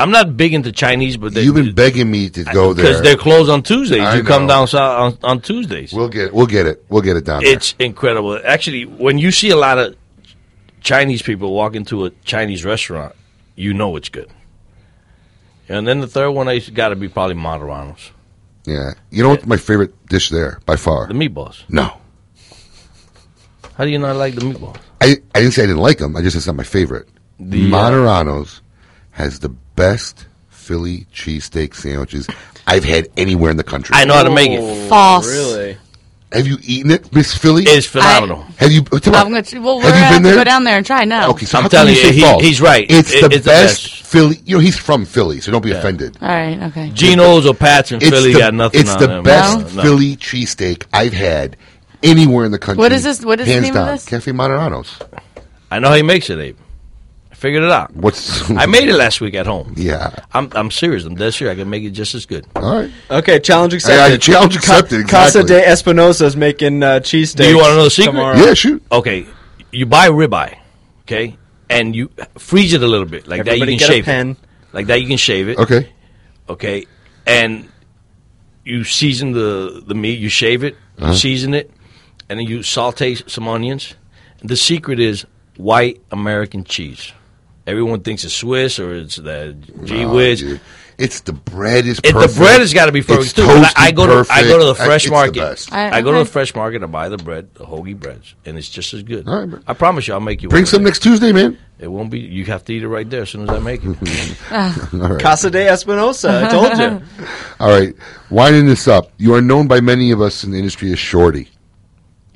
[0.00, 3.02] I'm not big into Chinese, but they, You've been begging me to go there because
[3.02, 4.00] they're closed on Tuesdays.
[4.00, 5.92] I you come down south on, on Tuesdays.
[5.92, 6.84] We'll get we'll get it.
[6.88, 7.52] We'll get it down there.
[7.52, 8.40] It's incredible.
[8.44, 9.96] Actually, when you see a lot of
[10.80, 13.14] Chinese people walk into a Chinese restaurant,
[13.56, 14.30] you know it's good.
[15.68, 18.10] And then the third one has got to be probably Moderanos.
[18.64, 18.94] Yeah.
[19.10, 21.06] You know what's my favorite dish there by far?
[21.06, 21.62] The meatballs.
[21.68, 21.98] No.
[23.74, 24.78] How do you not like the meatballs?
[25.00, 26.16] I, I didn't say I didn't like them.
[26.16, 27.08] I just said it's not my favorite.
[27.38, 28.60] The, uh, Moderano's
[29.12, 32.28] has the best Philly cheesesteak sandwiches
[32.66, 33.94] I've had anywhere in the country.
[33.96, 34.88] I know how to make it.
[34.88, 35.26] False.
[35.26, 35.76] Really?
[36.32, 37.64] Have you eaten it, Miss Philly?
[37.66, 38.42] It's phenomenal.
[38.58, 38.82] have you?
[38.84, 39.14] Come.
[39.16, 39.58] I'm going to.
[39.58, 40.36] Well, we're Have you going to been have to there?
[40.36, 41.30] go down there and try now.
[41.30, 42.42] Okay, so I'm how come telling you you, say he- false?
[42.44, 42.86] he's right.
[42.88, 44.02] It's It- the it's the best best.
[44.06, 44.38] Philly.
[44.44, 46.16] You know, he's from Philly, so don't be offended.
[46.20, 46.62] All right.
[46.68, 46.90] Okay.
[46.94, 49.24] Geno's or Pat's in It's Philly the, got nothing It's on the them.
[49.24, 49.82] best No.
[49.82, 51.56] Philly cheesesteak I've had
[52.04, 52.78] anywhere in the country.
[52.80, 53.88] What is this- what is the Hands name of down.
[53.96, 54.04] this?
[54.04, 54.94] Cafe Moderano's.
[55.72, 56.56] I know how he makes it, Abe.
[57.40, 57.96] I figured it out.
[57.96, 58.50] What's?
[58.62, 59.72] I made it last week at home.
[59.74, 60.14] Yeah.
[60.34, 61.06] I'm I'm serious.
[61.06, 61.56] I'm dead serious.
[61.56, 62.46] I can make it just as good.
[62.54, 62.90] All right.
[63.10, 64.20] Okay, challenge I- I- accepted.
[64.20, 65.56] challenge accepted, Casa exactly.
[65.64, 67.36] de Espinosa is making uh, cheesesteaks.
[67.36, 68.12] Do you want to know the secret?
[68.12, 68.36] tomorrow.
[68.36, 68.82] Yeah, shoot.
[68.92, 69.26] Okay,
[69.72, 70.58] you buy a ribeye,
[71.04, 71.38] okay,
[71.70, 73.72] and you freeze it a little bit like Everybody that.
[73.72, 74.30] You get can a shave pen.
[74.32, 74.36] it.
[74.74, 75.58] Like that, you can shave it.
[75.58, 75.88] Okay.
[76.50, 76.84] Okay,
[77.26, 77.66] and
[78.66, 80.18] you season the the meat.
[80.18, 81.14] You shave it, Uh-huh.
[81.14, 81.70] season it,
[82.28, 83.94] and then you saute some onions.
[84.42, 85.24] The secret is
[85.56, 87.12] white American cheese.
[87.70, 90.40] Everyone thinks it's Swiss or it's the G No, whiz.
[90.40, 90.60] dude.
[90.98, 93.44] It's the bread is It, the bread has got to be It's perfect too.
[93.44, 95.34] I, I toasty go to I go to the fresh It's market.
[95.40, 95.72] best.
[95.72, 96.82] I- I, go to the fresh market.
[96.82, 99.26] I buy the bread, the hoagie breads, and it's just as good.
[99.26, 99.62] All right.
[99.66, 100.50] I promise you, I'll make you.
[100.50, 101.56] Bring one some next Tuesday, man.
[101.78, 102.18] It won't be.
[102.20, 103.96] You have to eat it right there as soon as I make it.
[104.50, 104.88] Ah.
[104.92, 105.20] All right.
[105.22, 106.44] Casa de Espinosa.
[106.44, 107.26] I told you.
[107.60, 107.94] All right.
[108.28, 111.48] Winding this up, you are known by many of us in the industry as Shorty.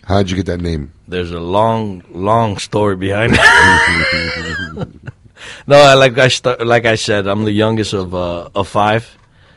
[0.04, 0.92] How did you get that name?
[1.08, 4.88] There's a long, long story behind it.
[5.66, 9.16] no, like I st- like I said, I'm the youngest of uh, of five,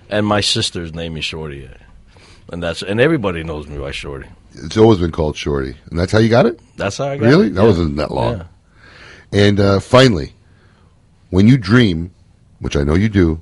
[0.10, 1.70] and my sister's name is Shorty,
[2.52, 4.28] and that's and everybody knows me by Shorty.
[4.54, 6.60] It's always been called Shorty, and that's how you got it.
[6.78, 7.34] That's how I got Really?
[7.34, 7.38] it.
[7.38, 7.68] Really, that Yeah.
[7.68, 8.38] wasn't that long.
[8.38, 8.44] Yeah.
[9.48, 10.34] And uh, finally,
[11.30, 12.12] when you dream,
[12.60, 13.42] which I know you do,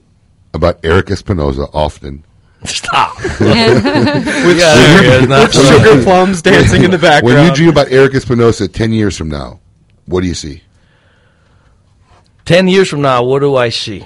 [0.54, 2.24] about Eric Espinosa often.
[2.66, 3.16] Stop.
[3.24, 5.28] With, Yeah, there he is.
[5.30, 7.36] Now- with sugar plums dancing in the background.
[7.38, 9.60] When you dream about Eric Espinosa 10 years from now,
[10.06, 10.64] what do you see?
[12.46, 14.06] Ten years from now, what do I see?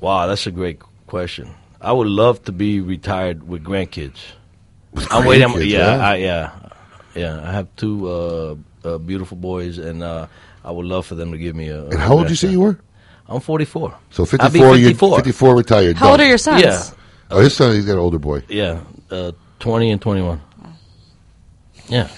[0.00, 1.50] Wow, that's a great question.
[1.80, 4.18] I would love to be retired with grandkids.
[5.10, 5.48] I'm waiting.
[5.48, 6.06] grandkids, yeah, yeah.
[6.08, 6.50] I, yeah,
[7.14, 7.48] yeah.
[7.48, 8.54] I have two uh,
[8.84, 10.26] uh, beautiful boys, and uh,
[10.64, 11.84] I would love for them to give me a.
[11.86, 12.78] And how old did you say you were?
[13.28, 13.96] I'm 44.
[14.10, 15.16] So I'll be 54, you're 54.
[15.16, 15.96] 54 retired.
[15.96, 16.62] How old are your sons?
[16.62, 16.82] Yeah,
[17.30, 18.42] Oh, his son, he's got an older boy.
[18.48, 18.80] yeah.
[19.10, 20.40] Uh, 20 and 21.
[21.88, 22.08] Yeah.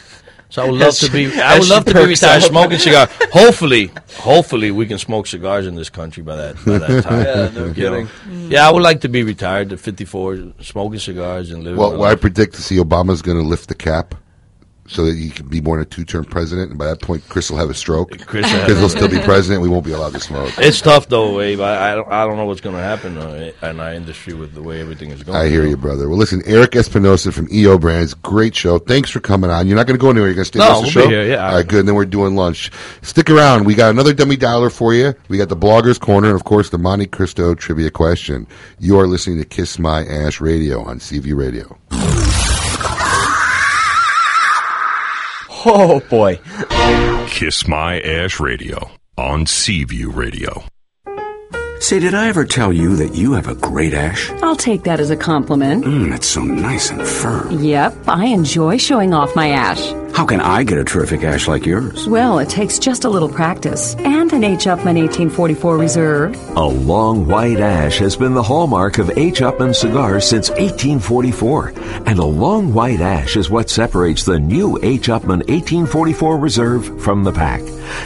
[0.54, 1.26] So I would love to be.
[1.40, 3.08] I would love to be retired smoking cigar.
[3.32, 7.24] Hopefully, hopefully we can smoke cigars in this country by that by that time.
[7.24, 8.06] Yeah, no You know?
[8.06, 8.52] kidding.
[8.52, 11.76] Yeah, I would like to be retired at 54, smoking cigars and living.
[11.76, 14.14] Well, well, I predict to see Obama's going to lift the cap
[14.86, 17.50] so that he can be more than a two-term president, and by that point, Chris
[17.50, 19.62] will have a stroke Chris will because he'll still be president.
[19.62, 20.52] We won't be allowed to smoke.
[20.58, 21.60] It's tough though, Abe.
[21.60, 24.52] I, I don't I don't know what's going to happen uh, in our industry with
[24.54, 25.38] the way everything is going.
[25.38, 26.08] I hear you, brother.
[26.08, 28.78] Well, listen, Eric Espinosa from EO Brands, great show.
[28.78, 29.66] Thanks for coming on.
[29.66, 30.28] You're not going to go anywhere.
[30.28, 31.10] You're going to stay No, with us the we'll show.
[31.10, 31.48] here, yeah.
[31.48, 31.80] All right, good.
[31.80, 32.70] And then we're doing lunch.
[33.02, 33.64] Stick around.
[33.64, 35.14] We got another dummy dialer for you.
[35.28, 38.46] We got the bloggers corner, and of course, the Montecristo trivia question.
[38.78, 41.78] You are listening to Kiss My Ash Radio on Seaview Radio.
[45.66, 46.38] Oh boy.
[47.28, 50.64] Kiss My Ash Radio on Seaview Radio.
[51.80, 54.30] Say, did I ever tell you that you have a great ash?
[54.42, 55.84] I'll take that as a compliment.
[55.84, 57.62] Mmm, it's so nice and firm.
[57.62, 59.92] Yep, I enjoy showing off my ash.
[60.14, 62.06] How can I get a terrific ash like yours?
[62.08, 64.66] Well, it takes just a little practice and an H.
[64.66, 66.56] Upmann 1844 Reserve.
[66.56, 69.40] A long white ash has been the hallmark of H.
[69.40, 71.72] Upmann cigars since 1844,
[72.06, 75.08] and a long white ash is what separates the new H.
[75.08, 77.60] Upmann 1844 Reserve from the pack.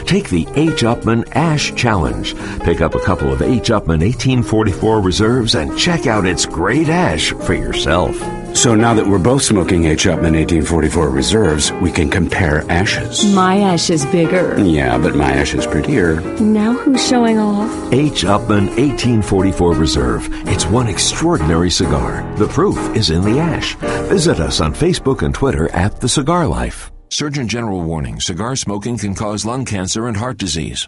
[0.07, 0.81] Take the H.
[0.81, 2.35] Upmann Ash Challenge.
[2.63, 3.58] Pick up a couple of H.
[3.65, 8.15] Upmann 1844 Reserves and check out its great ash for yourself.
[8.55, 10.05] So now that we're both smoking H.
[10.05, 13.23] Upmann 1844 reserves, we can compare ashes.
[13.33, 14.59] My ash is bigger.
[14.59, 16.19] Yeah, but my ash is prettier.
[16.39, 17.71] Now who's showing off?
[17.93, 18.23] H.
[18.23, 20.27] Upmann 1844 Reserve.
[20.47, 22.25] It's one extraordinary cigar.
[22.37, 23.75] The proof is in the ash.
[24.09, 26.91] Visit us on Facebook and Twitter at The Cigar Life.
[27.09, 30.87] Surgeon General warning cigar smoking can cause lung cancer and heart disease.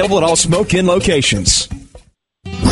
[0.17, 1.67] at all smoke in locations.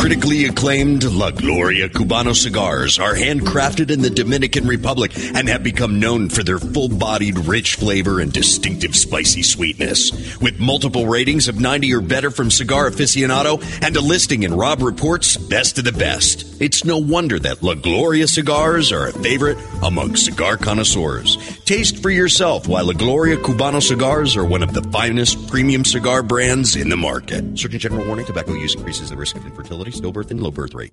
[0.00, 6.00] Critically acclaimed La Gloria Cubano cigars are handcrafted in the Dominican Republic and have become
[6.00, 10.38] known for their full bodied, rich flavor and distinctive spicy sweetness.
[10.40, 14.80] With multiple ratings of 90 or better from Cigar Aficionado and a listing in Robb
[14.80, 19.58] Report's Best of the Best, it's no wonder that La Gloria cigars are a favorite
[19.82, 21.36] among cigar connoisseurs.
[21.64, 26.22] Taste for yourself why La Gloria Cubano cigars are one of the finest premium cigar
[26.22, 27.58] brands in the market.
[27.58, 30.92] Surgeon General warning tobacco use increases the risk of infertility, stillbirth, and low birth rate.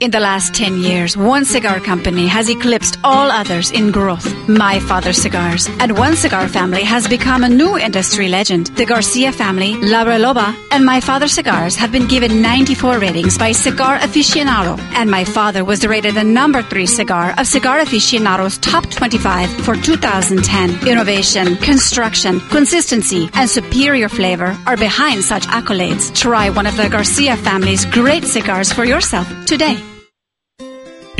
[0.00, 4.26] In the last 10 years, one cigar company has eclipsed all others in growth.
[4.48, 5.68] My Father Cigars.
[5.78, 8.68] And one cigar family has become a new industry legend.
[8.68, 13.52] The Garcia family, La Reloba, and My Father Cigars have been given 94 ratings by
[13.52, 14.78] Cigar Aficionado.
[14.94, 19.76] And My Father was rated the number 3 cigar of Cigar Aficionado's top 25 for
[19.76, 20.88] 2010.
[20.88, 26.10] Innovation, construction, consistency, and superior flavor are behind such accolades.
[26.14, 29.89] Try one of the Garcia family's great cigars for yourself today.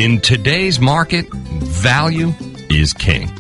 [0.01, 2.33] In today's market, value
[2.71, 3.31] is king.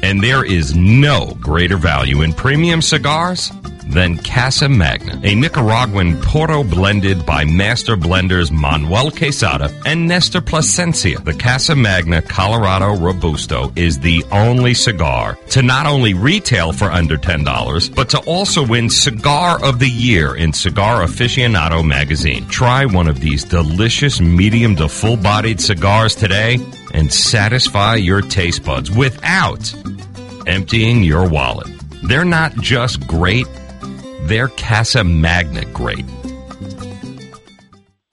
[0.00, 3.50] And there is no greater value in premium cigars
[3.86, 11.18] than Casa Magna, a Nicaraguan Puro blended by master blenders Manuel Quesada and Nestor Plasencia.
[11.20, 17.16] The Casa Magna Colorado Robusto is the only cigar to not only retail for under
[17.16, 22.46] $10, but to also win Cigar of the Year in Cigar Aficionado magazine.
[22.48, 26.58] Try one of these delicious medium to full bodied cigars today
[26.92, 29.74] and satisfy your taste buds without
[30.46, 31.68] emptying your wallet.
[32.04, 33.46] They're not just great,
[34.24, 36.04] they're Casa Magna great.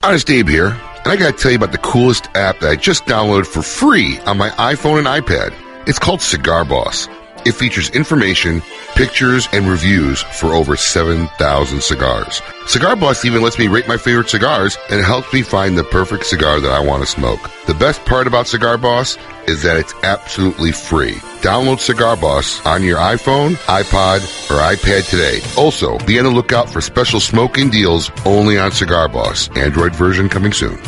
[0.02, 3.04] Honest Abe here, and I gotta tell you about the coolest app that I just
[3.06, 5.54] downloaded for free on my iPhone and iPad.
[5.86, 7.08] It's called Cigar Boss.
[7.44, 8.62] It features information,
[8.94, 12.40] pictures, and reviews for over 7,000 cigars.
[12.66, 16.26] Cigar Boss even lets me rate my favorite cigars and helps me find the perfect
[16.26, 17.50] cigar that I want to smoke.
[17.66, 21.14] The best part about Cigar Boss is that it's absolutely free.
[21.42, 24.20] Download Cigar Boss on your iPhone, iPod,
[24.50, 25.40] or iPad today.
[25.60, 29.48] Also, be on the lookout for special smoking deals only on Cigar Boss.
[29.56, 30.78] Android version coming soon.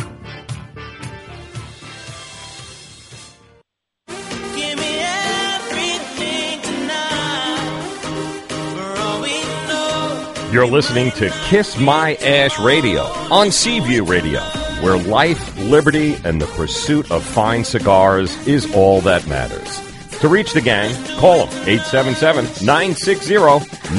[10.55, 14.39] You're listening to Kiss My Ash Radio on Seaview Radio,
[14.79, 19.81] where life, liberty, and the pursuit of fine cigars is all that matters.
[20.21, 23.33] To reach the gang, call them 877 960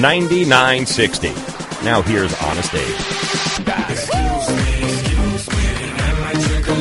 [0.01, 1.29] 9960.
[1.85, 2.95] Now here's Honest Abe.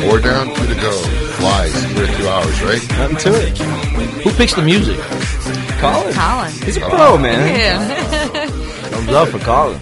[0.07, 0.91] Four down, two to go.
[1.33, 2.89] Flies, here two hours, right?
[2.91, 3.57] Nothing to it.
[4.23, 4.97] Who picks the music?
[5.79, 6.13] Colin.
[6.13, 6.51] Colin.
[6.63, 7.59] He's a pro, man.
[7.59, 8.21] Yeah.
[9.05, 9.79] Thumbs up for Colin.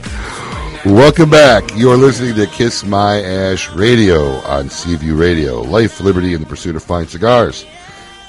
[0.93, 1.63] Welcome back.
[1.77, 5.61] You're listening to Kiss My Ash Radio on Seaview Radio.
[5.61, 7.65] Life, liberty, and the pursuit of fine cigars.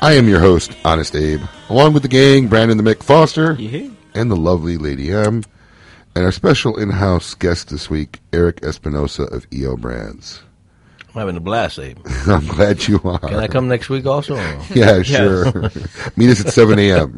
[0.01, 3.57] I am your host, Honest Abe, along with the gang, Brandon the Mick Foster,
[4.15, 5.43] and the lovely Lady M,
[6.15, 10.44] and our special in-house guest this week, Eric Espinosa of EO Brands.
[11.15, 11.99] I'm having a blast, Abe.
[12.27, 13.21] I'm glad you are.
[13.21, 14.35] Can I come next week also?
[14.75, 15.45] Yeah, sure.
[16.17, 17.15] Meet us at 7 a.m.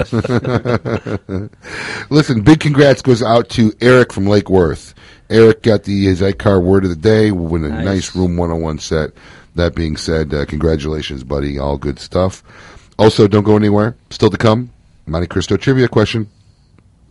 [2.11, 4.95] Listen, big congrats goes out to Eric from Lake Worth.
[5.31, 8.17] Eric got the Xikar word of the day with a nice, Nice.
[8.17, 9.11] Room 101 set.
[9.55, 11.59] That being said, uh, congratulations, buddy.
[11.59, 12.43] All good stuff.
[12.99, 13.97] Also, don't go anywhere.
[14.11, 14.71] Still to come,
[15.09, 16.29] Montecristo trivia question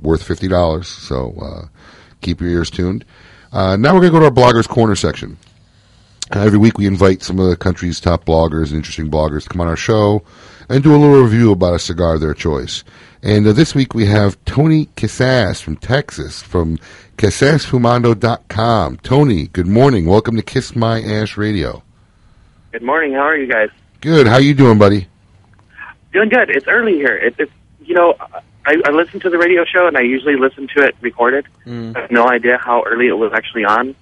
[0.01, 0.85] worth $50.
[0.85, 1.67] So uh,
[2.21, 3.03] keep your ears tuned.
[3.51, 5.37] Uh, now we're going to go to our Bloggers Corner section.
[6.33, 9.49] Uh, every week we invite some of the country's top bloggers and interesting bloggers to
[9.49, 10.23] come on our show
[10.69, 12.83] and do a little review about a cigar of their choice.
[13.21, 16.79] And uh, this week we have Tony Casas from Texas from
[17.17, 18.97] CasasFumando.com.
[18.97, 20.07] Tony, good morning.
[20.07, 21.83] Welcome to Kiss My Ash Radio.
[22.71, 23.13] Good morning.
[23.13, 23.69] How are you guys?
[24.01, 24.25] Good.
[24.27, 25.07] How you doing, buddy?
[26.11, 26.49] Doing good.
[26.49, 27.15] It's early here.
[27.15, 28.15] It, it's you know,
[28.65, 31.45] I, I listen to the radio show and I usually listen to it recorded.
[31.95, 33.95] I have no idea how early it was actually on,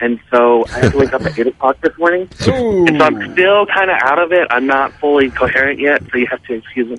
[0.00, 2.28] and so I had to wake up at eight o'clock this morning.
[2.40, 4.46] And so I'm still kind of out of it.
[4.50, 6.98] I'm not fully coherent yet, so you have to excuse me.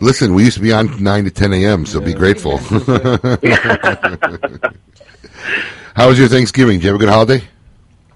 [0.00, 2.56] Listen, we used to be on 9 to 10 a.m., so be grateful.
[5.94, 6.78] How was your Thanksgiving?
[6.78, 7.42] Did you have a good holiday?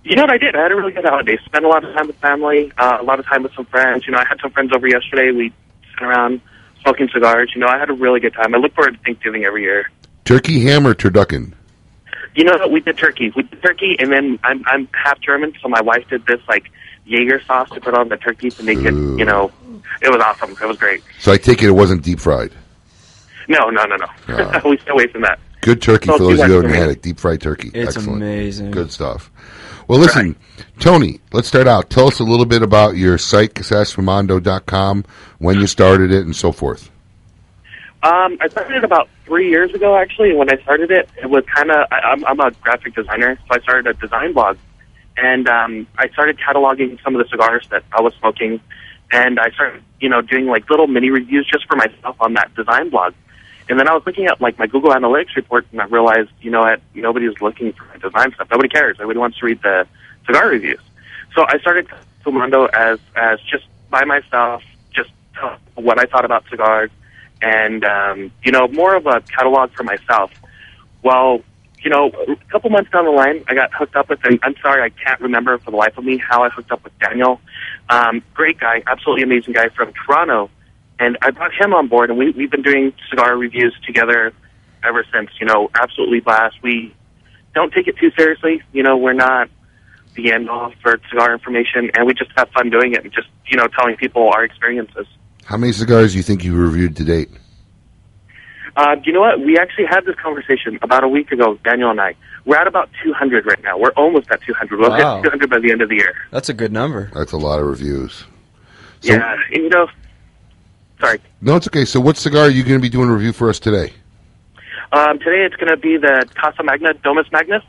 [0.04, 0.54] You know what I did?
[0.54, 1.38] I had a really good holiday.
[1.44, 4.06] Spent a lot of time with family, uh, a lot of time with some friends.
[4.06, 5.30] You know, I had some friends over yesterday.
[5.30, 5.52] We
[5.94, 6.40] sat around
[6.82, 7.52] smoking cigars.
[7.54, 8.54] You know, I had a really good time.
[8.54, 9.90] I look forward to Thanksgiving every year.
[10.24, 11.54] Turkey, ham, or turducken?
[12.34, 13.32] You know, we did turkey.
[13.34, 16.70] We did turkey, and then I'm I'm half German, so my wife did this like
[17.06, 18.92] Jaeger sauce to put on the turkey to make it.
[18.94, 19.52] You know,
[20.02, 20.50] it was awesome.
[20.50, 21.02] It was great.
[21.20, 22.52] So I take it it wasn't deep fried.
[23.48, 24.06] No, no, no, no.
[24.28, 24.60] Ah.
[24.68, 25.38] we stay away from that.
[25.60, 27.02] Good turkey Don't for those of you who haven't had it.
[27.02, 27.70] Deep fried turkey.
[27.72, 28.22] It's Excellent.
[28.22, 28.70] amazing.
[28.70, 29.30] Good stuff.
[29.86, 30.36] Well, listen,
[30.80, 31.90] Tony, let's start out.
[31.90, 35.04] Tell us a little bit about your site, CasasFumando.com,
[35.38, 36.90] when you started it, and so forth.
[38.04, 40.34] Um, I started it about three years ago, actually.
[40.34, 43.60] When I started it, it was kind of I'm, I'm a graphic designer, so I
[43.60, 44.58] started a design blog,
[45.16, 48.60] and um, I started cataloging some of the cigars that I was smoking,
[49.10, 52.54] and I started, you know, doing like little mini reviews just for myself on that
[52.54, 53.14] design blog.
[53.70, 56.50] And then I was looking at like my Google Analytics report, and I realized, you
[56.50, 58.48] know, what, nobody's looking for my design stuff.
[58.50, 58.98] Nobody cares.
[58.98, 59.86] Nobody wants to read the
[60.26, 60.80] cigar reviews.
[61.34, 61.88] So I started
[62.22, 64.62] Fumando as as just by myself,
[64.92, 65.08] just
[65.74, 66.90] what I thought about cigars,
[67.44, 70.32] and um, you know, more of a catalog for myself.
[71.02, 71.42] Well,
[71.82, 74.20] you know, a couple months down the line, I got hooked up with.
[74.24, 76.82] And I'm sorry, I can't remember for the life of me how I hooked up
[76.82, 77.40] with Daniel.
[77.90, 80.50] Um, great guy, absolutely amazing guy from Toronto,
[80.98, 84.32] and I brought him on board, and we we've been doing cigar reviews together
[84.82, 85.30] ever since.
[85.38, 86.56] You know, absolutely blast.
[86.62, 86.94] We
[87.54, 88.62] don't take it too seriously.
[88.72, 89.50] You know, we're not
[90.14, 93.28] the end all for cigar information, and we just have fun doing it and just
[93.46, 95.06] you know telling people our experiences.
[95.44, 97.28] How many cigars do you think you reviewed to date?
[98.76, 99.40] Uh, you know what?
[99.40, 102.16] We actually had this conversation about a week ago, Daniel and I.
[102.44, 103.78] We're at about 200 right now.
[103.78, 104.78] We're almost at 200.
[104.80, 105.16] We'll Wow.
[105.22, 106.12] hit 200 by the end of the year.
[106.30, 107.10] That's a good number.
[107.14, 108.24] That's a lot of reviews.
[109.00, 109.86] So, yeah, and, you know,
[111.00, 111.20] sorry.
[111.40, 111.84] No, it's okay.
[111.84, 113.92] So, what cigar are you going to be doing a review for us today?
[114.92, 117.62] Um, today it's going to be the Casa Magna Domus Magnus.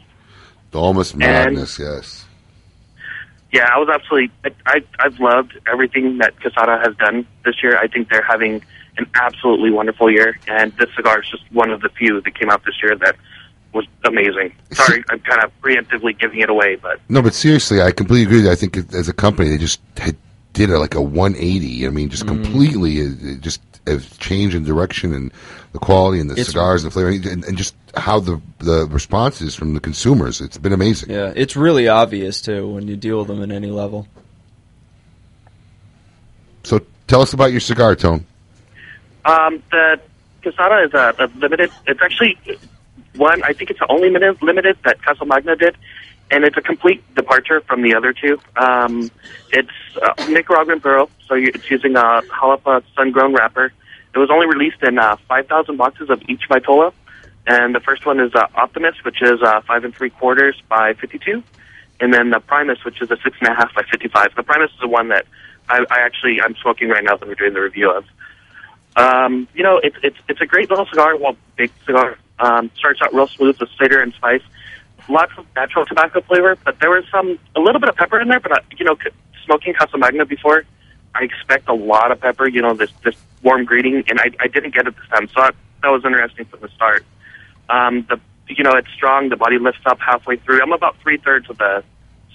[0.72, 2.25] Domus Magnus, yes.
[3.52, 4.32] Yeah, I was absolutely.
[4.44, 7.78] I, I I've loved everything that Quesada has done this year.
[7.78, 8.64] I think they're having
[8.98, 12.50] an absolutely wonderful year, and this cigar is just one of the few that came
[12.50, 13.16] out this year that
[13.74, 14.54] was amazing.
[14.72, 18.50] Sorry, I'm kind of preemptively giving it away, but No, but seriously, I completely agree.
[18.50, 20.16] I think as a company, they just had,
[20.54, 21.86] did a, like a 180.
[21.86, 22.30] I mean, just mm.
[22.30, 25.32] completely, it, it just a change in direction and
[25.74, 28.88] the quality and the It's- cigars and the flavor and, and just how the the
[28.88, 30.42] response is from the consumers.
[30.42, 31.10] It's been amazing.
[31.12, 34.08] Yeah, it's really obvious too when you deal with them at any level.
[36.64, 38.26] So, tell us about your cigar, Tone.
[39.24, 40.00] Um, the
[40.44, 41.72] Casada is a, a limited.
[41.88, 42.38] It's actually
[43.16, 43.44] one.
[43.44, 45.76] I think it's the only limited, limited that Casa Magna did,
[46.32, 48.40] and it's a complete departure from the other two.
[48.56, 49.12] Um,
[49.52, 49.70] it's
[50.02, 53.72] uh, Nicaraguan Puro, so it's using a Jalapa sun-grown wrapper.
[54.14, 56.94] It was only released in uh, 5,000 boxes of each Vitola,
[57.48, 60.94] and the first one is uh, Optimus, which is uh, five and three quarters by
[60.94, 61.44] 52,
[62.00, 64.36] and then the Primus, which is a six and a half by 55.
[64.36, 65.26] The Primus is the one that
[65.70, 68.06] I, I actually I'm smoking right now that we're doing the review of.
[68.96, 71.18] Um, you know, it's it's it's a great little cigar.
[71.18, 72.18] Well, big cigar.
[72.40, 74.42] Um, starts out real smooth with cedar and spice.
[75.08, 78.28] Lots of natural tobacco flavor, but there was some a little bit of pepper in
[78.28, 78.40] there.
[78.40, 78.98] But uh, you know,
[79.46, 80.64] smoking Casa Magna before,
[81.14, 82.48] I expect a lot of pepper.
[82.48, 85.42] You know, this this warm greeting, and I I didn't get it this time, so
[85.42, 87.06] that, that was interesting from the start.
[87.70, 89.30] Um, the you know, it's strong.
[89.30, 90.62] The body lifts up halfway through.
[90.62, 91.84] I'm about three thirds of the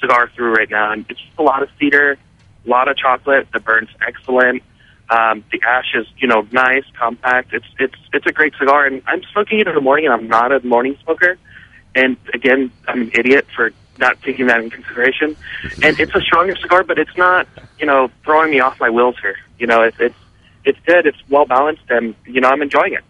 [0.01, 2.19] cigar through right now, and it's just a lot of cedar,
[2.67, 3.49] a lot of chocolate.
[3.53, 4.63] The burn's excellent.
[5.11, 7.53] Um, the ash is, you know, nice, compact.
[7.53, 10.29] It's it's it's a great cigar, and I'm smoking it in the morning, and I'm
[10.29, 11.37] not a morning smoker.
[11.95, 15.37] And again, I'm an idiot for not taking that in consideration.
[15.83, 17.47] And it's a stronger cigar, but it's not,
[17.79, 19.37] you know, throwing me off my wheels here.
[19.59, 20.15] You know, it's it's
[20.65, 21.07] it's good.
[21.07, 23.05] It's well balanced, and you know, I'm enjoying it.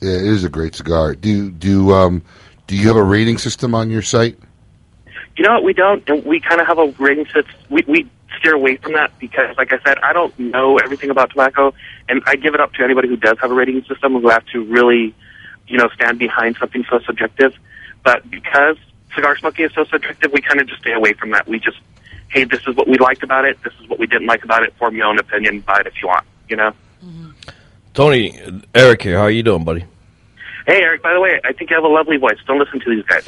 [0.00, 1.14] Yeah, it is a great cigar.
[1.14, 2.22] Do do um
[2.66, 4.38] do you have a rating system on your site?
[5.36, 5.64] You know what?
[5.64, 7.46] We don't, and we kind of have a rating system.
[7.68, 11.30] We, we steer away from that because, like I said, I don't know everything about
[11.30, 11.74] tobacco,
[12.08, 14.44] and I give it up to anybody who does have a rating system who have
[14.52, 15.14] to really,
[15.66, 17.54] you know, stand behind something so subjective.
[18.02, 18.76] But because
[19.14, 21.46] cigar smoking is so subjective, we kind of just stay away from that.
[21.48, 21.78] We just,
[22.28, 23.62] hey, this is what we liked about it.
[23.62, 24.74] This is what we didn't like about it.
[24.76, 25.60] Form your own opinion.
[25.60, 26.24] Buy it if you want.
[26.48, 26.72] You know.
[27.04, 27.30] Mm-hmm.
[27.94, 28.40] Tony,
[28.74, 29.18] Eric here.
[29.18, 29.84] How are you doing, buddy?
[30.66, 31.02] Hey, Eric.
[31.02, 32.38] By the way, I think you have a lovely voice.
[32.46, 33.26] Don't listen to these guys.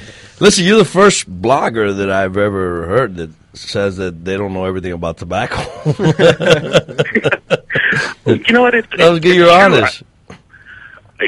[0.40, 4.64] Listen, you're the first blogger that I've ever heard that says that they don't know
[4.64, 5.62] everything about tobacco.
[8.26, 8.74] you know what?
[8.74, 10.02] It's, Let's get your honest.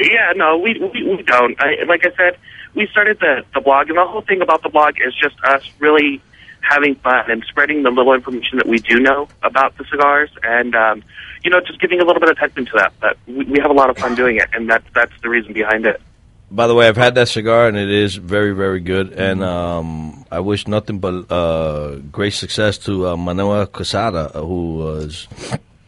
[0.01, 1.59] Yeah, no, we we, we don't.
[1.61, 2.37] I, like I said,
[2.75, 5.63] we started the the blog, and the whole thing about the blog is just us
[5.79, 6.21] really
[6.61, 10.75] having fun and spreading the little information that we do know about the cigars, and
[10.75, 11.03] um,
[11.43, 12.93] you know, just giving a little bit of attention to that.
[12.99, 15.53] But we, we have a lot of fun doing it, and that's that's the reason
[15.53, 16.01] behind it.
[16.49, 19.11] By the way, I've had that cigar and it is very, very good.
[19.11, 24.77] And um, I wish nothing but uh, great success to uh, Manuel Quesada, uh, who
[24.77, 25.27] was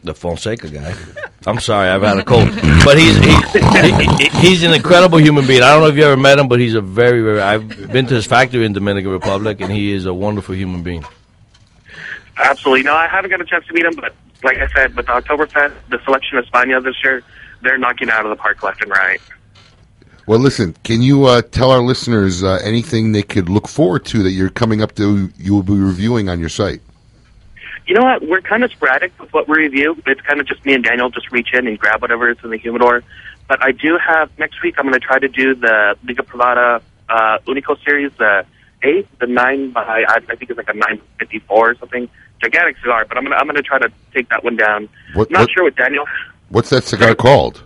[0.03, 0.95] the Fonseca guy.
[1.45, 2.49] I'm sorry, I've had a cold,
[2.85, 5.61] but he's he, he, he's an incredible human being.
[5.61, 7.41] I don't know if you ever met him, but he's a very, very.
[7.41, 11.05] I've been to his factory in Dominican Republic, and he is a wonderful human being.
[12.37, 12.83] Absolutely.
[12.83, 14.13] No, I haven't got a chance to meet him, but
[14.43, 17.23] like I said, with Oktoberfest, the selection of España this year,
[17.61, 19.19] they're knocking out of the park left and right.
[20.25, 24.23] Well, listen, can you uh, tell our listeners uh, anything they could look forward to
[24.23, 26.81] that you're coming up to, you will be reviewing on your site?
[27.89, 28.21] You know what?
[28.27, 29.97] We're kind of sporadic with what we review.
[30.05, 32.51] It's kind of just me and Daniel just reach in and grab whatever is in
[32.51, 33.03] the humidor.
[33.47, 34.75] But I do have next week.
[34.77, 38.45] I'm going to try to do the Liga Privada uh, Unico series, the
[38.83, 42.07] eight, the nine by I, I think it's like a nine fifty four or something.
[42.43, 44.87] Gigantic cigar, but I'm gonna I'm gonna try to take that one down.
[45.15, 46.05] What- Not what- sure what Daniel.
[46.49, 47.63] What's that cigar called?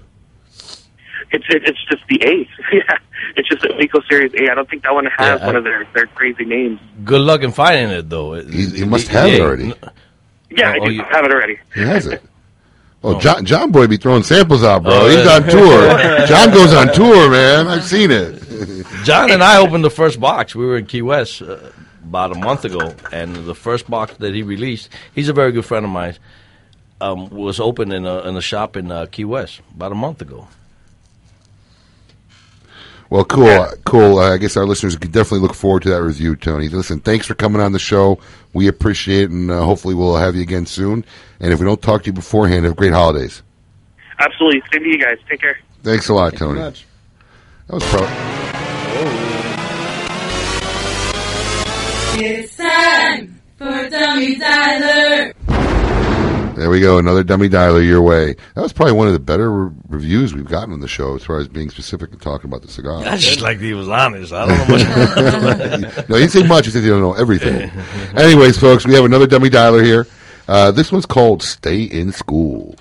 [1.32, 2.50] It's it, it's just the eighth.
[2.72, 2.98] yeah,
[3.36, 4.50] it's just the Unico series eight.
[4.50, 6.80] I don't think that one has Yeah, I- one of their their crazy names.
[7.04, 8.34] Good luck in finding it, though.
[8.36, 9.74] He, he must have it already.
[10.56, 11.60] Yeah, I Oh, do you- have it already.
[11.74, 12.22] He has it.
[13.06, 14.94] Oh, John, John Boy be throwing samples out, bro.
[14.94, 16.26] Oh, He's on tour.
[16.26, 17.68] John goes on tour, man.
[17.68, 18.42] I've seen it.
[19.04, 20.56] John and I opened the first box.
[20.56, 21.58] We were in Key West uh,
[22.06, 25.66] about a month ago, and the first box that he released, he's a very good
[25.66, 26.16] friend of mine,
[27.02, 30.22] um, was opened in a, in a shop in uh, Key West about a month
[30.22, 30.48] ago.
[33.14, 34.18] Well, cool, uh, cool.
[34.18, 36.68] Uh, I guess our listeners can definitely look forward to that review, Tony.
[36.68, 38.18] Listen, thanks for coming on the show.
[38.54, 41.06] We appreciate it, and uh, hopefully we'll have you again soon.
[41.40, 43.44] And if we don't talk to you beforehand, have great holidays.
[44.18, 44.64] Absolutely.
[44.74, 45.20] Same to you guys.
[45.30, 45.60] Take care.
[45.84, 46.60] Thanks a lot, Tony.
[46.60, 46.84] That
[47.70, 48.02] was pro.
[52.16, 55.73] It's time for Dummy Dialer.
[56.56, 58.36] There we go, another dummy dialer your way.
[58.56, 61.24] That was probably one of the better re- reviews we've gotten on the show as
[61.24, 63.04] far as being specific and talking about the cigar.
[63.04, 64.32] I just like he was honest.
[64.32, 65.98] I don't know much.
[66.10, 66.66] no, he didn't say much.
[66.66, 67.72] He said he don't know everything.
[68.16, 70.08] Anyways, folks, we have another dummy dialer here.
[70.48, 72.76] Uh, this one's called "Stay in School."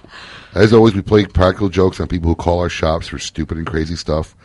[0.54, 3.66] As always, we play practical jokes on people who call our shops for stupid and
[3.66, 4.36] crazy stuff.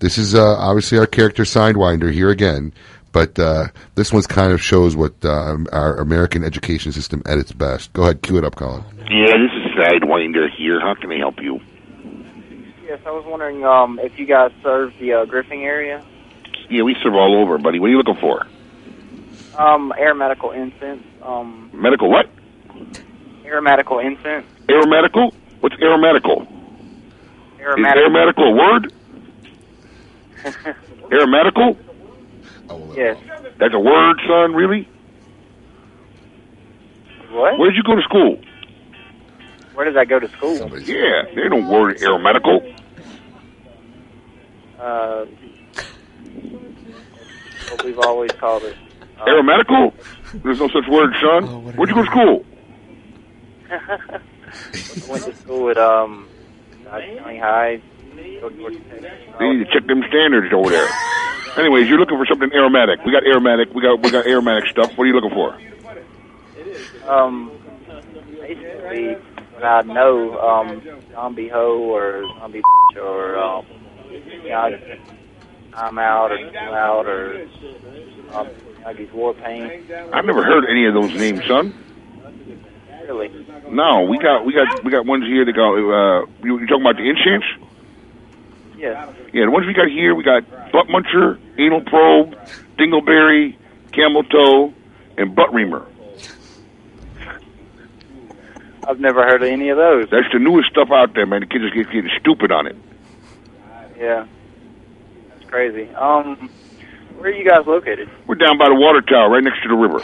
[0.00, 2.74] This is uh, obviously our character Sidewinder here again,
[3.14, 7.52] but uh, this one's kind of shows what uh, our American education system at its
[7.52, 7.92] best.
[7.92, 8.84] Go ahead, cue it up, Colin.
[9.08, 10.80] Yeah, this is Sidewinder here.
[10.80, 11.60] How can I help you?
[12.84, 16.04] Yes, I was wondering um, if you guys serve the uh, Griffing area.
[16.68, 17.78] Yeah, we serve all over, buddy.
[17.78, 18.46] What are you looking for?
[19.56, 21.04] Um, air medical incense.
[21.22, 22.28] Um, Medical what?
[23.44, 24.46] air medical incense.
[24.66, 25.32] Aeromedical?
[25.60, 26.50] What's aeromedical?
[27.60, 28.92] Air Is aeromedical a word?
[31.10, 31.76] aeromedical?
[32.96, 33.18] Yes.
[33.58, 34.88] That's a word, son, really?
[37.30, 37.58] What?
[37.58, 38.38] Where'd you go to school?
[39.74, 40.56] Where did I go to school?
[40.80, 42.74] Yeah, there's no word aeromedical.
[44.78, 45.24] Uh,
[47.70, 48.76] what we've always called it.
[49.18, 49.92] Uh, Aeromedical?
[50.42, 51.64] There's no such word, son.
[51.76, 52.44] Where'd you go to school?
[53.70, 54.20] I
[55.08, 56.28] went to school at um,
[56.84, 57.82] Dodge County High.
[58.40, 58.48] Go.
[58.50, 60.88] They need to check them standards over there.
[61.56, 63.04] Anyways, you're looking for something aromatic.
[63.04, 63.72] We got aromatic.
[63.72, 64.96] We got we got aromatic stuff.
[64.96, 65.56] What are you looking for?
[67.08, 67.52] Um,
[68.40, 69.16] basically,
[69.62, 70.82] I know, um,
[71.12, 72.62] zombie hoe or zombie
[73.00, 73.66] or um,
[74.10, 74.78] you
[75.76, 77.46] I'm out or chill out or
[78.32, 78.48] um,
[78.86, 79.90] I get war paint.
[80.12, 81.74] I've never heard any of those names, son.
[83.02, 83.30] Really?
[83.68, 85.74] No, we got we got we got ones here that go.
[85.74, 87.44] Uh, you, you talking about the incense?
[88.76, 89.14] Yes.
[89.32, 92.34] Yeah, the ones we got here, we got butt muncher, anal probe,
[92.78, 93.56] dingleberry,
[93.92, 94.72] camel toe,
[95.16, 95.86] and butt reamer.
[98.86, 100.10] I've never heard of any of those.
[100.10, 101.40] That's the newest stuff out there, man.
[101.40, 102.76] The kids are get- getting stupid on it.
[103.98, 104.26] Yeah.
[105.30, 105.88] That's crazy.
[105.94, 106.50] Um,
[107.16, 108.10] where are you guys located?
[108.26, 110.02] We're down by the water tower, right next to the river.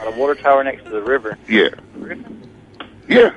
[0.00, 1.38] At a water tower next to the river.
[1.48, 1.68] Yeah.
[3.08, 3.30] Yeah,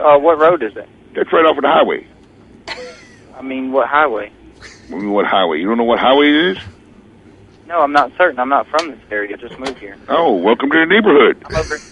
[0.00, 0.88] Uh, what road is it?
[1.14, 2.06] That's right off of the highway.
[3.34, 4.32] I mean, what highway?
[4.88, 5.58] I mean, what highway?
[5.58, 6.58] You don't know what highway it is?
[7.66, 8.38] No, I'm not certain.
[8.38, 9.36] I'm not from this area.
[9.36, 9.96] I just moved here.
[10.08, 11.42] Oh, welcome to the neighborhood.
[11.46, 11.80] I'm over.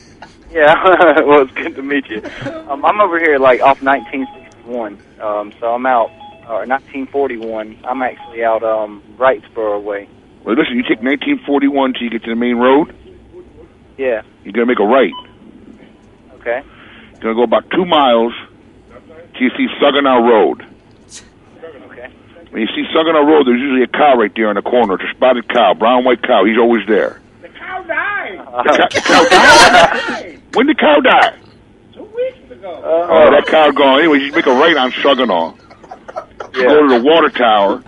[0.51, 0.74] Yeah,
[1.22, 2.20] well, it's good to meet you.
[2.68, 5.01] Um, I'm over here, like off 1961.
[5.20, 6.10] Um, so I'm out,
[6.48, 7.78] or 1941.
[7.84, 10.09] I'm actually out um, Wrightsboro way.
[10.44, 12.92] Well, listen, you take 1941 till you get to the main road.
[13.97, 14.22] Yeah.
[14.42, 15.12] You're gonna make a right.
[16.40, 16.62] Okay.
[17.12, 18.32] You're gonna go about two miles
[19.41, 20.67] till you see Saginaw Road.
[21.91, 22.12] Okay.
[22.51, 24.95] When you see Saginaw Road, there's usually a cow right there in the corner.
[24.95, 26.45] It's a spotted cow, brown white cow.
[26.45, 27.21] He's always there.
[27.43, 28.39] The cow died.
[28.61, 30.41] When the cow, died.
[30.55, 31.37] when did cow die?
[32.62, 34.01] Oh, that cow gone.
[34.01, 35.55] Anyway, you make a right on Saginaw.
[36.55, 37.83] You Go to the water tower,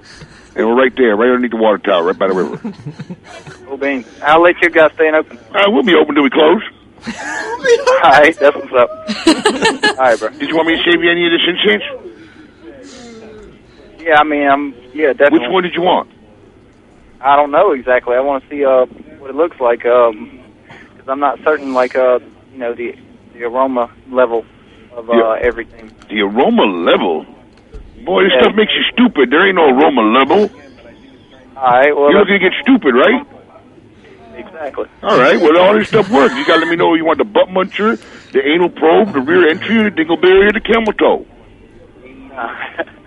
[0.55, 2.57] and we're right there, right underneath the water tower, right by the river.
[3.67, 4.07] Cool beans.
[4.23, 5.39] I'll let you guys stay open.
[5.49, 6.63] All right, we'll be open till we close.
[7.07, 8.91] All right, that's what's up.
[9.99, 10.29] All right, bro.
[10.31, 11.83] Did you want me to save you any of this incense?
[14.01, 15.41] Yeah, I mean, I'm yeah, definitely.
[15.41, 16.09] Which one did you want?
[17.21, 18.15] I don't know exactly.
[18.17, 18.87] I want to see uh
[19.19, 20.41] what it looks like um
[20.93, 22.19] because I'm not certain like uh
[22.53, 22.95] you know the
[23.35, 24.45] the aroma level
[24.93, 25.39] of uh Yeah.
[25.41, 25.93] everything.
[26.09, 27.25] The aroma level.
[28.05, 28.43] Boy, this Yeah.
[28.43, 29.31] stuff makes you stupid.
[29.31, 30.51] There ain't no aroma level.
[31.57, 33.27] All right, well You're that's- looking to get stupid, right?
[34.35, 34.87] Exactly.
[35.03, 35.41] All right.
[35.41, 36.35] Well, all this stuff works.
[36.35, 38.01] You got to let me know you want the butt muncher,
[38.33, 41.27] the anal probe, the rear entry, the dingleberry, or the camel toe.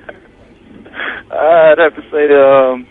[1.32, 2.88] I'd have to say the um,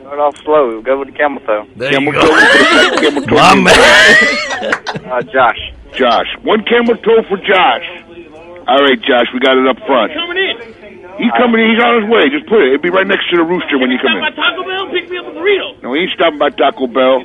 [0.00, 0.80] start off slow.
[0.82, 1.66] Go with the camel toe.
[1.78, 2.28] camel toe.
[3.00, 3.34] camel toe.
[3.34, 3.72] My man.
[5.10, 5.58] uh, Josh.
[5.96, 6.28] Josh.
[6.42, 7.86] One camel toe for Josh.
[8.68, 9.26] All right, Josh.
[9.34, 10.12] We got it up front.
[10.12, 10.56] He's coming in.
[11.18, 11.66] He's coming in.
[11.74, 12.28] He's on his way.
[12.30, 12.72] Just put it.
[12.72, 14.22] It'll be right next to the rooster when you come in.
[14.22, 14.52] Stop by.
[14.52, 15.82] Taco Bell, pick me up a burrito.
[15.82, 17.24] No, he ain't stopping by Taco Bell.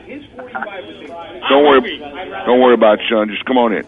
[1.50, 1.98] Don't worry.
[2.46, 3.30] Don't worry about it, son.
[3.30, 3.86] Just come on in.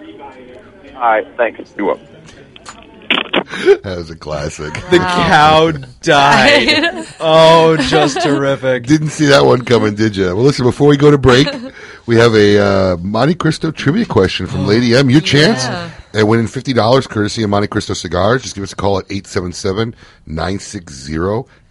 [0.96, 1.74] All right, thanks.
[1.78, 2.08] You're welcome.
[3.84, 4.74] that was a classic.
[4.74, 5.72] The cow
[6.02, 7.08] died.
[7.20, 8.86] oh, just terrific.
[8.86, 10.26] Didn't see that one coming, did you?
[10.28, 11.48] Well, listen, before we go to break,
[12.06, 15.10] we have a uh, Montecristo trivia question from Lady M.
[15.10, 18.44] Your chance at winning $50 courtesy of Montecristo Cigars.
[18.44, 19.96] Just give us a call at 877
[20.28, 21.14] 960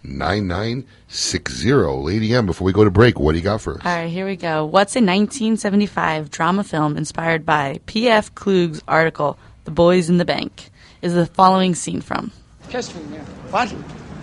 [0.03, 1.71] 9960.
[1.73, 3.81] Lady M, before we go to break, what do you got for us?
[3.85, 4.65] All right, here we go.
[4.65, 8.33] What's a 1975 drama film inspired by P.F.
[8.35, 10.69] Kluge's article, The Boys in the Bank?
[11.01, 12.31] Is the following scene from?
[12.69, 13.25] Kiss me, man.
[13.51, 13.73] What?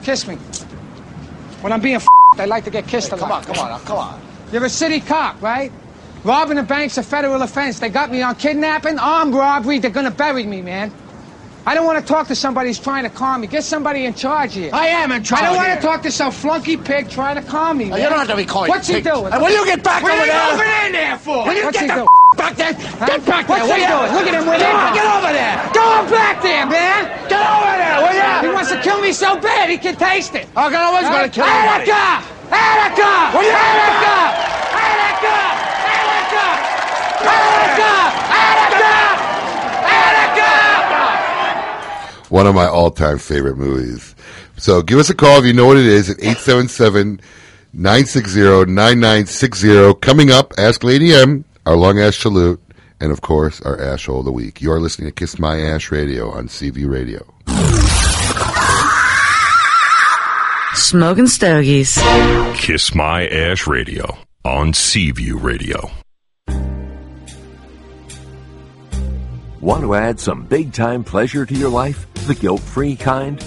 [0.02, 0.36] Kiss me.
[1.62, 3.20] When I'm being f***ed, I like to get kissed a lot.
[3.20, 4.20] Come on, come on, come on.
[4.52, 5.72] You're a city cop, right?
[6.22, 7.78] Robbing a bank's a federal offense.
[7.78, 9.78] They got me on kidnapping, armed robbery.
[9.78, 10.92] They're gonna bury me, man.
[11.66, 13.48] I don't want to talk to somebody who's trying to calm me.
[13.48, 14.70] Get somebody in charge here.
[14.72, 17.42] I am in charge I don't want to talk to some flunky pig trying to
[17.42, 17.86] calm me.
[17.90, 17.98] Man.
[17.98, 19.32] you don't have to be calling What's he doing?
[19.32, 20.52] Hey, will you get back what over are you there?
[20.54, 21.42] moving in there for?
[21.44, 22.06] Will you What's get he the doing?
[22.38, 22.70] back there?
[22.72, 24.10] Get back there, What's will he doing?
[24.14, 25.58] Look at him with Get on, get over there.
[25.74, 27.02] Go back there, man.
[27.26, 28.46] Get over there, will ya?
[28.46, 30.46] He wants to kill me so bad he can taste it.
[30.54, 31.90] Oh, God, I was gonna kill everybody.
[31.90, 32.22] Attica!
[32.46, 33.10] Attica!
[33.34, 34.38] Will you- Attica!
[34.70, 35.34] Attica!
[35.82, 36.46] Attica!
[37.26, 37.90] Attica!
[38.38, 38.86] Attica!
[39.90, 40.54] Attica!
[42.36, 44.14] One of my all-time favorite movies.
[44.58, 47.18] So give us a call if you know what it is at 877
[47.72, 49.94] 960 9960.
[50.02, 52.60] Coming up, Ask Lady M, our long ass salute,
[53.00, 54.60] and of course, our ash hole of the week.
[54.60, 57.24] You are listening to Kiss My Ash Radio on Seaview Radio.
[60.74, 61.98] Smoking Stogies.
[62.56, 65.90] Kiss My Ash Radio on Seaview Radio.
[69.66, 72.06] Want to add some big time pleasure to your life?
[72.28, 73.44] The guilt free kind?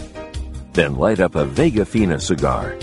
[0.74, 2.78] Then light up a Vega Fina cigar.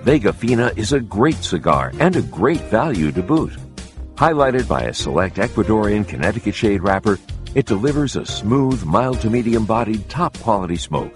[0.00, 3.52] Vega Fina is a great cigar and a great value to boot.
[4.14, 7.18] Highlighted by a select Ecuadorian Connecticut shade wrapper,
[7.54, 11.14] it delivers a smooth, mild to medium bodied, top quality smoke.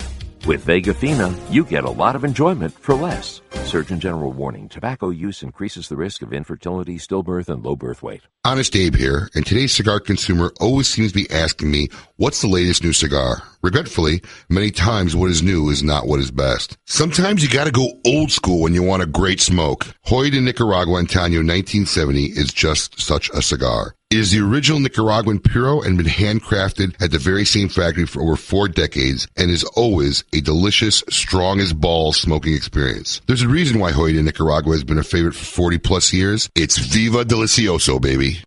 [0.49, 3.43] With Vega Fina, you get a lot of enjoyment for less.
[3.65, 8.23] Surgeon General warning tobacco use increases the risk of infertility, stillbirth, and low birth weight.
[8.47, 12.49] Honest Abe here, and today's cigar consumer always seems to be asking me, what's the
[12.49, 13.43] latest new cigar?
[13.63, 16.77] Regretfully, many times what is new is not what is best.
[16.87, 19.87] Sometimes you gotta go old school when you want a great smoke.
[20.07, 23.95] Joya de Nicaragua Antaño 1970 is just such a cigar.
[24.11, 28.23] It is the original Nicaraguan Puro and been handcrafted at the very same factory for
[28.23, 33.21] over four decades and is always a delicious, strong as balls smoking experience.
[33.27, 36.49] There's a reason why Joya de Nicaragua has been a favorite for 40 plus years.
[36.55, 38.43] It's Viva Delicioso, baby.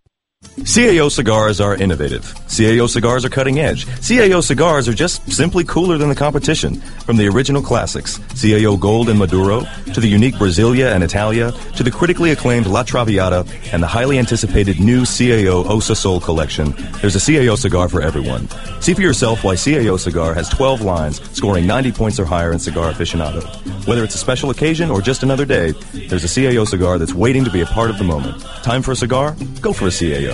[0.62, 2.22] CAO cigars are innovative.
[2.46, 3.86] CAO cigars are cutting edge.
[3.86, 6.76] CAO cigars are just simply cooler than the competition.
[7.06, 11.82] From the original classics, CAO Gold and Maduro, to the unique Brasilia and Italia, to
[11.82, 17.16] the critically acclaimed La Traviata, and the highly anticipated new CAO Osa Sol collection, there's
[17.16, 18.46] a CAO cigar for everyone.
[18.80, 22.58] See for yourself why CAO cigar has 12 lines, scoring 90 points or higher in
[22.58, 23.42] Cigar Aficionado.
[23.86, 25.72] Whether it's a special occasion or just another day,
[26.08, 28.40] there's a CAO cigar that's waiting to be a part of the moment.
[28.62, 29.34] Time for a cigar?
[29.60, 30.31] Go for a CAO.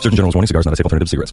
[0.00, 1.32] Certain General's Warning cigars not a safe alternative to cigarettes.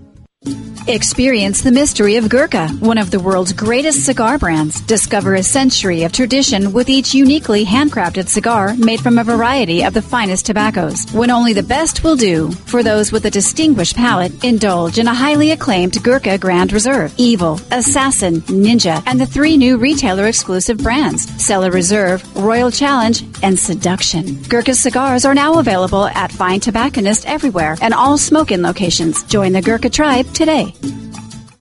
[0.91, 4.81] Experience the mystery of Gurkha, one of the world's greatest cigar brands.
[4.81, 9.93] Discover a century of tradition with each uniquely handcrafted cigar made from a variety of
[9.93, 11.09] the finest tobaccos.
[11.13, 12.51] When only the best will do.
[12.51, 17.61] For those with a distinguished palate, indulge in a highly acclaimed Gurkha Grand Reserve, Evil,
[17.71, 24.41] Assassin, Ninja, and the three new retailer exclusive brands, Cellar Reserve, Royal Challenge, and Seduction.
[24.43, 29.23] Gurkha cigars are now available at fine tobacconists everywhere and all Smoke Inn locations.
[29.23, 30.73] Join the Gurkha tribe today.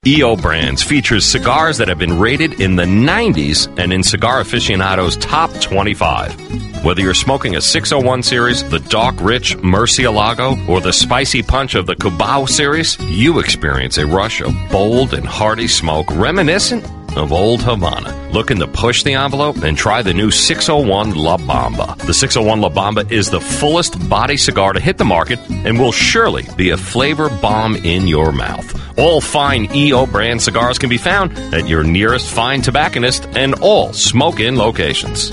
[0.06, 5.16] EO Brands features cigars that have been rated in the 90s and in Cigar Aficionado's
[5.18, 6.82] top 25.
[6.82, 11.84] Whether you're smoking a 601 series, the Dark Rich Murcielago, or the Spicy Punch of
[11.84, 16.82] the Cubao series, you experience a rush of bold and hearty smoke reminiscent
[17.16, 18.30] of Old Havana.
[18.30, 21.96] Looking to push the envelope and try the new 601 La Bamba.
[21.98, 25.92] The 601 La Bamba is the fullest body cigar to hit the market and will
[25.92, 28.98] surely be a flavor bomb in your mouth.
[28.98, 33.92] All fine EO brand cigars can be found at your nearest fine tobacconist and all
[33.92, 35.32] Smoke Inn locations.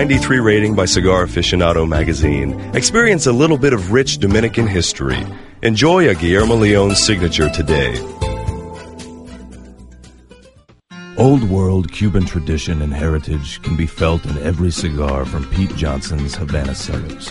[0.00, 2.58] 93 rating by Cigar Aficionado magazine.
[2.74, 5.26] Experience a little bit of rich Dominican history.
[5.62, 8.00] Enjoy a Guillermo Leon signature today.
[11.18, 16.34] Old world Cuban tradition and heritage can be felt in every cigar from Pete Johnson's
[16.34, 17.28] Havana Cellars.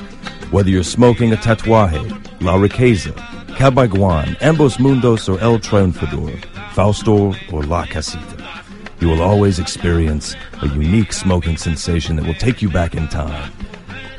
[0.52, 2.08] Whether you're smoking a Tatuaje,
[2.40, 3.16] La Riqueza,
[3.58, 8.59] Cabaguan, Ambos Mundos, or El Triunfador, Fausto, or La Casita,
[9.00, 13.52] you will always experience a unique smoking sensation that will take you back in time.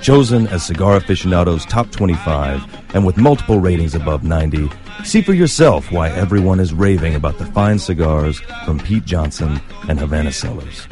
[0.01, 4.71] Chosen as Cigar Aficionado's top 25 and with multiple ratings above 90,
[5.05, 9.99] see for yourself why everyone is raving about the fine cigars from Pete Johnson and
[9.99, 10.89] Havana Cellars.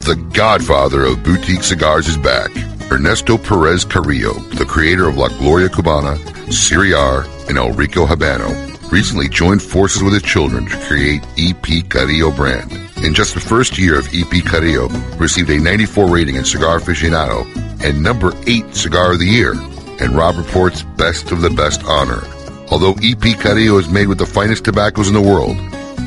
[0.00, 2.50] The godfather of boutique cigars is back.
[2.90, 6.16] Ernesto Perez Carrillo, the creator of La Gloria Cubana,
[6.50, 11.88] Serie R, and El Rico Habano, recently joined forces with his children to create EP
[11.90, 12.87] Carrillo brand.
[13.02, 14.88] In just the first year of EP Carrillo,
[15.18, 17.46] received a 94 rating in Cigar Aficionado
[17.82, 19.52] and number 8 Cigar of the Year,
[20.00, 22.22] and Robb Report's Best of the Best honor.
[22.72, 25.56] Although EP Carrillo is made with the finest tobaccos in the world,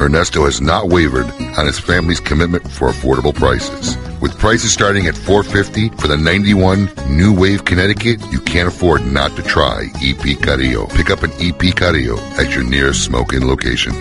[0.01, 1.25] Ernesto has not wavered
[1.57, 3.95] on his family's commitment for affordable prices.
[4.19, 9.33] With prices starting at 450 for the 91 New Wave Connecticut, you can't afford not
[9.37, 10.87] to try EP Carrillo.
[10.87, 13.93] Pick up an EP Carrillo at your nearest Smoke Inn location.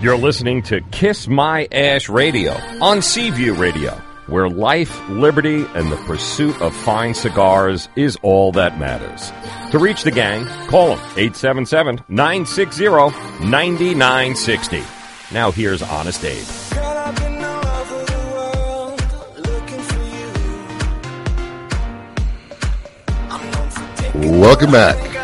[0.00, 3.90] You're listening to Kiss My Ash Radio on Seaview Radio,
[4.28, 9.30] where life, liberty, and the pursuit of fine cigars is all that matters.
[9.72, 12.86] To reach the gang, call them 877 960
[13.46, 14.82] 9960.
[15.34, 16.46] Now here's Honest Abe.
[24.14, 25.19] Welcome back.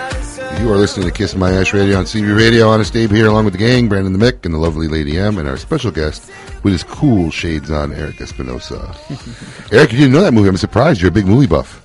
[0.59, 2.69] You are listening to Kiss My Ash Radio on Seaview Radio.
[2.69, 5.39] Honest Abe here, along with the gang, Brandon the Mick, and the lovely Lady M,
[5.39, 6.29] and our special guest
[6.65, 8.97] with his cool shades on, Eric Espinosa.
[9.73, 10.49] Eric, you didn't know that movie.
[10.49, 11.01] I'm surprised.
[11.01, 11.81] You're a big movie buff,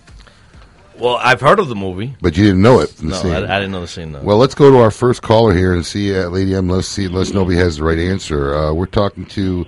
[0.97, 2.15] Well, I've heard of the movie.
[2.21, 2.89] but you didn't know it.
[2.89, 3.31] From the No, scene.
[3.33, 4.13] I, I didn't know the scene.
[4.13, 4.21] No.
[4.23, 6.67] Well, let's go to our first caller here and see, uh, Lady M.
[6.67, 7.07] Let's see.
[7.07, 8.55] Let's know if he has the right answer.
[8.55, 9.65] Uh, we're talking to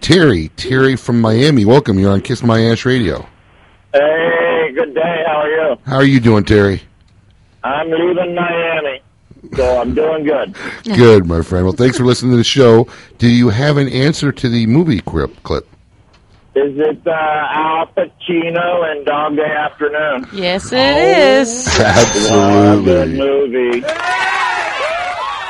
[0.00, 0.48] Terry.
[0.56, 1.64] Terry from Miami.
[1.64, 1.98] Welcome.
[1.98, 3.26] You're on Kiss My Ash Radio.
[3.92, 5.24] Hey, good day.
[5.26, 5.76] How are you?
[5.84, 6.82] How are you doing, Terry?
[7.64, 9.00] I'm leaving Miami,
[9.54, 10.56] so I'm doing good.
[10.84, 11.64] Good, my friend.
[11.64, 12.88] Well, thanks for listening to the show.
[13.18, 15.42] Do you have an answer to the movie clip?
[15.42, 15.68] clip?
[16.54, 20.26] Is it uh, Al Pacino and Dog Day Afternoon?
[20.34, 21.66] Yes, it is.
[21.80, 22.84] Absolutely.
[22.84, 23.80] Good movie.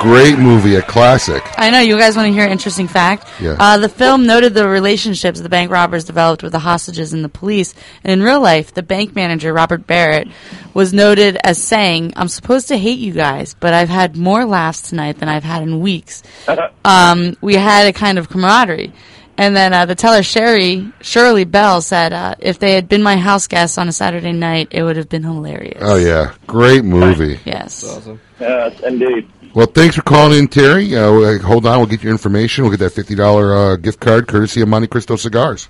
[0.03, 1.45] Great movie, a classic.
[1.57, 3.25] I know you guys want to hear an interesting fact.
[3.41, 3.55] Yeah.
[3.57, 7.29] Uh, the film noted the relationships the bank robbers developed with the hostages and the
[7.29, 7.73] police.
[8.03, 10.27] And in real life, the bank manager Robert Barrett
[10.75, 14.91] was noted as saying, "I'm supposed to hate you guys, but I've had more laughs
[14.91, 16.25] tonight than I've had in weeks."
[16.85, 18.93] um, we had a kind of camaraderie.
[19.39, 23.17] And then uh, the teller Sherry Shirley Bell said, uh, "If they had been my
[23.19, 27.39] house guests on a Saturday night, it would have been hilarious." Oh yeah, great movie.
[27.45, 27.85] Yes.
[27.85, 28.21] Awesome.
[28.41, 29.31] Yes, indeed.
[29.55, 30.97] Well, thanks for calling in, Terry.
[30.97, 32.65] Uh, hold on, we'll get your information.
[32.65, 35.69] We'll get that fifty dollar uh, gift card courtesy of Montecristo Cigars.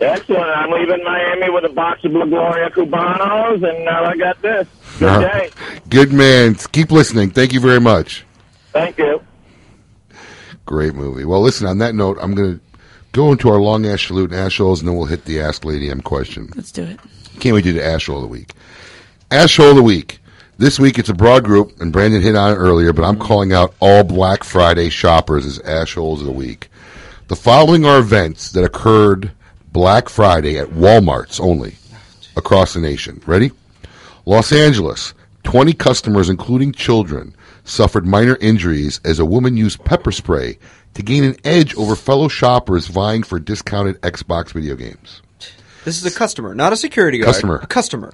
[0.00, 0.42] Excellent.
[0.44, 4.68] I'm leaving Miami with a box of Blue Gloria Cubanos, and now I got this.
[5.00, 5.50] Good Uh, day.
[5.88, 6.54] Good man.
[6.54, 7.30] Keep listening.
[7.30, 8.24] Thank you very much.
[8.72, 9.20] Thank you.
[10.66, 11.24] Great movie.
[11.24, 11.66] Well, listen.
[11.66, 12.64] On that note, I'm going to
[13.10, 15.64] go into our long ash salute and ash holes, and then we'll hit the Ask
[15.64, 16.50] Lady M question.
[16.54, 17.00] Let's do it.
[17.40, 18.52] Can't wait to do the ash hole of the week.
[19.32, 20.20] Ash hole of the week.
[20.60, 23.22] This week it's a broad group, and Brandon hit on it earlier, but I'm mm-hmm.
[23.22, 26.68] calling out all Black Friday shoppers as ash holes of the week.
[27.28, 29.30] The following are events that occurred
[29.70, 31.76] Black Friday at Walmarts only
[32.34, 33.22] across the nation.
[33.24, 33.52] Ready?
[34.26, 35.14] Los Angeles.
[35.44, 40.58] 20 customers, including children, suffered minor injuries as a woman used pepper spray
[40.94, 45.22] to gain an edge over fellow shoppers vying for discounted Xbox video games.
[45.84, 47.28] This is a customer, not a security guard.
[47.28, 47.56] Customer.
[47.62, 48.12] A customer.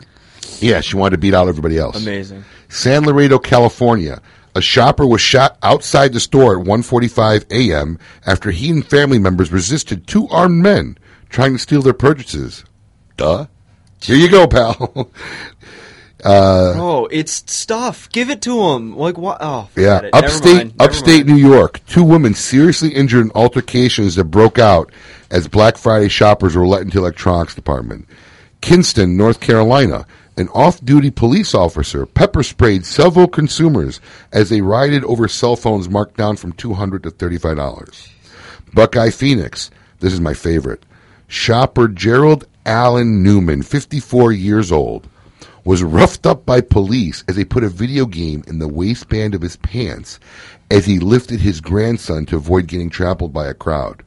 [0.60, 1.96] Yeah, she wanted to beat out everybody else.
[1.96, 2.44] Amazing.
[2.68, 4.20] San Leandro, California.
[4.56, 7.98] A shopper was shot outside the store at 1:45 a.m.
[8.24, 10.96] after he and family members resisted two armed men
[11.28, 12.64] trying to steal their purchases.
[13.16, 13.46] Duh.
[14.00, 14.76] Here you go, pal.
[16.24, 18.08] uh, oh, it's stuff.
[18.10, 18.96] Give it to him.
[18.96, 19.38] Like what?
[19.40, 20.14] Oh, yeah, forget it.
[20.14, 21.80] Never upstate upstate New York.
[21.86, 24.92] Two women seriously injured in altercations that broke out
[25.30, 28.06] as Black Friday shoppers were let into the electronics department.
[28.60, 30.06] Kinston, North Carolina.
[30.36, 34.00] An off-duty police officer pepper sprayed several consumers
[34.32, 38.08] as they rioted over cell phones marked down from 200 to thirty-five dollars.
[38.72, 39.70] Buckeye Phoenix.
[40.00, 40.84] This is my favorite.
[41.28, 45.08] Shopper Gerald Allen Newman, 54 years old,
[45.64, 49.42] was roughed up by police as they put a video game in the waistband of
[49.42, 50.18] his pants
[50.70, 54.02] as he lifted his grandson to avoid getting trampled by a crowd.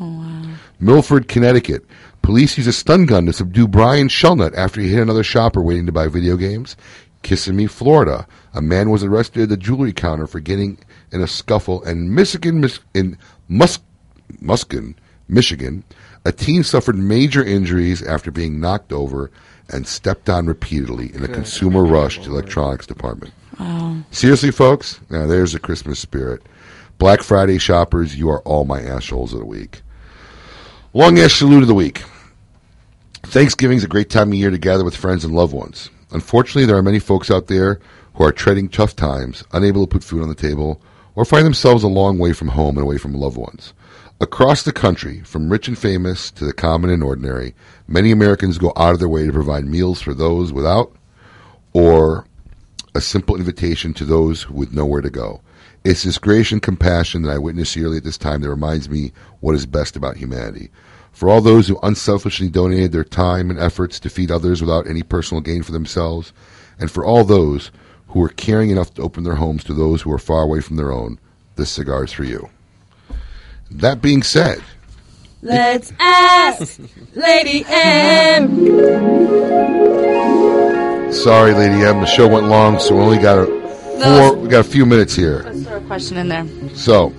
[0.00, 0.54] Oh, wow.
[0.80, 1.84] Milford, Connecticut.
[2.22, 5.86] Police use a stun gun to subdue Brian Shelnut after he hit another shopper waiting
[5.86, 6.76] to buy video games.
[7.22, 8.26] Kissimmee, Florida.
[8.54, 10.78] A man was arrested at the jewelry counter for getting
[11.10, 11.82] in a scuffle.
[11.84, 13.16] And Michigan, in
[13.48, 13.80] Mus-
[14.42, 14.94] Muskin,
[15.28, 15.84] Michigan,
[16.24, 19.30] a teen suffered major injuries after being knocked over
[19.70, 23.32] and stepped on repeatedly in a consumer rush to electronics department.
[23.58, 24.02] Wow.
[24.10, 25.00] Seriously, folks?
[25.10, 26.42] Now, there's the Christmas spirit.
[26.98, 29.82] Black Friday shoppers, you are all my assholes of the week.
[30.98, 32.02] Long ash salute of the week.
[33.22, 35.90] Thanksgiving is a great time of year to gather with friends and loved ones.
[36.10, 37.78] Unfortunately, there are many folks out there
[38.14, 40.82] who are treading tough times, unable to put food on the table,
[41.14, 43.74] or find themselves a long way from home and away from loved ones.
[44.20, 47.54] Across the country, from rich and famous to the common and ordinary,
[47.86, 50.92] many Americans go out of their way to provide meals for those without
[51.72, 52.26] or
[52.96, 55.42] a simple invitation to those with nowhere to go.
[55.84, 59.12] It's this grace and compassion that I witness yearly at this time that reminds me
[59.38, 60.70] what is best about humanity.
[61.18, 65.02] For all those who unselfishly donated their time and efforts to feed others without any
[65.02, 66.32] personal gain for themselves,
[66.78, 67.72] and for all those
[68.06, 70.76] who were caring enough to open their homes to those who are far away from
[70.76, 71.18] their own,
[71.56, 72.48] this cigar is for you.
[73.68, 74.62] That being said,
[75.42, 76.80] Let's ask
[77.16, 78.72] Lady M.
[81.12, 83.46] sorry, Lady M, the show went long, so we only got a
[84.04, 84.36] four.
[84.36, 85.42] We got a few minutes here.
[85.42, 86.46] Let's throw a question in there.
[86.76, 87.12] So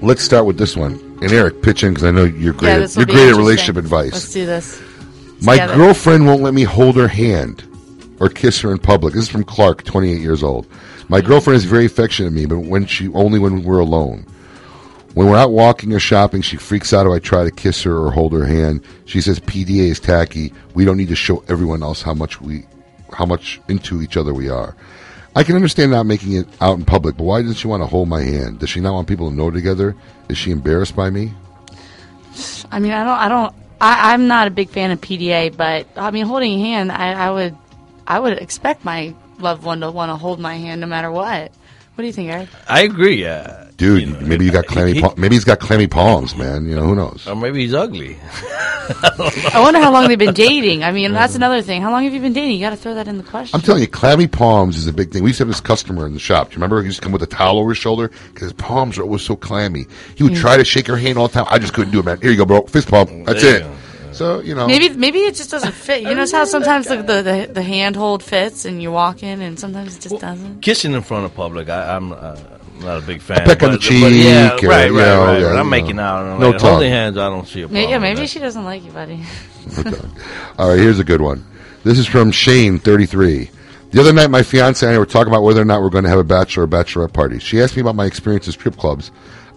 [0.00, 1.11] let's start with this one.
[1.22, 2.78] And Eric, pitch in because I know you're great.
[2.78, 4.12] Yeah, at, you're great at relationship advice.
[4.12, 4.82] Let's do this.
[5.40, 7.64] My girlfriend won't let me hold her hand
[8.20, 9.14] or kiss her in public.
[9.14, 10.66] This is from Clark, 28 years old.
[11.08, 14.26] My girlfriend is very affectionate to me, but when she only when we're alone.
[15.14, 17.94] When we're out walking or shopping, she freaks out if I try to kiss her
[17.94, 18.82] or hold her hand.
[19.04, 20.54] She says PDA is tacky.
[20.74, 22.64] We don't need to show everyone else how much we
[23.12, 24.74] how much into each other we are.
[25.34, 27.86] I can understand not making it out in public, but why doesn't she want to
[27.86, 28.58] hold my hand?
[28.58, 29.96] Does she not want people to know together?
[30.28, 31.32] Is she embarrassed by me?
[32.70, 35.86] I mean, I don't, I don't, I, I'm not a big fan of PDA, but
[35.96, 37.56] I mean, holding a hand, I, I would,
[38.06, 41.50] I would expect my loved one to want to hold my hand no matter what.
[41.94, 42.48] What do you think, Eric?
[42.68, 43.22] I agree.
[43.22, 44.92] Yeah, Dude, maybe you got clammy.
[44.94, 46.66] he- pa- maybe he's got clammy palms, man.
[46.66, 47.26] You know who knows?
[47.26, 48.16] or maybe he's ugly.
[48.88, 50.84] I wonder how long they've been dating.
[50.84, 51.82] I mean, that's another thing.
[51.82, 52.52] How long have you been dating?
[52.52, 53.56] You got to throw that in the question.
[53.56, 55.22] I'm telling you, clammy palms is a big thing.
[55.24, 56.48] We used to have this customer in the shop.
[56.48, 56.80] Do you remember?
[56.80, 59.22] He used to come with a towel over his shoulder because his palms were always
[59.22, 59.86] so clammy.
[60.16, 60.40] He would Yeah.
[60.40, 61.46] try to shake her hand all the time.
[61.50, 62.20] I just couldn't do it, man.
[62.20, 62.62] Here you go, bro.
[62.66, 63.10] Fist pump.
[63.26, 63.62] That's There it.
[63.62, 63.74] you go.
[64.12, 66.02] So you know, Maybe maybe it just doesn't fit.
[66.02, 69.58] You know how sometimes the, the the the handhold fits and you walk in, and
[69.58, 70.60] sometimes it just doesn't.
[70.60, 72.36] Kissing in front of public, I, I'm uh,
[72.80, 73.44] not a big fan.
[73.44, 75.40] peck on the but, cheek, but yeah, or, right, you right, know, right.
[75.40, 76.02] yeah, but I'm making know.
[76.02, 76.26] out.
[76.26, 77.74] and No like, holding hands, I don't see a problem.
[77.74, 78.26] Maybe, yeah, with maybe that.
[78.28, 79.24] she doesn't like you, buddy.
[80.58, 81.46] All right, here's a good one.
[81.84, 83.50] This is from Shane, 33.
[83.90, 86.04] The other night, my fiance and I were talking about whether or not we're going
[86.04, 87.38] to have a bachelor or bachelorette party.
[87.38, 89.10] She asked me about my experience at strip clubs.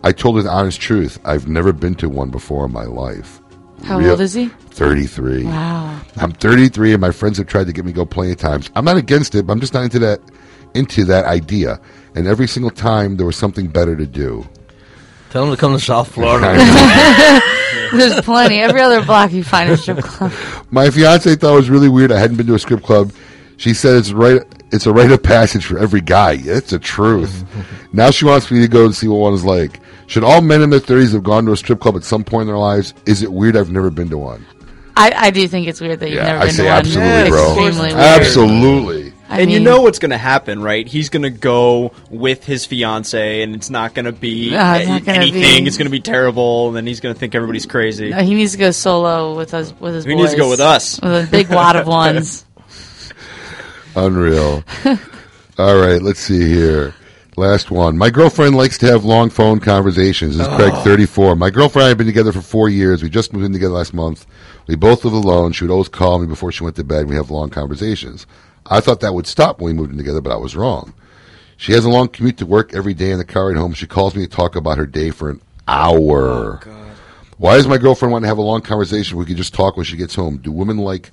[0.03, 1.19] I told her the honest truth.
[1.23, 3.41] I've never been to one before in my life.
[3.85, 4.47] How Real- old is he?
[4.47, 5.43] 33.
[5.43, 6.01] Wow.
[6.17, 8.71] I'm 33, and my friends have tried to get me to go plenty of times.
[8.75, 10.19] I'm not against it, but I'm just not into that
[10.73, 11.79] into that idea.
[12.15, 14.47] And every single time, there was something better to do.
[15.29, 16.57] Tell him to come to South Florida.
[17.91, 18.59] There's plenty.
[18.59, 20.31] Every other block you find a strip club.
[20.71, 22.11] My fiance thought it was really weird.
[22.11, 23.11] I hadn't been to a strip club.
[23.57, 24.41] She said it's right.
[24.75, 26.37] It's a rite of passage for every guy.
[26.39, 27.43] It's the truth.
[27.45, 27.97] Mm-hmm.
[27.97, 29.79] now she wants me to go and see what one is like.
[30.07, 32.41] Should all men in their thirties have gone to a strip club at some point
[32.43, 32.93] in their lives?
[33.07, 33.55] Is it weird?
[33.57, 34.45] I've never been to one.
[34.97, 36.77] I, I do think it's weird that you've Yeah, never I been say to one.
[36.77, 37.45] absolutely, bro.
[37.47, 38.21] Extremely weird.
[38.21, 39.13] Absolutely.
[39.27, 40.87] I and you mean- know what's going to happen, right?
[40.87, 44.87] He's going to go with his fiance, and it's not going to be No, it's
[44.87, 45.63] not gonna anything.
[45.63, 48.09] be- It's going to be terrible, and then he's going to think everybody's crazy.
[48.11, 50.05] No, he needs to go solo with us with his.
[50.05, 50.99] He needs to go with us.
[51.01, 52.45] with a big wad of ones.
[53.95, 54.63] Unreal.
[55.57, 56.93] All right, let's see here.
[57.37, 57.97] Last one.
[57.97, 60.37] My girlfriend likes to have long phone conversations.
[60.37, 60.83] This is Craig, Oh.
[60.83, 61.35] 34.
[61.35, 63.03] My girlfriend and I have been together for four years.
[63.03, 64.25] We just moved in together last month.
[64.67, 65.51] We both live alone.
[65.51, 67.01] She would always call me before she went to bed.
[67.01, 68.25] and We have long conversations.
[68.65, 70.93] I thought that would stop when we moved in together, but I was wrong.
[71.57, 73.73] She has a long commute to work every day in the car ride home.
[73.73, 76.61] She calls me to talk about her day for an hour.
[76.65, 76.85] Oh,
[77.37, 79.17] Why does my girlfriend want to have a long conversation?
[79.17, 80.37] We could just talk when she gets home.
[80.37, 81.11] Do women like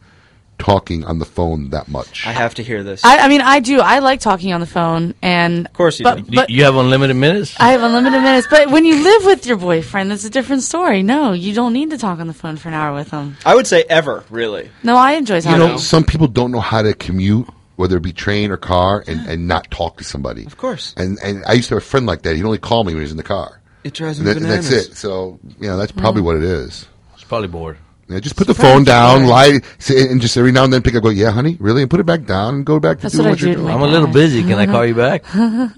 [0.58, 2.26] talking on the phone that much?
[2.26, 3.04] I have to hear this.
[3.04, 3.80] I, I mean, I do.
[3.80, 6.36] I like talking on the phone, and of course you but, do.
[6.36, 7.56] But you have unlimited minutes.
[7.58, 8.46] I have unlimited minutes.
[8.48, 11.02] But when you live with your boyfriend, that's a different story.
[11.02, 13.36] No, you don't need to talk on the phone for an hour with him.
[13.44, 14.70] I would say ever, really.
[14.82, 15.58] No, I enjoy You talking.
[15.58, 19.26] know, some people don't know how to commute, whether it be train or car, and,
[19.28, 20.44] and not talk to somebody.
[20.46, 20.94] Of course.
[20.96, 22.36] And and I used to have a friend like that.
[22.36, 23.60] He'd only call me when he was in the car.
[23.84, 24.96] It drives and me that- and that's it.
[24.96, 26.26] So you know, that's probably Mm.
[26.26, 26.86] what it is.
[27.14, 27.78] It's probably bored.
[28.12, 30.94] Yeah, just put the phone down, lie, say, and just every now and then pick
[30.94, 31.02] up.
[31.02, 33.24] Go, yeah, honey, really, and put it back down and go back to That's doing
[33.26, 33.68] what what you're doing.
[33.72, 34.42] I'm a little busy.
[34.42, 35.24] Can I call you back?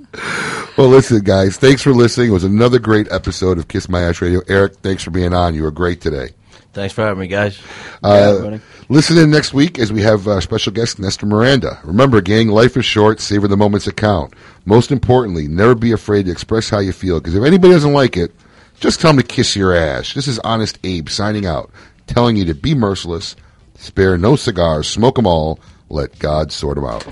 [0.77, 2.31] Well, listen, guys, thanks for listening.
[2.31, 4.41] It was another great episode of Kiss My Ash Radio.
[4.49, 5.55] Eric, thanks for being on.
[5.55, 6.31] You were great today.
[6.73, 7.61] Thanks for having me, guys.
[8.03, 8.59] Uh,
[8.89, 11.79] listen in next week as we have uh, special guest Nestor Miranda.
[11.85, 13.21] Remember, gang, life is short.
[13.21, 14.35] Savor the moments that count.
[14.65, 17.21] Most importantly, never be afraid to express how you feel.
[17.21, 18.33] Because if anybody doesn't like it,
[18.81, 20.15] just tell them to kiss your ass.
[20.15, 21.71] This is Honest Abe signing out,
[22.07, 23.37] telling you to be merciless,
[23.77, 27.07] spare no cigars, smoke them all, let God sort them out.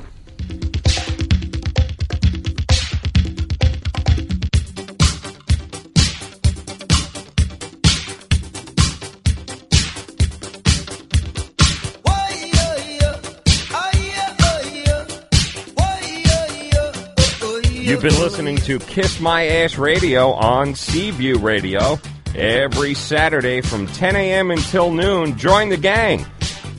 [17.92, 22.00] You've been listening to Kiss My Ass Radio on Seaview Radio.
[22.34, 24.50] Every Saturday from 10 a.m.
[24.50, 26.24] until noon, join the gang